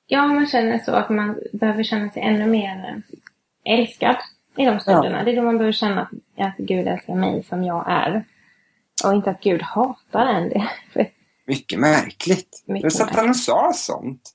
Ja, 0.08 0.28
man 0.28 0.47
känner 0.47 0.80
så 0.80 0.91
att 0.91 1.10
man 1.10 1.39
behöver 1.52 1.84
känna 1.84 2.10
sig 2.10 2.21
ännu 2.21 2.47
mer 2.47 3.02
älskad 3.65 4.15
i 4.58 4.65
de 4.65 4.80
stunderna. 4.80 5.17
Ja. 5.17 5.23
Det 5.23 5.32
är 5.32 5.36
då 5.36 5.41
man 5.41 5.58
behöver 5.58 5.73
känna 5.73 6.02
att 6.38 6.58
Gud 6.58 6.88
älskar 6.88 7.15
mig 7.15 7.43
som 7.49 7.63
jag 7.63 7.86
är. 7.88 8.26
Och 9.06 9.13
inte 9.13 9.30
att 9.30 9.41
Gud 9.41 9.62
hatar 9.62 10.26
en 10.26 10.49
det. 10.49 10.67
Mycket 11.45 11.80
märkligt. 11.80 12.63
Mycket 12.65 12.84
jag 12.84 12.93
satt 12.93 13.15
han 13.15 13.30
och 13.30 13.36
sa 13.36 13.71
sånt. 13.76 14.32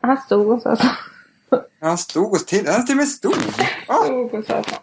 Han 0.00 0.16
stod 0.16 0.50
och 0.50 0.62
sa 0.62 0.76
så. 0.76 0.86
Han 1.80 1.98
stod 1.98 2.32
och 2.32 2.46
till, 2.46 2.66
han 2.66 2.86
till 2.86 2.92
och 2.92 2.96
med 2.96 3.08
stod. 3.08 3.34
Oh. 3.88 4.04
stod 4.04 4.34
och 4.34 4.44
sa 4.44 4.62
så. 4.62 4.76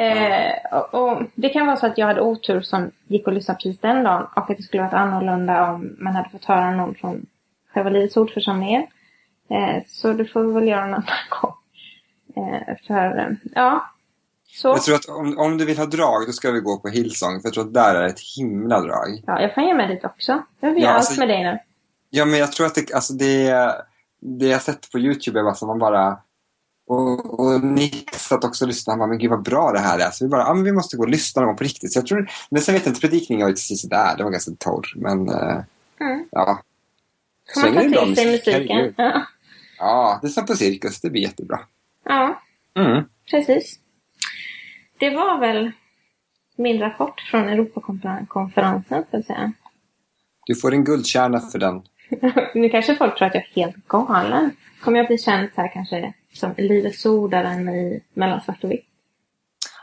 Eh, 0.00 0.52
och, 0.72 0.94
och, 0.94 1.22
det 1.34 1.48
kan 1.48 1.66
vara 1.66 1.76
så 1.76 1.86
att 1.86 1.98
jag 1.98 2.06
hade 2.06 2.20
otur 2.20 2.60
som 2.60 2.90
gick 3.06 3.26
och 3.26 3.32
lyssnade 3.32 3.56
precis 3.56 3.80
den 3.80 4.04
dagen 4.04 4.26
och 4.36 4.50
att 4.50 4.56
det 4.56 4.62
skulle 4.62 4.82
varit 4.82 4.92
annorlunda 4.92 5.72
om 5.72 5.96
man 5.98 6.16
hade 6.16 6.30
fått 6.30 6.44
höra 6.44 6.70
någon 6.70 6.94
från 6.94 7.26
själva 7.74 7.90
Livets 7.90 8.16
Ordförsamlingen. 8.16 8.82
Eh, 9.50 9.82
så 9.86 10.12
det 10.12 10.24
får 10.24 10.44
vi 10.44 10.52
väl 10.52 10.68
göra 10.68 10.84
en 10.84 10.94
annan 10.94 11.04
gång. 11.40 11.54
Eh, 12.36 12.76
för, 12.86 13.36
ja. 13.54 13.90
Så. 14.46 14.68
Jag 14.68 14.82
tror 14.82 14.94
att 14.94 15.08
om, 15.08 15.38
om 15.38 15.58
du 15.58 15.64
vill 15.64 15.78
ha 15.78 15.86
drag, 15.86 16.26
då 16.26 16.32
ska 16.32 16.50
vi 16.50 16.60
gå 16.60 16.78
på 16.78 16.88
Hillsong. 16.88 17.40
För 17.40 17.46
jag 17.46 17.54
tror 17.54 17.64
att 17.64 17.74
där 17.74 17.94
är 17.94 18.06
ett 18.06 18.20
himla 18.36 18.80
drag. 18.80 19.22
Ja, 19.26 19.40
jag 19.40 19.54
får 19.54 19.62
ge 19.62 19.74
mig 19.74 19.88
dit 19.88 20.04
också. 20.04 20.42
Jag 20.60 20.74
vill 20.74 20.82
ja, 20.82 20.90
alltså, 20.90 21.12
allt 21.12 21.18
med 21.18 21.28
dig 21.28 21.44
nu. 21.44 21.58
Ja, 22.10 22.24
men 22.24 22.38
jag 22.38 22.52
tror 22.52 22.66
att 22.66 22.74
det, 22.74 22.92
alltså 22.92 23.12
det, 23.12 23.50
det 24.20 24.46
jag 24.46 24.62
sett 24.62 24.92
på 24.92 24.98
YouTube 24.98 25.40
är 25.40 25.44
bara 25.44 25.54
som 25.54 25.68
man 25.68 25.78
bara... 25.78 26.18
Och, 26.86 27.40
och 27.40 27.64
Nick 27.64 28.14
satt 28.14 28.44
också 28.44 28.64
och 28.64 28.68
lyssnade. 28.68 28.92
Han 28.92 28.98
bara, 28.98 29.06
men 29.06 29.18
gud 29.18 29.30
vad 29.30 29.42
bra 29.42 29.72
det 29.72 29.78
här 29.78 29.98
är. 29.98 30.10
Så 30.10 30.24
vi 30.24 30.28
bara, 30.28 30.42
ja 30.42 30.54
men 30.54 30.64
vi 30.64 30.72
måste 30.72 30.96
gå 30.96 31.02
och 31.02 31.08
lyssna 31.08 31.42
någon 31.42 31.56
på 31.56 31.64
riktigt. 31.64 31.92
Så 31.92 31.98
jag 31.98 32.06
tror, 32.06 32.30
men 32.50 32.62
sen 32.62 32.74
vet 32.74 32.86
jag 32.86 32.90
inte, 32.90 33.00
predikningen 33.00 33.44
var 33.44 33.48
ju 33.48 33.54
precis 33.54 33.82
där. 33.82 34.16
Det 34.16 34.24
var 34.24 34.30
ganska 34.30 34.52
torr. 34.58 34.92
Men, 34.96 35.28
uh, 35.28 35.62
mm. 36.00 36.24
ja. 36.30 36.62
Får 37.54 37.60
man 37.60 37.92
ta 37.92 38.04
till 38.04 38.16
sig 38.16 38.26
musiken? 38.26 38.94
Ja. 38.96 39.26
ja, 39.78 40.18
det 40.22 40.28
är 40.28 40.30
som 40.30 40.46
på 40.46 40.54
cirkus. 40.54 41.00
Det 41.00 41.10
blir 41.10 41.22
jättebra. 41.22 41.60
Ja, 42.04 42.42
mm. 42.74 43.04
precis. 43.30 43.78
Det 44.98 45.10
var 45.10 45.40
väl 45.40 45.72
min 46.56 46.80
rapport 46.80 47.20
från 47.30 47.48
Europakonferensen, 47.48 49.04
så 49.10 49.16
att 49.16 49.26
säga. 49.26 49.52
Du 50.46 50.54
får 50.54 50.72
en 50.72 50.84
guldkärna 50.84 51.40
för 51.40 51.58
den. 51.58 51.82
nu 52.54 52.68
kanske 52.68 52.96
folk 52.96 53.18
tror 53.18 53.28
att 53.28 53.34
jag 53.34 53.42
är 53.42 53.62
helt 53.62 53.88
galen. 53.88 54.50
Kommer 54.80 54.98
jag 54.98 55.06
bli 55.06 55.18
känd 55.18 55.48
här 55.56 55.72
kanske 55.72 56.12
som 56.32 56.54
Livets 56.56 57.06
ordaren 57.06 57.68
i 57.68 58.02
mellan 58.14 58.40
svart 58.40 58.64
och 58.64 58.70
vitt? 58.70 58.84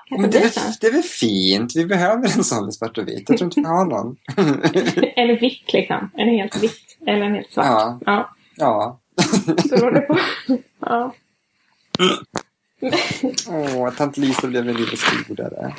Men 0.10 0.30
det, 0.32 0.38
är, 0.38 0.82
det 0.82 0.88
är 0.88 0.92
väl 0.92 1.04
fint? 1.04 1.76
Vi 1.76 1.86
behöver 1.86 2.38
en 2.38 2.44
sån 2.44 2.70
i 2.70 2.72
svart 2.72 2.98
och 2.98 3.08
vitt. 3.08 3.30
Jag 3.30 3.38
tror 3.38 3.48
inte 3.48 3.60
vi 3.60 3.68
har 3.68 3.86
någon. 3.86 4.18
en 5.16 5.40
vitt 5.40 5.74
liksom. 5.74 6.12
En 6.14 6.30
helt 6.30 6.64
vitt. 6.64 6.98
Eller 7.08 7.26
en 7.26 7.34
helt 7.34 7.52
svart. 7.52 7.66
Ja. 7.66 8.00
Ja. 8.06 8.30
ja. 8.56 9.00
Så 9.80 9.90
det 9.90 10.02
på. 10.02 10.18
Ja. 10.80 11.14
Åh, 13.50 13.90
tant 13.90 14.18
Lisa 14.18 14.48
blev 14.48 14.70
en 14.70 14.76
liten 14.76 14.98
ordare. 15.30 15.74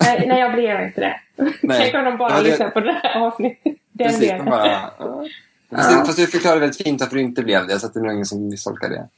Nej, 0.00 0.24
nej, 0.26 0.40
jag 0.40 0.52
blev 0.52 0.82
inte 0.82 1.00
det. 1.00 1.20
Nej. 1.62 1.78
Tänk 1.80 1.94
om 1.94 2.04
de 2.04 2.16
bara 2.16 2.30
ja, 2.30 2.42
det... 2.42 2.48
lyssnar 2.48 2.70
på 2.70 2.80
det 2.80 2.92
här 2.92 3.20
avsnittet. 3.20 3.76
Den 3.92 4.06
Precis, 4.06 4.20
delen. 4.20 4.44
Bara, 4.44 4.90
ja. 4.98 6.04
Fast 6.06 6.18
du 6.18 6.26
förklarade 6.26 6.60
väldigt 6.60 6.82
fint 6.82 7.00
varför 7.00 7.16
du 7.16 7.22
inte 7.22 7.42
blev 7.42 7.66
det, 7.66 7.80
så 7.80 7.86
att 7.86 7.94
det 7.94 8.00
är 8.00 8.04
nog 8.04 8.12
ingen 8.12 8.26
som 8.26 8.48
misstolkar 8.48 8.88
det. 8.88 9.08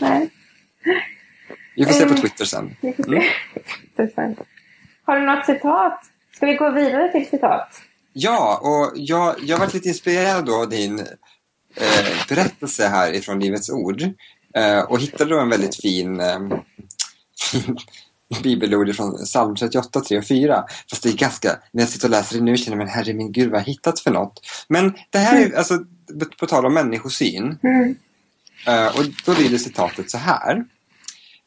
Nej. 0.00 0.30
Vi 1.76 1.84
får 1.84 1.92
se 1.92 2.04
på 2.04 2.08
mm. 2.08 2.20
Twitter 2.20 2.44
sen. 2.44 2.76
Vi 2.80 2.92
får 2.92 3.02
se. 3.02 4.22
Mm. 4.22 4.36
Har 5.04 5.20
du 5.20 5.26
något 5.26 5.46
citat? 5.46 6.00
Ska 6.36 6.46
vi 6.46 6.54
gå 6.54 6.70
vidare 6.70 7.12
till 7.12 7.26
citat? 7.26 7.82
Ja, 8.12 8.60
och 8.62 8.92
jag, 8.94 9.34
jag 9.40 9.58
varit 9.58 9.74
lite 9.74 9.88
inspirerad 9.88 10.50
av 10.50 10.68
din 10.68 10.98
eh, 11.76 12.26
berättelse 12.28 12.88
här 12.88 13.12
ifrån 13.12 13.40
Livets 13.40 13.70
Ord 13.70 14.02
eh, 14.54 14.80
och 14.80 15.00
hittade 15.00 15.30
då 15.30 15.40
en 15.40 15.48
väldigt 15.48 15.80
fin, 15.80 16.20
eh, 16.20 16.38
fin 17.52 17.76
bibelord 18.42 18.94
från 18.96 19.16
psalm 19.16 19.56
38, 19.56 20.00
3 20.00 20.18
och 20.18 20.24
4. 20.26 20.64
Fast 20.90 21.02
det 21.02 21.08
är 21.08 21.16
ganska, 21.16 21.58
när 21.72 21.82
jag 21.82 21.88
sitter 21.90 22.06
och 22.06 22.10
läser 22.10 22.36
det 22.38 22.42
nu 22.44 22.56
känner 22.56 22.76
jag, 22.76 22.78
men 22.86 22.94
herre 22.94 23.14
min 23.14 23.32
gud 23.32 23.50
vad 23.50 23.52
har 23.52 23.58
jag 23.66 23.72
hittat 23.72 24.00
för 24.00 24.10
något? 24.10 24.40
Men 24.68 24.94
det 25.10 25.18
här 25.18 25.40
är, 25.46 25.56
alltså, 25.56 25.78
på, 26.20 26.24
på 26.38 26.46
tal 26.46 26.66
om 26.66 26.74
människosyn, 26.74 27.58
Mm. 27.62 27.96
eh, 28.66 28.86
och 28.98 29.04
då 29.26 29.32
lyder 29.34 29.58
citatet 29.58 30.10
så 30.10 30.18
här. 30.18 30.64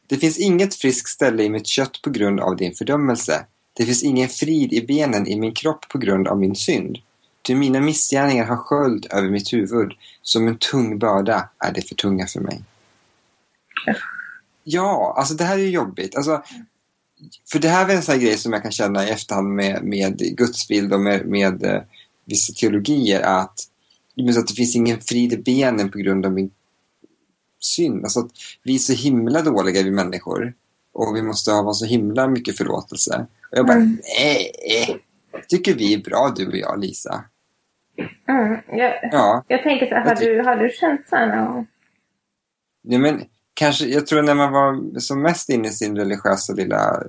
Det 0.06 0.16
finns 0.16 0.38
inget 0.38 0.74
friskt 0.74 1.08
ställe 1.08 1.42
i 1.42 1.48
mitt 1.50 1.66
kött 1.66 2.02
på 2.02 2.10
grund 2.10 2.40
av 2.40 2.56
din 2.56 2.74
fördömelse. 2.74 3.44
Det 3.72 3.84
finns 3.86 4.02
ingen 4.02 4.28
frid 4.28 4.72
i 4.72 4.86
benen 4.86 5.26
i 5.26 5.40
min 5.40 5.54
kropp 5.54 5.88
på 5.88 5.98
grund 5.98 6.28
av 6.28 6.38
min 6.38 6.54
synd. 6.56 6.98
Ty 7.42 7.54
mina 7.54 7.80
missgärningar 7.80 8.44
har 8.44 8.56
sköld 8.56 9.06
över 9.10 9.30
mitt 9.30 9.52
huvud. 9.52 9.92
Som 10.22 10.48
en 10.48 10.58
tung 10.58 10.98
börda 10.98 11.48
är 11.58 11.72
det 11.72 11.82
för 11.88 11.94
tunga 11.94 12.26
för 12.26 12.40
mig. 12.40 12.62
Ja, 14.70 15.14
alltså 15.16 15.34
det 15.34 15.44
här 15.44 15.58
är 15.58 15.62
ju 15.62 15.70
jobbigt. 15.70 16.16
Alltså, 16.16 16.42
för 17.52 17.58
det 17.58 17.68
här 17.68 17.88
är 17.88 17.94
en 17.94 18.02
sån 18.02 18.18
grej 18.18 18.38
som 18.38 18.52
jag 18.52 18.62
kan 18.62 18.72
känna 18.72 19.04
i 19.04 19.10
efterhand 19.10 19.48
med, 19.48 19.82
med 19.84 20.18
gudsbild 20.18 20.92
och 20.92 21.00
med, 21.00 21.26
med 21.26 21.64
eh, 21.64 21.82
vissa 22.24 22.52
teologier 22.52 23.20
att, 23.22 23.60
så 24.34 24.40
att 24.40 24.48
det 24.48 24.54
finns 24.54 24.76
ingen 24.76 25.00
frid 25.00 25.32
i 25.32 25.36
benen 25.36 25.90
på 25.90 25.98
grund 25.98 26.26
av 26.26 26.32
min 26.32 26.50
synd. 27.60 28.04
Alltså 28.04 28.20
att 28.20 28.30
vi 28.62 28.74
är 28.74 28.78
så 28.78 28.92
himla 28.92 29.42
dåliga 29.42 29.82
vi 29.82 29.90
människor 29.90 30.54
och 30.92 31.16
vi 31.16 31.22
måste 31.22 31.52
ha 31.52 31.74
så 31.74 31.84
himla 31.84 32.28
mycket 32.28 32.56
förlåtelse. 32.56 33.26
Och 33.50 33.58
jag 33.58 33.66
bara, 33.66 33.76
Mm. 33.76 33.98
nej, 34.18 34.52
tycker 35.48 35.74
vi 35.74 35.94
är 35.94 35.98
bra 35.98 36.32
du 36.36 36.46
och 36.46 36.56
jag 36.56 36.80
Lisa. 36.80 37.24
Mm. 38.28 38.56
Jag, 38.78 38.92
Ja, 39.12 39.44
jag 39.48 39.62
tänker 39.62 39.86
så 39.86 39.94
här, 39.94 40.04
har 40.04 40.14
du, 40.14 40.42
har 40.42 40.56
du 40.56 40.70
känt 40.70 41.08
så 41.08 41.16
här 41.16 41.36
någon 41.36 41.54
gång? 41.54 41.66
nej 42.82 42.98
men 42.98 43.24
kanske, 43.58 43.86
jag 43.86 44.06
tror 44.06 44.22
när 44.22 44.34
man 44.34 44.52
var 44.52 45.00
som 45.00 45.22
mest 45.22 45.48
inne 45.48 45.68
i 45.68 45.72
sin 45.72 45.96
religiösa 45.96 46.52
lilla 46.52 47.02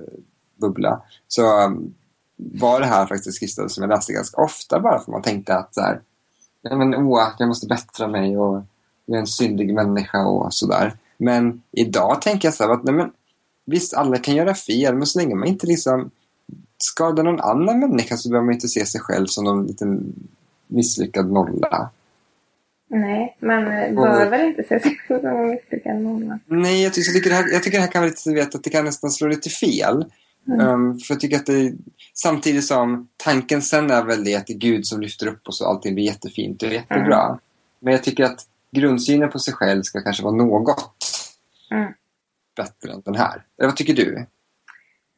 bubbla 0.56 1.02
så 1.28 1.64
um, 1.64 1.94
var 2.36 2.80
det 2.80 2.86
här 2.86 3.06
faktiskt 3.06 3.36
skrifter 3.36 3.68
som 3.68 3.82
jag 3.82 3.90
läste 3.90 4.12
ganska 4.12 4.42
ofta 4.42 4.80
bara 4.80 5.00
för 5.00 5.12
man 5.12 5.22
tänkte 5.22 5.54
att 5.54 5.74
så 5.74 5.80
här, 5.80 6.00
ja, 6.62 6.76
men, 6.76 6.94
åh, 6.94 7.28
jag 7.38 7.48
måste 7.48 7.66
bättra 7.66 8.08
mig 8.08 8.38
och 8.38 8.62
jag 9.06 9.16
är 9.16 9.20
en 9.20 9.26
syndig 9.26 9.74
människa 9.74 10.26
och 10.26 10.54
sådär. 10.54 10.96
Men 11.18 11.62
idag 11.72 12.22
tänker 12.22 12.48
jag 12.48 12.54
så 12.54 12.64
här 12.64 12.70
att 12.70 12.84
nej, 12.84 12.94
men, 12.94 13.12
visst, 13.64 13.94
alla 13.94 14.18
kan 14.18 14.34
göra 14.34 14.54
fel, 14.54 14.94
men 14.94 15.06
så 15.06 15.18
länge 15.18 15.34
man 15.34 15.48
inte 15.48 15.66
liksom 15.66 16.10
skadar 16.78 17.22
någon 17.22 17.40
annan 17.40 17.80
människa 17.80 18.16
så 18.16 18.28
behöver 18.28 18.46
man 18.46 18.54
inte 18.54 18.68
se 18.68 18.86
sig 18.86 19.00
själv 19.00 19.26
som 19.26 19.44
någon 19.44 19.66
liten 19.66 20.14
misslyckad 20.66 21.32
nolla. 21.32 21.90
Nej, 22.92 23.36
man 23.40 23.66
eh, 23.66 23.94
bör 23.94 24.30
väl 24.30 24.46
inte 24.46 24.62
se 24.62 24.80
sig 24.80 24.96
själv 24.96 25.20
som 25.22 25.50
misslyckad 25.50 26.00
mamma. 26.00 26.38
Nej, 26.46 26.82
jag 26.82 26.94
tycker, 26.94 27.08
jag 27.08 27.14
tycker, 27.14 27.30
det, 27.30 27.36
här, 27.36 27.52
jag 27.52 27.62
tycker 27.62 27.78
det 27.78 27.84
här 27.84 27.90
kan 27.92 28.02
vara 28.02 28.10
lite, 28.10 28.34
vet, 28.34 28.54
att 28.54 28.64
det 28.64 28.70
kan 28.70 28.84
nästan 28.84 29.10
slå 29.10 29.28
lite 29.28 29.50
fel. 29.50 30.04
Mm. 30.48 30.66
Um, 30.66 30.98
för 30.98 31.14
jag 31.14 31.20
tycker 31.20 31.36
att 31.36 31.46
det, 31.46 31.72
samtidigt 32.14 32.64
som 32.64 33.08
tanken 33.16 33.62
sen 33.62 33.90
är 33.90 34.04
väl 34.04 34.24
det 34.24 34.36
att 34.36 34.46
det 34.46 34.52
är 34.52 34.58
Gud 34.58 34.86
som 34.86 35.00
lyfter 35.00 35.26
upp 35.26 35.48
oss 35.48 35.60
och 35.60 35.68
allting 35.68 35.94
blir 35.94 36.04
jättefint 36.04 36.62
och 36.62 36.68
jättebra. 36.68 37.38
Men 37.80 37.92
jag 37.92 38.02
tycker 38.04 38.24
att 38.24 38.40
grundsynen 38.72 39.30
på 39.30 39.38
sig 39.38 39.54
själv 39.54 39.82
ska 39.82 40.00
kanske 40.00 40.22
vara 40.22 40.34
något 40.34 40.96
Mm. 41.70 41.92
bättre 42.56 42.92
än 42.92 43.02
den 43.04 43.14
här. 43.14 43.44
Eller 43.58 43.68
vad 43.68 43.76
tycker 43.76 43.94
du? 43.94 44.26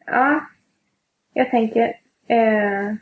Ja, 0.06 0.46
jag 1.34 1.50
tänker... 1.50 1.88
Eh, 2.28 2.94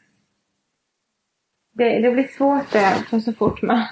det, 1.72 1.98
det 1.98 2.10
blir 2.10 2.28
svårt 2.36 2.72
där, 2.72 2.94
för 2.94 3.20
så 3.20 3.32
fort 3.32 3.62
man 3.62 3.86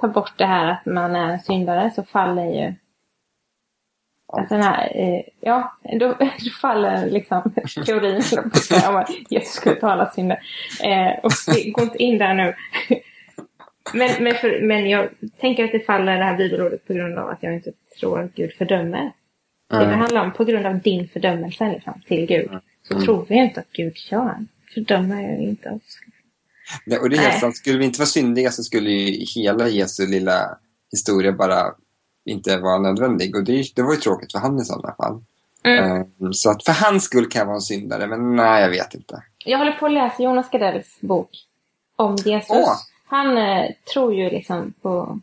tar 0.00 0.08
bort 0.08 0.32
det 0.38 0.46
här 0.46 0.70
att 0.70 0.86
man 0.86 1.16
är 1.16 1.32
en 1.32 1.40
syndare 1.40 1.90
så 1.90 2.02
faller 2.04 2.44
ju... 2.44 2.74
Alltså 4.32 4.54
den 4.54 4.62
här, 4.64 4.92
eh, 4.94 5.22
ja, 5.40 5.76
då, 6.00 6.08
då 6.18 6.50
faller 6.60 7.10
liksom 7.10 7.52
teorin 7.86 8.22
jag 8.32 8.46
att 8.46 8.88
om 8.88 8.96
att 8.96 9.10
Jesus 9.30 9.54
skulle 9.54 9.74
tala 9.74 10.10
synder. 10.10 10.38
Eh, 10.82 11.18
och 11.22 11.30
vi 11.54 11.70
går 11.70 11.84
inte 11.84 12.02
in 12.02 12.18
där 12.18 12.34
nu. 12.34 12.54
Men, 13.94 14.10
men, 14.24 14.34
för, 14.34 14.60
men 14.62 14.90
jag 14.90 15.08
tänker 15.40 15.64
att 15.64 15.72
det 15.72 15.80
faller 15.86 16.18
det 16.18 16.24
här 16.24 16.36
bibelordet 16.36 16.86
på 16.86 16.92
grund 16.92 17.18
av 17.18 17.28
att 17.28 17.42
jag 17.42 17.54
inte 17.54 17.72
tror 18.00 18.20
att 18.20 18.34
Gud 18.34 18.52
fördömer. 18.52 19.12
Det 19.70 19.76
Mm. 19.76 19.98
handlar 19.98 20.24
om 20.24 20.32
på 20.32 20.44
grund 20.44 20.66
av 20.66 20.78
din 20.78 21.08
fördömelse 21.08 21.72
liksom, 21.72 22.00
till 22.06 22.26
Gud. 22.26 22.50
Så 22.82 22.94
Mm. 22.94 23.04
tror 23.04 23.26
vi 23.28 23.34
inte 23.34 23.60
att 23.60 23.72
Gud 23.72 23.96
gör. 24.10 24.34
Fördömer 24.74 25.22
ju 25.22 25.48
inte 25.48 25.70
oss. 25.70 25.98
Nej, 26.84 26.98
och 26.98 27.10
det 27.10 27.16
är 27.16 27.20
helt 27.20 27.40
sant. 27.40 27.56
Skulle 27.56 27.78
vi 27.78 27.84
inte 27.84 27.98
vara 27.98 28.06
syndiga 28.06 28.50
så 28.50 28.62
skulle 28.62 28.90
ju 28.90 29.24
hela 29.34 29.68
Jesu 29.68 30.06
lilla 30.06 30.58
historia 30.92 31.32
bara 31.32 31.74
inte 32.24 32.56
vara 32.56 32.78
nödvändig. 32.78 33.36
Och 33.36 33.44
det, 33.44 33.74
det 33.74 33.82
var 33.82 33.92
ju 33.92 34.00
tråkigt 34.00 34.32
för 34.32 34.38
han 34.38 34.60
i 34.60 34.64
sådana 34.64 34.94
fall. 34.94 35.22
Mm. 35.64 36.04
Um, 36.20 36.32
så 36.32 36.50
att 36.50 36.64
för 36.64 36.72
hans 36.72 37.04
skull 37.04 37.28
kan 37.28 37.40
jag 37.40 37.46
vara 37.46 37.56
en 37.56 37.62
syndare, 37.62 38.06
men 38.06 38.36
nej, 38.36 38.62
jag 38.62 38.70
vet 38.70 38.94
inte. 38.94 39.22
Jag 39.44 39.58
håller 39.58 39.72
på 39.72 39.86
att 39.86 39.92
läsa 39.92 40.22
Jonas 40.22 40.50
Gardells 40.50 40.98
bok 41.00 41.30
om 41.96 42.16
Jesus. 42.16 42.50
Åh. 42.50 42.76
Han 43.06 43.38
eh, 43.38 43.70
tror 43.92 44.14
ju 44.14 44.30
liksom 44.30 44.72
på 44.82 45.20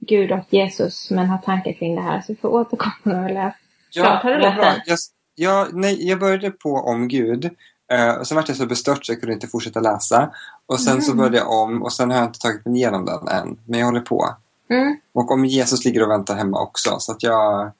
Gud 0.00 0.32
och 0.32 0.44
Jesus 0.50 1.10
men 1.10 1.26
har 1.26 1.38
tankar 1.38 1.72
kring 1.72 1.94
det 1.94 2.02
här. 2.02 2.20
Så 2.20 2.32
vi 2.32 2.36
får 2.36 2.48
återkomma 2.48 3.24
och 3.24 3.30
läsa. 3.30 3.56
Klart, 3.92 4.22
har 4.22 4.30
du 4.30 4.38
läst 4.38 4.60
den? 4.60 4.80
Jag, 4.86 4.98
ja, 5.34 5.68
nej, 5.72 6.08
jag 6.08 6.20
började 6.20 6.50
på 6.50 6.74
om 6.74 7.08
Gud. 7.08 7.50
Eh, 7.90 8.14
och 8.14 8.26
sen 8.26 8.36
var 8.36 8.44
jag 8.48 8.56
så 8.56 8.66
bestört 8.66 9.06
så 9.06 9.12
jag 9.12 9.20
kunde 9.20 9.34
inte 9.34 9.46
fortsätta 9.48 9.80
läsa. 9.80 10.30
Och 10.66 10.80
sen 10.80 11.02
så 11.02 11.10
Mm. 11.12 11.18
började 11.18 11.36
jag 11.36 11.50
om 11.50 11.82
och 11.82 11.92
sen 11.92 12.10
har 12.10 12.18
jag 12.18 12.26
inte 12.26 12.38
tagit 12.38 12.64
mig 12.66 12.76
igenom 12.76 13.04
den 13.04 13.28
än. 13.28 13.58
Men 13.64 13.80
jag 13.80 13.86
håller 13.86 14.00
på. 14.00 14.34
Mm. 14.70 14.96
Och 15.12 15.30
om 15.30 15.44
Jesus 15.44 15.84
ligger 15.84 16.02
och 16.02 16.10
väntar 16.10 16.34
hemma 16.36 16.60
också. 16.62 16.96
Så 16.98 17.12
att 17.12 17.22
jag, 17.22 17.70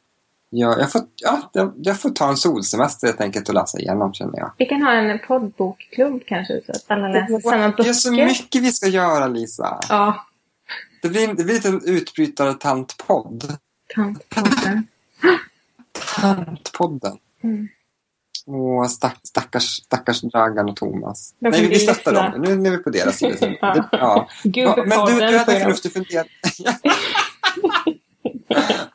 jag, 0.51 0.81
jag, 0.81 0.93
får, 0.93 1.03
ja, 1.17 1.51
jag, 1.53 1.73
jag 1.77 2.01
får 2.01 2.11
ta 2.11 2.29
en 2.29 2.37
solsemester 2.37 3.07
helt 3.07 3.21
enkelt 3.21 3.49
och 3.49 3.55
läsa 3.55 3.79
igenom 3.79 4.13
känner 4.13 4.39
jag. 4.39 4.53
Vi 4.59 4.67
kan 4.67 4.83
ha 4.83 4.93
en 4.93 5.19
poddbokklubb 5.27 6.23
kanske 6.27 6.61
så 6.67 6.73
att 6.73 6.85
alla 6.87 7.09
läser 7.09 7.41
samma 7.41 7.69
Det 7.77 7.89
är 7.89 7.93
så 7.93 8.11
böcker. 8.11 8.27
mycket 8.27 8.63
vi 8.63 8.73
ska 8.73 8.87
göra 8.87 9.27
Lisa. 9.27 9.81
Ja, 9.89 10.25
Det 11.03 11.09
blir, 11.09 11.35
det 11.35 11.45
blir 11.45 11.67
en 11.67 11.81
utbrytare-tantpodd. 11.85 13.57
tantpodden. 13.95 14.87
Tantpodden. 16.21 17.19
Mm. 17.43 17.69
Åh, 18.47 18.87
stack, 18.87 19.17
stackars, 19.23 19.65
stackars 19.65 20.21
Dragan 20.21 20.69
och 20.69 20.77
Thomas. 20.77 21.35
De 21.39 21.51
Nej, 21.51 21.69
vi 21.69 21.79
stöttar 21.79 22.13
dem. 22.13 22.43
Nu, 22.43 22.55
nu 22.57 22.69
är 22.69 22.77
vi 22.77 22.83
på 22.83 22.91
deras 22.91 23.17
sida. 23.19 23.37
Ja. 23.61 23.89
Ja. 23.93 24.29
Ja, 24.43 24.85
men 24.87 25.07
du, 25.07 25.27
du 25.27 25.39
hade 25.39 25.61
förnuftig 25.61 25.93
fundering. 25.93 26.29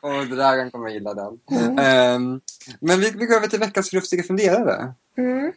och 0.00 0.26
Dragan 0.26 0.70
kommer 0.70 0.88
gilla 0.88 1.14
den. 1.14 1.38
Mm. 1.50 1.78
Ehm, 1.78 2.40
men 2.80 3.00
vi, 3.00 3.10
vi 3.10 3.26
går 3.26 3.36
över 3.36 3.48
till 3.48 3.58
veckans 3.60 3.90
förnuftiga 3.90 4.22
funderare. 4.22 4.94
Mm. 5.18 5.52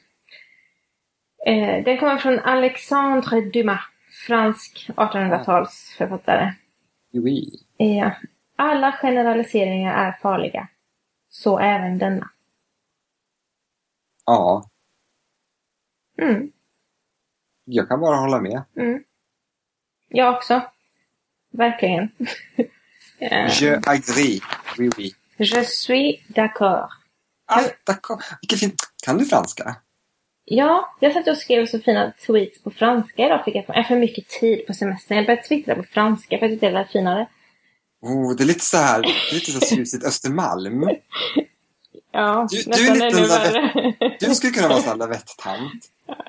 Eh, 1.45 1.83
den 1.83 1.97
kommer 1.97 2.17
från 2.17 2.39
Alexandre 2.39 3.41
Dumas, 3.41 3.81
fransk 4.27 4.89
1800-talsförfattare. 4.95 6.53
Oui. 7.13 7.59
Ja. 7.77 8.11
Alla 8.55 8.91
generaliseringar 8.91 9.93
är 10.05 10.17
farliga. 10.21 10.67
Så 11.29 11.59
även 11.59 11.97
denna. 11.97 12.29
Ja, 14.29 14.69
Mm. 16.21 16.51
jag 17.65 17.87
kan 17.87 17.99
bara 17.99 18.15
hålla 18.15 18.41
med. 18.41 18.63
Mm. 18.77 19.03
Jag 20.07 20.35
också. 20.35 20.61
Verkligen. 21.51 22.09
Eh, 23.21 23.47
Je 23.61 23.79
agree. 23.85 24.39
Oui, 24.77 24.89
oui. 24.97 25.11
Je 25.37 25.63
suis 25.65 26.23
d'accord. 26.27 26.89
Ah, 27.45 27.63
d'accord. 27.85 28.23
Vilken 28.41 28.57
fin... 28.59 28.71
Kan 29.05 29.17
du 29.17 29.25
franska? 29.25 29.75
Ja, 30.45 30.95
jag 30.99 31.13
satt 31.13 31.27
och 31.27 31.37
skrev 31.37 31.65
så 31.65 31.79
fina 31.79 32.13
tweets 32.25 32.63
på 32.63 32.71
franska 32.71 33.25
idag. 33.25 33.45
Fick 33.45 33.55
jag 33.55 33.63
jag 33.67 33.87
för 33.87 33.95
mycket 33.95 34.27
tid 34.29 34.67
på 34.67 34.73
semestern. 34.73 35.17
Jag 35.17 35.25
började 35.25 35.43
twittra 35.47 35.75
på 35.75 35.83
franska 35.83 36.37
för 36.39 36.45
att 36.45 36.59
det 36.59 36.71
lät 36.71 36.91
finare. 36.91 37.27
Oh, 38.01 38.35
det 38.35 38.43
är 38.43 38.47
lite 38.47 38.65
så 38.65 38.77
här, 38.77 38.99
är 38.99 39.33
lite 39.33 39.51
så 39.51 39.75
tjusigt 39.75 40.05
Östermalm. 40.05 40.83
Ja, 42.19 42.47
Du- 42.51 42.63
du 42.63 42.87
är 42.87 42.93
lite 42.93 43.19
där- 43.19 43.27
värre. 43.27 44.17
Du 44.19 44.35
skulle 44.35 44.53
kunna 44.53 44.67
vara 44.67 44.81
sån 44.81 44.97
lavett-tant. 44.97 45.81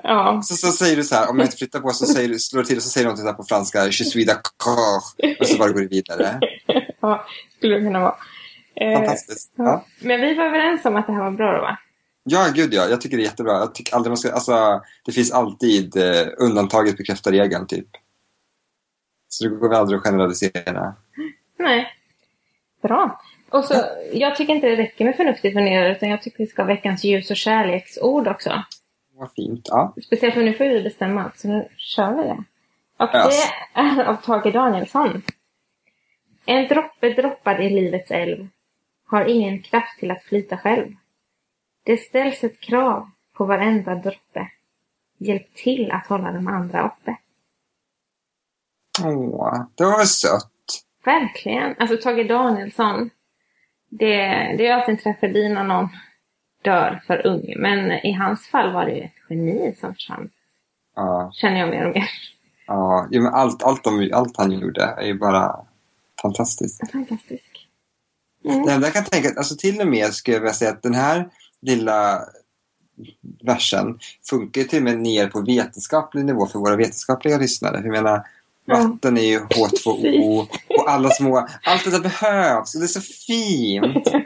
Ja, 0.02 0.40
Så, 0.44 0.56
så 0.56 0.72
säger 0.72 0.96
du 0.96 1.04
så 1.04 1.14
här, 1.14 1.30
om 1.30 1.38
jag 1.38 1.46
inte 1.46 1.56
flyttar 1.56 1.80
på 1.80 1.90
så 1.90 2.06
säger 2.06 2.28
du, 2.28 2.38
slår 2.38 2.60
du 2.62 2.66
till 2.66 2.76
och 2.76 2.82
så 2.82 2.88
säger 2.88 3.06
du 3.06 3.12
någonting 3.12 3.36
på 3.36 3.44
franska, 3.48 3.86
je 3.86 3.92
suis 4.04 4.26
d'accord. 4.26 5.02
Och 5.40 5.46
så 5.46 5.58
bara 5.58 5.68
går 5.72 5.80
du 5.80 5.88
vidare. 5.88 6.40
ja, 7.00 7.26
skulle 7.56 7.74
det 7.74 7.80
kunna 7.80 8.00
vara. 8.00 8.16
Eh, 8.74 8.92
Fantastiskt. 8.98 9.52
Ja. 9.56 9.84
Men 10.00 10.20
vi 10.20 10.34
var 10.34 10.44
överens 10.44 10.84
om 10.84 10.96
att 10.96 11.06
det 11.06 11.12
här 11.12 11.22
var 11.24 11.30
bra 11.30 11.52
då 11.56 11.60
va? 11.62 11.78
ja, 12.24 12.46
gud 12.54 12.74
ja. 12.74 12.88
Jag 12.88 13.00
tycker 13.00 13.16
det 13.16 13.22
är 13.22 13.24
jättebra. 13.24 13.52
Jag 13.52 13.74
tycker 13.74 13.94
aldrig 13.96 14.10
man 14.10 14.16
ska, 14.16 14.32
alltså, 14.32 14.82
det 15.04 15.12
finns 15.12 15.32
alltid 15.32 15.96
eh, 15.96 16.26
undantaget 16.38 16.96
bekräftar 16.96 17.30
regeln, 17.32 17.66
typ. 17.66 17.86
Så 19.28 19.44
det 19.44 19.50
går 19.50 19.68
väl 19.68 19.78
aldrig 19.78 19.98
att 19.98 20.04
generalisera. 20.04 20.94
Nej. 21.58 21.86
Bra. 22.82 23.20
Och 23.50 23.64
så, 23.64 23.74
jag 24.12 24.36
tycker 24.36 24.54
inte 24.54 24.66
det 24.68 24.76
räcker 24.76 25.04
med 25.04 25.16
förnuftigt 25.16 25.54
funderare 25.54 25.92
utan 25.92 26.08
jag 26.08 26.22
tycker 26.22 26.38
vi 26.38 26.46
ska 26.46 26.62
ha 26.62 26.66
veckans 26.66 27.04
ljus 27.04 27.30
och 27.30 27.36
kärleksord 27.36 28.28
också. 28.28 28.64
Vad 29.14 29.32
fint. 29.32 29.68
Ja. 29.70 29.94
Speciellt 30.06 30.34
för 30.34 30.42
nu 30.42 30.54
får 30.54 30.64
vi 30.64 30.82
bestämma, 30.82 31.32
så 31.36 31.48
nu 31.48 31.68
kör 31.76 32.14
vi 32.14 32.22
det. 32.22 32.44
Och 32.96 33.14
Yes. 33.14 33.50
det 33.74 33.80
är 33.80 34.04
av 34.04 34.16
Tage 34.16 34.52
Danielsson. 34.52 35.22
En 36.46 36.68
droppe 36.68 37.12
droppad 37.12 37.60
i 37.60 37.70
livets 37.70 38.10
älv 38.10 38.48
har 39.06 39.24
ingen 39.24 39.62
kraft 39.62 39.98
till 39.98 40.10
att 40.10 40.22
flyta 40.22 40.56
själv. 40.58 40.92
Det 41.84 41.96
ställs 41.96 42.44
ett 42.44 42.60
krav 42.60 43.10
på 43.32 43.44
varenda 43.44 43.94
droppe. 43.94 44.48
Hjälp 45.18 45.54
till 45.54 45.90
att 45.90 46.06
hålla 46.06 46.32
de 46.32 46.46
andra 46.48 46.86
uppe. 46.86 47.16
Åh, 49.04 49.64
det 49.74 49.84
var 49.84 50.04
sött. 50.04 50.50
Verkligen. 51.04 51.74
Alltså 51.78 51.96
Tage 51.96 52.28
Danielsson. 52.28 53.10
Det, 53.90 54.16
det 54.58 54.66
är 54.66 54.74
alltid 54.74 54.94
en 54.94 54.98
tragedi 55.02 55.48
när 55.48 55.64
någon 55.64 55.88
dör 56.62 57.02
för 57.06 57.26
ung. 57.26 57.54
Men 57.56 57.92
i 57.92 58.12
hans 58.12 58.46
fall 58.48 58.72
var 58.72 58.84
det 58.84 58.92
ju 58.92 59.02
ett 59.02 59.12
geni 59.30 59.74
som 59.80 59.94
försvann. 59.94 60.30
Ja, 60.96 61.30
Känner 61.34 61.60
jag 61.60 61.68
mer 61.68 61.86
och 61.88 61.94
mer. 61.94 62.08
ja. 62.66 63.08
Men 63.10 63.26
allt, 63.26 63.62
allt, 63.62 63.84
de, 63.84 64.10
allt 64.14 64.36
han 64.36 64.52
gjorde 64.52 64.82
är 64.84 65.06
ju 65.06 65.14
bara 65.18 65.56
fantastiskt. 66.22 66.90
Fantastisk. 66.92 67.66
Det 68.42 68.48
Mm. 68.48 68.68
enda 68.68 68.86
jag 68.86 68.94
kan 68.94 69.04
tänka, 69.04 69.28
alltså 69.36 69.56
till 69.56 69.80
och 69.80 69.86
med 69.86 70.12
skulle 70.12 70.36
jag 70.36 70.40
vilja 70.40 70.52
säga 70.54 70.70
att 70.70 70.82
den 70.82 70.94
här 70.94 71.28
lilla 71.62 72.20
versen 73.42 73.98
funkar 74.30 74.62
till 74.62 74.78
och 74.78 74.84
med 74.84 74.98
ner 74.98 75.26
på 75.28 75.40
vetenskaplig 75.40 76.24
nivå 76.24 76.46
för 76.46 76.58
våra 76.58 76.76
vetenskapliga 76.76 77.38
lyssnare. 77.38 77.76
Jag 77.76 77.84
menar. 77.90 78.26
Vatten 78.66 79.18
är 79.18 79.22
ju 79.22 79.38
H2O 79.38 80.46
och 80.68 80.90
alla 80.90 81.08
små, 81.08 81.46
allt 81.62 81.84
det 81.84 81.90
där 81.90 82.00
behövs 82.00 82.74
och 82.74 82.80
det 82.80 82.86
är 82.86 82.88
så 82.88 83.00
fint. 83.00 84.12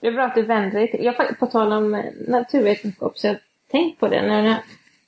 Det 0.00 0.08
är 0.08 0.12
bra 0.12 0.24
att 0.24 0.34
du 0.34 0.42
vänder 0.42 0.78
dig 0.78 0.90
till. 0.90 1.04
Jag, 1.04 1.38
på 1.38 1.46
tal 1.46 1.72
om 1.72 1.94
eh, 1.94 2.04
naturvetenskap 2.28 3.18
så 3.18 3.26
jag 3.26 3.36
tänkt 3.70 4.00
på 4.00 4.08
det 4.08 4.22
när 4.22 4.44
jag 4.44 4.56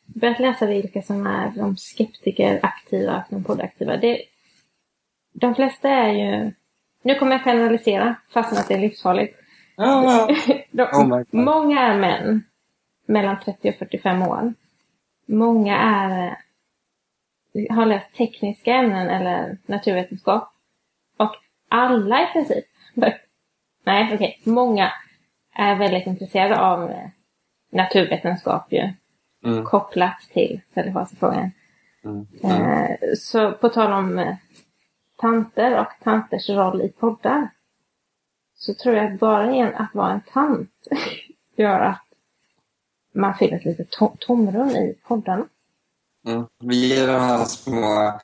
börjat 0.05 0.40
läsa 0.40 0.66
vilka 0.66 1.03
som 1.03 1.26
är 1.26 1.53
de 1.57 1.76
skeptiker 1.76 2.61
aktiva, 2.62 3.24
de 3.30 3.45
poddaktiva. 3.45 3.97
Det, 3.97 4.22
de 5.32 5.55
flesta 5.55 5.88
är 5.88 6.12
ju, 6.12 6.53
nu 7.03 7.14
kommer 7.14 7.32
jag 7.32 7.45
generalisera 7.45 8.14
fastän 8.32 8.59
att 8.59 8.68
det 8.68 8.74
är 8.74 8.78
livsfarligt. 8.78 9.38
Ja. 9.76 10.28
De, 10.70 10.82
Oh 10.82 11.22
många 11.30 11.80
är 11.80 11.99
män 11.99 12.45
mellan 13.07 13.36
30 13.45 13.68
och 13.70 13.74
45 13.74 14.22
år. 14.22 14.55
Många 15.26 15.78
är, 15.78 16.26
eh, 16.26 16.32
har 17.71 17.87
läst 17.87 18.15
tekniska 18.15 18.75
ämnen 18.75 19.09
eller 19.09 19.59
naturvetenskap. 19.67 20.49
Och 21.17 21.35
alla 21.69 22.23
i 22.23 22.33
princip, 22.33 22.65
nej 23.85 24.15
okej, 24.15 24.41
många 24.45 24.93
är 25.55 25.77
väldigt 25.77 26.07
intresserade 26.07 26.61
av 26.61 26.91
eh, 26.91 27.09
naturvetenskap 27.71 28.73
ju, 28.73 28.93
Mm, 29.45 29.65
kopplat 29.65 30.21
till 30.33 30.61
frågan. 31.21 31.51
mm, 32.05 32.27
mm. 32.43 32.97
Så 33.17 33.53
på 33.53 33.69
tal 33.69 33.93
om 33.93 34.19
eh, 34.19 34.37
tanter 35.17 35.81
och 35.81 35.93
tanters 36.03 36.49
roll 36.49 36.83
i 36.83 36.89
poddar. 36.89 37.49
Så 38.55 38.75
tror 38.75 38.95
jag 38.97 39.13
att 39.13 39.21
bara 39.21 39.55
en, 39.55 39.75
att 39.75 39.95
vara 39.95 40.13
en 40.13 40.21
tant 40.21 40.71
gör 41.57 41.81
att 41.81 42.03
man 43.13 43.35
fyller 43.35 43.57
ett 43.57 43.65
litet 43.65 43.97
to- 43.99 44.17
tomrum 44.21 44.69
i 44.69 44.95
poddarna. 45.07 45.49
Mm. 46.27 46.47
Vi 46.64 46.89
ger 46.89 47.07
de 47.07 47.20
här 47.20 47.45
små 47.45 48.20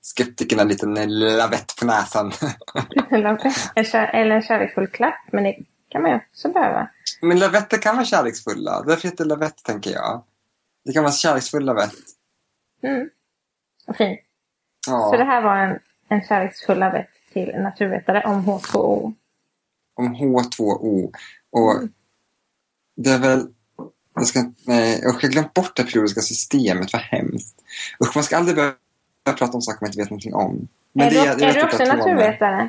skeptikerna 0.00 0.62
en 0.62 0.68
liten 0.68 0.94
lavett 1.18 1.76
på 1.80 1.86
näsan. 1.86 2.32
eller, 3.10 3.28
en 4.14 4.32
en 4.32 4.42
kärleksfull 4.42 4.86
klapp, 4.86 5.32
men 5.32 5.44
det 5.44 5.56
kan 5.88 6.02
man 6.02 6.10
ju 6.10 6.16
också 6.16 6.48
behöva. 6.48 6.88
Men 7.22 7.38
lavetter 7.38 7.78
kan 7.78 7.96
vara 7.96 8.06
kärleksfulla. 8.06 8.82
Därför 8.82 9.08
heter 9.08 9.24
det 9.24 9.28
lavett, 9.28 9.56
tänker 9.64 9.90
jag. 9.90 10.22
Det 10.84 10.92
kan 10.92 11.02
vara 11.02 11.12
kärleksfull 11.12 11.64
lavett. 11.64 11.92
Mm. 12.82 13.08
Och 13.86 13.96
fint. 13.96 14.20
Ja. 14.86 15.10
Så 15.10 15.16
det 15.16 15.24
här 15.24 15.42
var 15.42 15.56
en, 15.56 15.78
en 16.08 16.22
kärleksfull 16.24 16.78
lavett 16.78 17.08
till 17.32 17.50
en 17.50 17.62
naturvetare 17.62 18.22
om 18.24 18.46
H2O. 18.46 19.14
om 19.94 20.14
H2O. 20.16 21.12
Och 21.50 21.74
Mm. 21.76 21.92
det 22.96 23.10
är 23.10 23.18
väl... 23.18 23.53
Jag 24.14 24.26
ska, 24.26 24.44
nej, 24.64 25.02
usch, 25.06 25.24
jag 25.24 25.32
glömt 25.32 25.54
bort 25.54 25.76
det 25.76 25.82
periodiska 25.82 26.20
systemet. 26.20 26.92
Vad 26.92 27.02
hemskt. 27.02 27.56
Usch, 28.04 28.14
man 28.16 28.24
ska 28.24 28.36
aldrig 28.36 28.56
börja 28.56 28.72
prata 29.24 29.52
om 29.52 29.62
saker 29.62 29.78
man 29.80 29.88
inte 29.88 29.98
vet 29.98 30.10
någonting 30.10 30.34
om. 30.34 30.68
är 31.00 31.10
du, 31.10 31.16
jag 31.16 31.26
är 31.42 31.54
du 31.54 31.60
att 31.60 31.64
också 31.64 31.78
det. 31.84 31.96
naturvetare? 31.96 32.68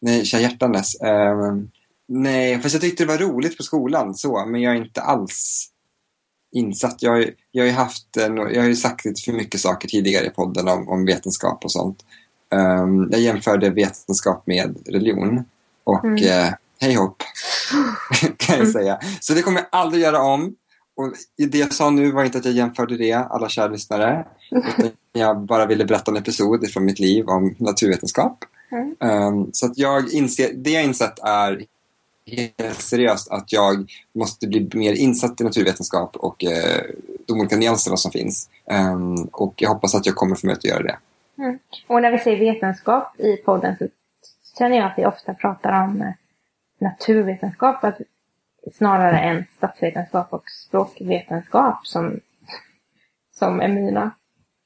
Nej, 0.00 0.24
kära 0.24 0.40
hjärtanes. 0.40 1.00
Ehm, 1.00 1.70
nej, 2.08 2.60
fast 2.60 2.74
jag 2.74 2.82
tyckte 2.82 3.02
det 3.04 3.08
var 3.08 3.18
roligt 3.18 3.56
på 3.56 3.62
skolan, 3.62 4.14
så, 4.14 4.46
men 4.46 4.60
jag 4.62 4.72
är 4.76 4.78
inte 4.84 5.00
alls 5.02 5.68
insatt. 6.52 7.02
Jag, 7.02 7.10
har- 7.12 7.30
jag, 7.50 7.64
har 7.64 7.72
haft, 7.72 8.16
en- 8.16 8.36
jag 8.36 8.60
har 8.62 8.68
ju 8.68 8.76
sagt 8.76 9.04
lite 9.04 9.22
för 9.22 9.32
mycket 9.32 9.60
saker 9.60 9.88
tidigare 9.88 10.26
i 10.26 10.30
podden 10.30 10.68
om, 10.68 10.88
om 10.88 11.04
vetenskap 11.04 11.64
och 11.64 11.72
sånt. 11.72 12.04
Ehm, 12.52 13.08
jag 13.10 13.20
jämförde 13.20 13.70
vetenskap 13.70 14.46
med 14.46 14.76
religion. 14.86 15.44
Och 15.84 16.04
Mm. 16.04 16.16
eh, 16.46 16.54
hej 16.80 16.94
hopp, 16.94 17.22
kan 18.36 18.58
jag 18.58 18.68
säga. 18.68 18.98
Så 19.20 19.34
det 19.34 19.42
kommer 19.42 19.58
jag 19.58 19.68
aldrig 19.72 20.02
göra 20.02 20.22
om. 20.22 20.54
Och 20.96 21.12
det 21.36 21.58
jag 21.58 21.72
sa 21.72 21.90
nu 21.90 22.10
var 22.10 22.24
inte 22.24 22.38
att 22.38 22.44
jag 22.44 22.54
jämförde 22.54 22.96
det, 22.96 23.12
alla 23.12 23.48
kära 23.48 23.68
lyssnare. 23.68 24.26
Utan 24.50 24.90
jag 25.12 25.40
bara 25.40 25.66
ville 25.66 25.84
berätta 25.84 26.10
en 26.10 26.16
episod 26.16 26.70
från 26.70 26.84
mitt 26.84 26.98
liv 26.98 27.28
om 27.28 27.54
naturvetenskap. 27.58 28.44
Mm. 28.72 28.96
Um, 29.00 29.50
så 29.52 29.66
att 29.66 29.78
jag 29.78 30.12
inser, 30.12 30.52
det 30.54 30.70
jag 30.70 30.84
insett 30.84 31.18
är 31.22 31.64
helt 32.26 32.80
seriöst 32.80 33.30
att 33.30 33.52
jag 33.52 33.92
måste 34.14 34.46
bli 34.46 34.70
mer 34.74 34.92
insatt 34.92 35.40
i 35.40 35.44
naturvetenskap 35.44 36.16
och 36.16 36.44
eh, 36.44 36.82
de 37.26 37.40
olika 37.40 37.56
nyanserna 37.56 37.96
som 37.96 38.10
finns. 38.10 38.50
Um, 38.92 39.28
och 39.32 39.54
jag 39.56 39.68
hoppas 39.68 39.94
att 39.94 40.06
jag 40.06 40.14
kommer 40.14 40.36
få 40.36 40.46
möjlighet 40.46 40.64
att 40.64 40.70
göra 40.70 40.82
det. 40.82 40.98
Och 41.86 42.02
när 42.02 42.10
vi 42.10 42.18
säger 42.18 42.52
vetenskap 42.52 43.20
i 43.20 43.36
podden 43.36 43.76
så 43.78 43.88
känner 44.58 44.76
jag 44.76 44.86
att 44.86 44.94
vi 44.98 45.06
ofta 45.06 45.34
pratar 45.34 45.84
om 45.84 46.02
eh, 46.02 46.12
naturvetenskap 46.80 47.84
att, 47.84 47.98
snarare 48.74 49.18
än 49.20 49.44
statsvetenskap 49.56 50.32
och 50.32 50.44
språkvetenskap 50.50 51.86
som, 51.86 52.20
som 53.38 53.60
är 53.60 53.68
mina 53.68 54.10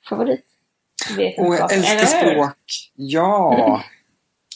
favoritvetenskaper. 0.08 1.46
Och 1.48 1.54
jag 1.54 1.72
älskar 1.72 2.06
språk. 2.06 2.56
Ja! 2.94 3.82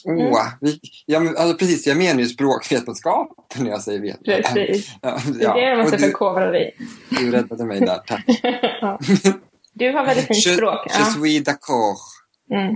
Mm. 0.05 0.27
Åh, 0.27 0.47
vi, 0.61 0.79
ja, 1.05 1.19
men, 1.19 1.37
alltså, 1.37 1.57
precis, 1.57 1.87
jag 1.87 1.97
menar 1.97 2.19
ju 2.21 2.27
språkvetenskap 2.27 3.31
när 3.55 3.69
jag 3.69 3.81
säger 3.81 3.99
vetenskap. 3.99 4.53
Precis. 4.53 4.91
Ja, 5.01 5.19
Det 5.39 5.45
är 5.45 5.65
det 5.65 5.71
och 5.77 5.83
måste 5.83 5.97
förkovra 5.97 6.51
dig 6.51 6.77
du 7.09 7.31
räddade 7.31 7.65
mig 7.65 7.79
där, 7.79 7.97
tack. 8.07 8.23
Ja. 8.81 8.99
Du 9.73 9.91
har 9.91 10.05
väldigt 10.05 10.27
fint 10.27 10.45
Je, 10.45 10.53
språk. 10.55 10.85
je 10.87 10.93
Ja. 10.99 11.05
suis 11.05 11.43
d'accord. 11.43 11.97
Mm. 12.51 12.75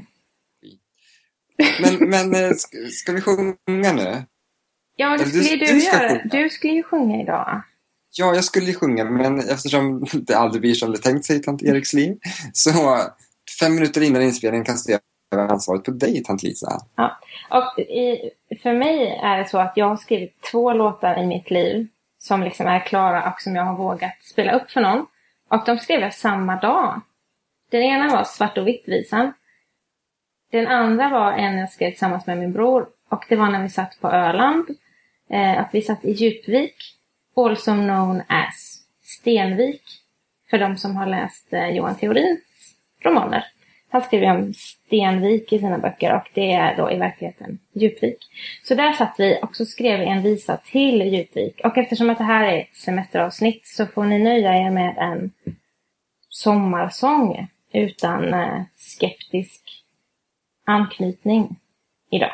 Men, 1.82 2.10
men 2.10 2.36
eh, 2.46 2.52
ska, 2.56 2.78
ska 2.92 3.12
vi 3.12 3.22
sjunga 3.22 3.94
nu? 3.94 4.24
Ja, 4.96 5.10
det 5.18 5.24
du- 5.24 5.44
skulle 5.44 5.66
du 5.66 5.74
du 5.74 5.80
ska 5.82 5.98
göra. 5.98 6.10
sjunga. 6.10 6.22
Du 6.24 6.50
skulle 6.50 6.74
ju 6.74 6.84
sjunga 6.84 7.22
idag. 7.22 7.62
Ja, 8.18 8.36
jag 8.36 8.44
skulle 8.44 8.66
ju 8.66 8.74
sjunga, 8.74 9.04
men 9.04 9.40
eftersom 9.40 10.06
det 10.14 10.34
aldrig 10.34 10.62
blir 10.62 10.74
som 10.74 10.92
det 10.92 10.98
tänkt 10.98 11.26
sig 11.26 11.36
i 11.36 11.40
tant 11.40 11.64
Eriks 11.64 11.94
liv, 11.94 12.18
så 12.54 12.72
fem 13.60 13.76
minuter 13.76 14.02
innan 14.02 14.22
inspelningen 14.22 14.66
kastar 14.66 14.92
jag 14.92 15.02
ansvaret 15.52 15.84
på 15.84 15.92
dig, 15.92 16.24
tant 16.24 16.44
Lisa. 16.44 16.80
Och 17.50 17.80
i, 17.80 18.32
för 18.64 18.74
mig 18.74 19.20
är 19.24 19.38
det 19.38 19.50
så 19.50 19.58
att 19.58 19.74
jag 19.76 19.86
har 19.90 19.98
skrivit 19.98 20.42
två 20.52 20.74
låtar 20.74 21.20
i 21.24 21.26
mitt 21.28 21.52
liv 21.52 21.88
som 22.18 22.44
liksom 22.44 22.68
är 22.68 22.80
klara 22.80 23.32
och 23.32 23.42
som 23.42 23.56
jag 23.56 23.64
har 23.64 23.76
vågat 23.78 24.24
spela 24.24 24.52
upp 24.60 24.72
för 24.72 24.82
någon. 24.82 25.06
Och 25.50 25.64
de 25.66 25.78
skrev 25.80 26.02
jag 26.02 26.14
samma 26.14 26.56
dag. 26.56 27.02
Den 27.72 27.82
ena 27.82 28.16
var 28.16 28.24
Svart 28.24 28.58
och 28.58 28.68
vitt-visan. 28.68 29.34
Den 30.52 30.68
andra 30.68 31.10
var 31.10 31.32
en 31.32 31.58
jag 31.58 31.70
skrev 31.72 31.90
tillsammans 31.90 32.28
med 32.28 32.38
min 32.38 32.54
bror. 32.54 32.88
Och 33.10 33.26
det 33.30 33.36
var 33.36 33.50
när 33.50 33.64
vi 33.64 33.70
satt 33.70 33.98
på 34.02 34.08
Öland. 34.12 34.66
Eh, 35.30 35.60
att 35.60 35.70
vi 35.74 35.82
satt 35.82 36.06
i 36.06 36.12
Djupvik. 36.12 36.76
Also 37.36 37.72
known 37.72 38.22
as 38.28 38.80
Stenvik. 39.04 39.84
För 40.50 40.58
de 40.58 40.78
som 40.78 40.96
har 40.96 41.06
läst 41.06 41.54
eh, 41.54 41.70
Johan 41.70 41.96
Theorins 41.96 42.76
romaner. 43.04 43.46
Han 43.90 44.02
skriver 44.02 44.26
ju 44.26 44.32
om 44.32 44.54
Stenvik 44.54 45.54
i 45.54 45.60
sina 45.60 45.78
böcker 45.78 46.16
och 46.16 46.30
det 46.34 46.54
är 46.54 46.78
då 46.78 46.92
i 46.92 46.98
verkligheten 46.98 47.60
Djupvik. 47.74 48.18
Så 48.64 48.76
där 48.76 48.94
satt 48.94 49.16
vi 49.18 49.40
och 49.42 49.56
så 49.56 49.66
skrev 49.66 50.00
vi 50.00 50.06
en 50.06 50.22
visa 50.22 50.58
till 50.58 51.02
Djupvik. 51.02 51.62
Och 51.64 51.78
eftersom 51.78 52.10
att 52.10 52.18
det 52.18 52.24
här 52.24 52.48
är 52.48 52.62
ett 52.62 52.76
semesteravsnitt 52.76 53.68
så 53.68 53.86
får 53.86 54.04
ni 54.04 54.20
nöja 54.20 54.58
er 54.58 54.72
med 54.72 54.98
en 54.98 55.32
sommarsång 56.30 57.48
utan 57.72 58.34
eh, 58.34 58.62
skeptisk 58.76 59.62
anknytning 60.66 61.56
idag. 62.10 62.32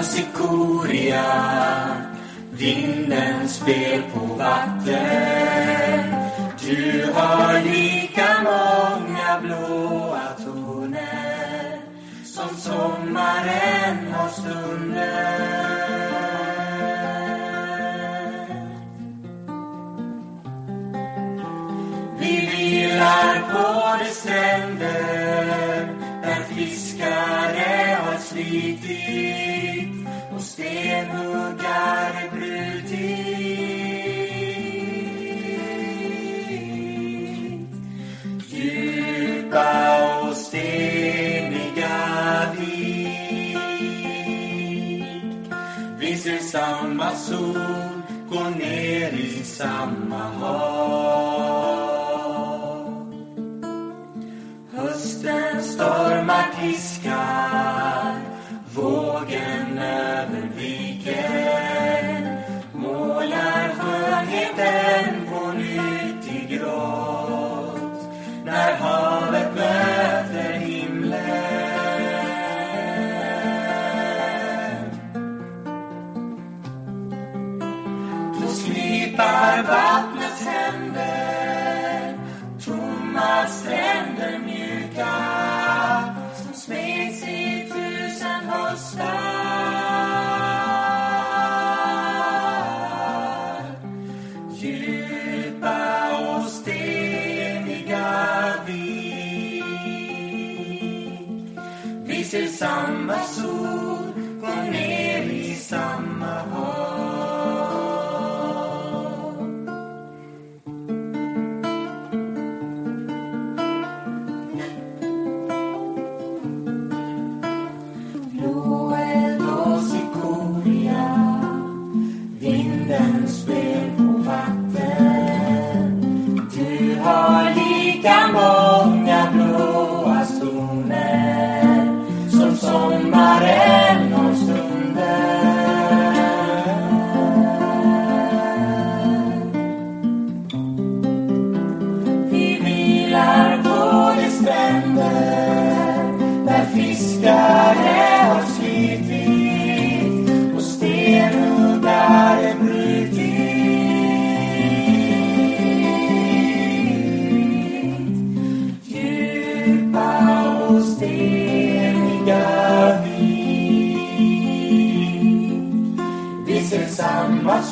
av 0.00 0.04
Sikoria. 0.04 1.24
Vinden 2.52 3.48
spel 3.48 4.02
på 4.14 4.34
vatten. 4.34 6.14
Du 6.60 7.12
har 7.14 7.60
lika 7.60 8.28
många 8.44 9.40
blåa 9.42 10.32
toner 10.44 11.80
som 12.24 12.56
sommaren 12.56 14.12
har 14.12 14.28
stunder 14.28 15.90
Vi 22.18 22.46
vilar 22.46 23.34
på 23.52 24.04
de 24.04 24.10
stränder 24.10 25.88
där 26.22 26.42
fiskare 26.54 27.96
har 28.04 28.18
slitit 28.18 29.79
stenhuggar 30.60 32.14
brutit. 32.32 32.90
Djupa 38.48 39.70
och 40.22 40.36
steniga 40.36 41.96
vik. 42.58 43.56
Vi 45.98 46.16
ser 46.16 46.38
samma 46.38 47.10
sol 47.10 48.02
gå 48.30 48.44
ner 48.44 49.12
i 49.12 49.42
samma 49.44 50.18
hav. 50.18 51.40
Höstens 54.72 55.76
dag 55.76 56.09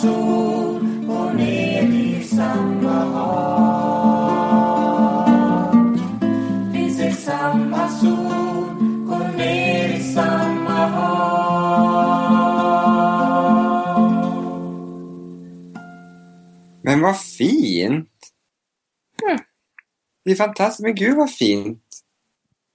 sol 0.03 0.81
gå 1.07 1.33
ner 1.33 1.83
i 1.83 2.23
samma 2.25 2.91
hav. 2.91 3.39
Vi 6.73 6.91
ser 6.91 7.11
samma 7.11 7.89
sol 7.89 8.67
gå 9.09 9.19
ner 9.37 9.89
i 9.89 10.01
samma 10.15 10.87
hav. 10.87 11.19
Men 16.83 17.01
vad 17.01 17.21
fint! 17.21 18.09
Mm. 19.23 19.39
Det 20.25 20.31
är 20.31 20.35
fantastiskt. 20.35 20.81
Men 20.83 20.95
gud 20.95 21.17
vad 21.17 21.31
fint! 21.31 21.83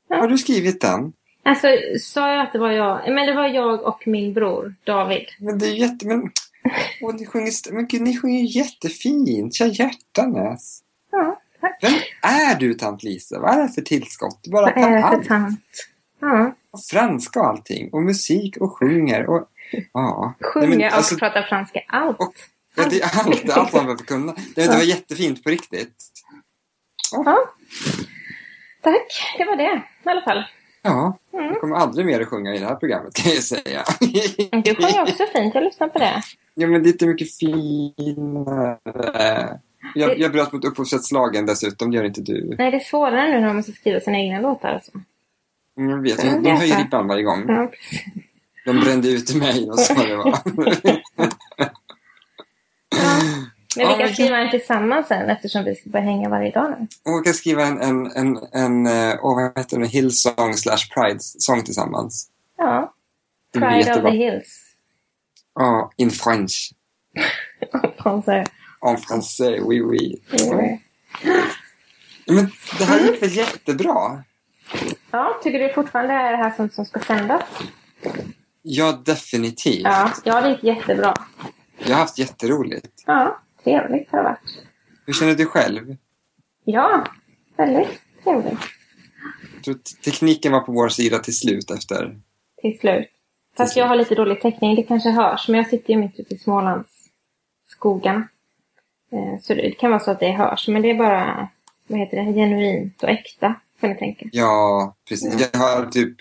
Ja. 0.10 0.16
Har 0.16 0.28
du 0.28 0.38
skrivit 0.38 0.82
den? 0.82 1.14
Alltså, 1.44 1.68
sa 2.00 2.30
jag 2.30 2.42
att 2.42 2.54
det 2.54 2.60
var 2.60 2.72
jag? 2.72 3.14
Men 3.14 3.26
det 3.26 3.34
var 3.34 3.48
jag 3.48 3.84
och 3.84 4.08
min 4.08 4.34
bror 4.34 4.76
David. 4.84 5.26
Men 5.40 5.60
det 5.60 5.66
är 5.66 5.74
jätte... 5.74 6.08
Men, 6.08 6.32
och 7.02 7.16
ni 7.16 7.26
sjunger, 7.26 7.74
men 7.74 7.88
gud, 7.88 8.02
ni 8.02 8.18
sjunger 8.18 8.44
jättefint. 8.58 9.56
Tja 9.56 9.66
hjärtanes. 9.66 10.80
Ja, 11.12 11.42
tack. 11.62 11.80
Vem 11.82 11.94
är 12.22 12.56
du, 12.56 12.74
tant 12.74 13.04
Lisa? 13.04 13.40
Vad 13.40 13.58
är 13.58 13.62
det 13.64 13.70
för 13.70 13.82
tillskott? 13.82 14.40
Du 14.44 14.52
bara 14.52 14.66
Vad 14.76 14.78
är 14.84 14.92
det 14.96 15.02
för 15.24 15.24
tant? 15.30 15.60
Ja, 16.22 16.56
Och 16.72 16.84
franska 16.84 17.40
och 17.40 17.48
allting. 17.48 17.90
Och 17.94 18.02
musik 18.02 18.58
och 18.58 18.78
sjunger. 18.80 19.30
Och, 19.30 19.48
ja. 19.94 20.36
Nej, 20.40 20.50
sjunger 20.52 20.68
men, 20.68 20.88
och 20.88 20.94
alltså, 20.94 21.16
pratar 21.18 21.42
franska. 21.44 21.82
Allt. 21.88 22.20
och- 22.20 22.34
ja, 22.76 22.84
det 22.90 23.02
är 23.02 23.20
allt, 23.20 23.50
allt 23.50 23.74
man 23.74 23.86
behöver 23.86 24.04
kunna. 24.04 24.36
Det, 24.56 24.62
det 24.62 24.68
var 24.78 24.84
jättefint 24.84 25.44
på 25.44 25.50
riktigt. 25.50 25.96
Ja. 27.12 27.38
Tack, 28.82 29.36
det 29.38 29.46
var 29.46 29.56
det 29.56 29.82
i 30.06 30.10
alla 30.10 30.22
fall. 30.22 30.44
Ja, 30.82 31.18
Mm. 31.34 31.46
jag 31.46 31.62
kommer 31.62 31.76
aldrig 31.76 32.06
mer 32.06 32.22
att 32.22 32.28
sjunga 32.28 32.56
i 32.56 32.60
det 32.60 32.66
här 32.66 32.76
programmet 32.76 33.14
kan 33.14 33.32
jag 33.34 33.44
säga. 33.44 33.84
Du 34.64 34.76
sjunger 34.76 35.02
också 35.02 35.26
fint, 35.34 35.56
jag 35.56 35.64
lyssnar 35.64 35.88
på 35.88 36.00
det. 36.00 36.22
Ja, 36.56 36.68
men 36.68 36.84
är 37.02 37.08
mycket 37.08 37.36
finare. 37.36 38.78
Jag, 39.96 40.20
jag 40.20 40.32
bröt 40.32 40.52
mot 40.52 40.66
upphovsrättslagen 40.66 41.46
dessutom, 41.46 41.92
det 41.92 41.98
gör 41.98 42.04
inte 42.04 42.22
du. 42.22 42.56
Nej, 42.58 42.72
det 42.72 42.78
är 42.78 42.84
svårare 42.84 43.32
nu 43.32 43.40
när 43.40 43.48
man 43.48 43.56
måste 43.56 43.72
skriva 43.72 44.00
sina 44.00 44.20
egna 44.20 44.42
låtar. 44.42 44.70
Alltså. 44.70 44.92
Jag 45.76 46.02
vet, 46.02 46.22
de 46.22 46.46
jag 46.46 46.56
höjer 46.56 46.78
ribban 46.78 47.08
varje 47.08 47.24
gång. 47.24 47.44
Ja. 47.48 47.72
De 48.66 48.80
brände 48.80 49.10
ut 49.10 49.36
mig 49.36 49.70
och 49.70 49.80
så 49.80 49.94
det 49.94 50.16
var. 50.16 50.40
Ja. 50.46 51.00
Men 53.78 53.88
vi 53.88 54.04
kan 54.04 54.14
skriva 54.14 54.38
en 54.38 54.50
tillsammans 54.50 55.08
sen 55.08 55.30
eftersom 55.30 55.64
vi 55.64 55.76
ska 55.76 55.90
börja 55.90 56.06
hänga 56.06 56.30
varje 56.30 56.52
dag 56.52 56.72
nu. 56.72 56.88
Och 57.12 57.20
vi 57.20 57.24
kan 57.24 57.34
skriva 57.34 57.64
en, 57.64 57.82
en, 57.82 58.06
en, 58.06 58.38
en 58.54 58.88
åh, 59.22 59.36
vad 59.36 59.58
heter 59.58 59.80
det, 59.80 59.88
Hillsong 59.88 60.54
slash 60.54 60.90
Pride-sång 60.96 61.64
tillsammans. 61.64 62.30
Ja. 62.58 62.94
Pride 63.54 63.94
of 63.96 64.02
the 64.02 64.18
Hills. 64.18 64.63
Ja, 65.56 65.92
in 65.98 66.12
French. 66.12 66.74
Fransar. 67.98 68.46
En 68.82 68.98
français, 68.98 69.60
oui 69.62 69.82
oui. 69.82 70.22
Mm. 70.32 70.80
Men 72.28 72.52
det 72.78 72.86
här 72.86 73.00
gick 73.00 73.24
väl 73.24 73.38
jättebra? 73.38 74.24
Ja, 75.12 75.40
tycker 75.44 75.60
du 75.60 75.74
fortfarande 75.74 76.14
är 76.14 76.32
det 76.32 76.38
här 76.38 76.52
som, 76.52 76.70
som 76.70 76.86
ska 76.86 77.00
sändas? 77.00 77.44
Ja, 78.62 79.02
definitivt. 79.06 79.84
Ja, 79.84 80.12
ja, 80.24 80.42
det 80.42 80.50
gick 80.50 80.64
jättebra. 80.64 81.14
Jag 81.78 81.90
har 81.90 82.00
haft 82.00 82.18
jätteroligt. 82.18 83.04
Ja, 83.06 83.42
trevligt 83.64 84.12
har 84.12 84.18
det 84.18 84.24
varit. 84.24 84.64
Hur 85.06 85.14
känner 85.14 85.36
du 85.36 85.46
själv? 85.46 85.96
Ja, 86.66 87.08
väldigt 87.58 88.02
trevligt. 88.24 88.60
Jag 89.56 89.64
tror 89.64 89.76
att 89.76 90.04
tekniken 90.04 90.52
var 90.52 90.60
på 90.60 90.72
vår 90.72 90.90
sida 90.90 91.20
till 91.20 91.38
slut 91.38 91.72
efter... 91.72 92.20
Till 92.62 92.80
slut. 92.80 93.13
Fast 93.58 93.76
jag 93.78 93.88
har 93.88 93.96
lite 93.96 94.16
dålig 94.16 94.42
täckning, 94.42 94.76
det 94.76 94.84
kanske 94.84 95.10
hörs. 95.10 95.48
Men 95.50 95.58
jag 95.58 95.68
sitter 95.68 95.94
ju 95.94 96.00
mitt 96.00 96.20
ute 96.20 96.34
i 96.36 96.38
Smålands 96.38 96.90
skogarna. 97.68 98.28
Eh, 99.12 99.42
Så 99.42 99.54
det 99.54 99.72
kan 99.72 99.92
vara 99.92 100.00
så 100.00 100.12
att 100.12 100.20
det 100.20 100.32
hörs. 100.32 100.68
Men 100.68 100.82
det 100.82 100.90
är 100.90 100.96
bara, 100.96 101.48
vad 101.88 102.00
heter 102.00 102.18
det, 102.18 102.34
genuint 102.34 103.04
och 103.04 103.10
äkta. 103.10 103.56
Får 103.80 103.88
ni 103.88 103.96
tänka. 103.96 104.26
Ja, 104.32 104.96
precis. 105.10 105.50
Jag 105.54 105.60
har 105.60 105.86
typ 105.86 106.16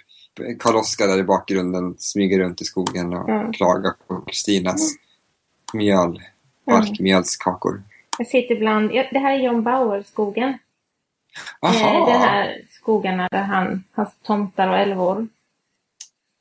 Karl-Oskar 0.59 1.07
där 1.07 1.19
i 1.19 1.23
bakgrunden 1.25 1.95
smyger 1.99 2.39
runt 2.39 2.61
i 2.63 2.65
skogen 2.65 3.13
och 3.15 3.29
Mm. 3.29 3.53
klagar 3.53 3.93
på 4.09 4.21
Kristinas 4.21 4.95
mjöl, 5.73 6.23
barkmjölskakor. 6.67 7.83
Jag 8.19 8.27
sitter 8.27 8.57
bland, 8.57 8.93
ja, 8.93 9.05
det 9.13 9.19
här 9.19 9.33
är 9.35 9.39
John 9.39 9.63
Bauer-skogen. 9.63 10.49
Eh, 10.49 11.69
Aha! 11.71 12.07
Det 12.07 12.13
här 12.19 12.63
skogarna 12.71 13.29
där 13.31 13.43
han, 13.43 13.85
hans 13.93 14.11
tomtar 14.23 14.69
och 14.69 14.79
älvor 14.79 15.29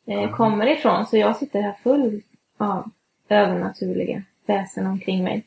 eh, 0.08 0.36
kommer 0.36 0.68
ifrån. 0.68 1.06
Så 1.06 1.18
jag 1.18 1.38
sitter 1.38 1.62
här 1.62 1.76
full 1.84 2.22
av 2.58 2.91
övernaturliga 3.30 4.24
väsen 4.45 4.88
omkring 4.88 5.24
mig. 5.24 5.45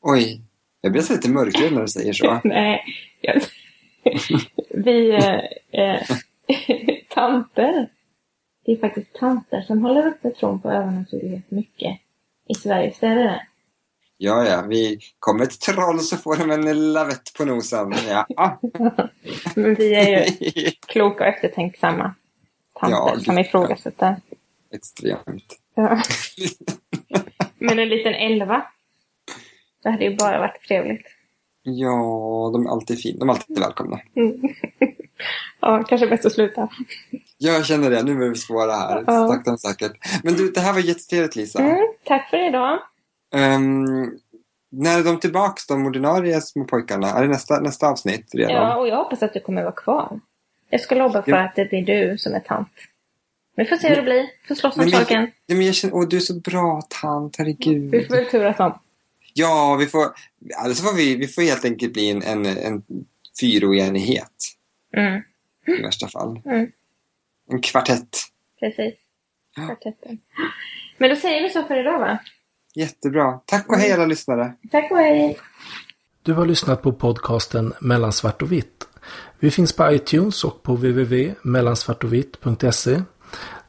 Oj, 0.00 0.40
jag 0.80 0.92
blir 0.92 1.02
så 1.02 1.12
lite 1.12 1.30
mörkrädd 1.30 1.72
när 1.72 1.82
du 1.82 1.88
säger 1.88 2.12
så. 2.12 2.40
Nej, 2.44 2.84
jag... 3.20 3.42
vi 4.84 5.10
eh, 5.10 5.40
eh, 5.84 6.02
tanter. 7.14 7.88
Det 8.64 8.72
är 8.72 8.76
faktiskt 8.76 9.12
tanter 9.12 9.62
som 9.62 9.82
håller 9.82 10.06
uppe 10.06 10.30
tron 10.30 10.60
på 10.60 10.70
övernaturlighet 10.70 11.50
mycket 11.50 11.98
i 12.48 12.54
Sverige. 12.54 12.92
Stämmer 12.92 13.16
det? 13.16 13.46
Ja, 14.16 14.46
ja, 14.46 14.66
vi 14.68 14.98
kommer 15.18 15.44
ett 15.44 15.60
troll 15.60 16.00
så 16.00 16.16
får 16.16 16.36
de 16.36 16.50
en 16.50 16.92
lavett 16.92 17.34
på 17.38 17.44
nosen. 17.44 17.94
Ja. 18.08 18.26
Men 19.54 19.74
vi 19.74 19.94
är 19.94 20.24
ju 20.40 20.70
kloka 20.86 21.24
och 21.24 21.30
eftertänksamma 21.30 22.14
tanter 22.80 22.96
Ja, 22.96 23.20
som 23.20 23.38
ifrågasätter. 23.38 24.16
Extremt. 24.74 25.58
Ja. 25.74 26.02
Men 27.58 27.78
en 27.78 27.88
liten 27.88 28.14
elva. 28.14 28.66
Det 29.82 29.90
hade 29.90 30.04
ju 30.04 30.16
bara 30.16 30.38
varit 30.38 30.62
trevligt. 30.68 31.06
Ja, 31.62 32.50
de 32.52 32.66
är 32.66 32.70
alltid 32.70 33.00
fina. 33.00 33.18
De 33.18 33.28
är 33.28 33.32
alltid 33.32 33.58
välkomna. 33.58 34.00
Mm. 34.16 34.40
ja, 35.60 35.84
kanske 35.88 36.06
bäst 36.06 36.26
att 36.26 36.32
sluta. 36.32 36.68
Jag 37.38 37.66
känner 37.66 37.90
det. 37.90 38.02
Nu 38.02 38.24
är 38.24 38.28
vi 38.28 38.34
svåra 38.34 38.72
här. 38.72 39.04
Ja. 39.06 39.28
Sakta 39.28 39.56
säkert. 39.56 39.92
Men 40.22 40.34
du, 40.34 40.50
det 40.50 40.60
här 40.60 40.72
var 40.72 40.80
jättetrevligt 40.80 41.36
Lisa. 41.36 41.62
Mm, 41.62 41.86
tack 42.04 42.30
för 42.30 42.48
idag. 42.48 42.78
Ehm, 43.34 44.18
när 44.70 44.98
är 44.98 45.04
de 45.04 45.20
tillbaks, 45.20 45.66
de 45.66 45.86
ordinarie 45.86 46.40
små 46.40 46.64
pojkarna? 46.64 47.10
Är 47.10 47.22
det 47.22 47.28
nästa, 47.28 47.60
nästa 47.60 47.88
avsnitt 47.88 48.34
redan? 48.34 48.54
Ja, 48.54 48.76
och 48.76 48.88
jag 48.88 48.96
hoppas 48.96 49.22
att 49.22 49.32
du 49.32 49.40
kommer 49.40 49.62
vara 49.62 49.72
kvar. 49.72 50.20
Jag 50.74 50.80
ska 50.80 50.94
lobba 50.94 51.22
för 51.22 51.30
Ja. 51.30 51.38
att 51.44 51.56
det 51.56 51.64
blir 51.70 51.82
du 51.86 52.18
som 52.18 52.34
är 52.34 52.40
tant. 52.40 52.68
Vi 53.56 53.64
får 53.64 53.76
se 53.76 53.88
hur 53.88 53.96
det 53.96 54.02
blir. 54.02 54.22
Vi 54.22 54.48
får 54.48 54.54
slåss 54.54 54.76
om 54.76 54.80
Nej, 54.84 54.90
men, 54.92 55.00
saken. 55.00 55.30
men 55.46 55.62
jag 55.66 55.74
känner, 55.74 55.94
åh 55.94 56.08
du 56.08 56.16
är 56.16 56.20
så 56.20 56.34
bra 56.40 56.82
tant, 56.88 57.38
Vi 57.38 57.44
herregud. 57.44 58.06
får 58.06 58.14
väl 58.16 58.26
turas 58.26 58.60
om. 58.60 58.78
Ja, 59.34 59.76
vi 59.80 59.86
får, 59.86 60.04
alltså 60.56 60.82
får 60.84 60.96
vi, 60.96 61.16
vi 61.16 61.26
får 61.28 61.42
helt 61.42 61.64
enkelt 61.64 61.92
bli 61.92 62.10
en, 62.10 62.22
en, 62.22 62.46
en 62.46 62.82
fyroenighet 63.40 64.32
Mm, 64.96 65.22
i 65.78 65.82
värsta 65.82 66.08
fall. 66.08 66.40
Mm. 66.44 66.70
En 67.50 67.60
kvartett. 67.60 68.18
precis. 68.60 68.94
Ja. 69.56 69.66
Kvartetten. 69.66 70.18
Men 70.98 71.10
då 71.10 71.16
säger 71.16 71.42
vi 71.42 71.50
så 71.50 71.62
för 71.64 71.80
idag 71.80 71.98
va? 71.98 72.18
Jättebra. 72.74 73.40
Tack 73.44 73.68
och 73.68 73.76
hej 73.78 73.92
alla 73.92 74.06
lyssnare. 74.06 74.52
Tack 74.70 74.90
och 74.90 74.98
hej! 74.98 75.38
Du 76.22 76.32
har 76.32 76.46
lyssnat 76.46 76.82
på 76.82 76.92
podcasten 76.92 77.72
Mellan 77.80 78.12
svart 78.12 78.42
och 78.42 78.52
vitt. 78.52 78.88
Vi 79.38 79.50
finns 79.50 79.72
på 79.72 79.92
iTunes 79.92 80.44
och 80.44 80.62
på 80.62 80.74
www.mellansvartovitt.se 80.74 83.02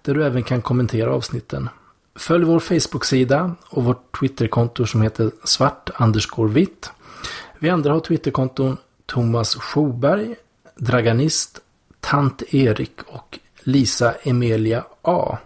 där 0.01 0.13
du 0.13 0.25
även 0.25 0.43
kan 0.43 0.61
kommentera 0.61 1.13
avsnitten. 1.13 1.69
Följ 2.15 2.45
vår 2.45 2.59
Facebook-sida 2.59 3.55
och 3.69 3.83
vårt 3.83 4.19
Twitterkonto 4.19 4.85
som 4.85 5.01
heter 5.01 5.31
svart 5.43 5.89
vitt. 6.53 6.91
Vi 7.59 7.69
andra 7.69 7.93
har 7.93 7.99
Twitterkonton 7.99 8.77
Thomas 9.05 9.55
Schoberg, 9.55 10.35
Draganist, 10.75 11.59
Tant 11.99 12.53
Erik 12.53 13.01
och 13.07 13.39
Lisa 13.63 14.13
Emilia 14.23 14.83
A. 15.01 15.37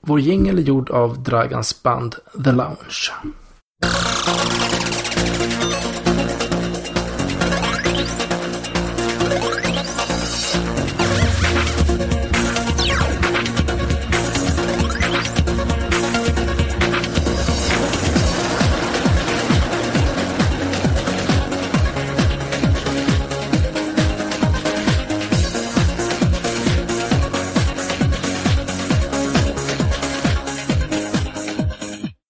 Vår 0.00 0.20
jingel 0.20 0.58
är 0.58 0.62
gjord 0.62 0.90
av 0.90 1.22
Dragans 1.22 1.82
band 1.82 2.14
The 2.44 2.52
Lounge. 2.52 3.10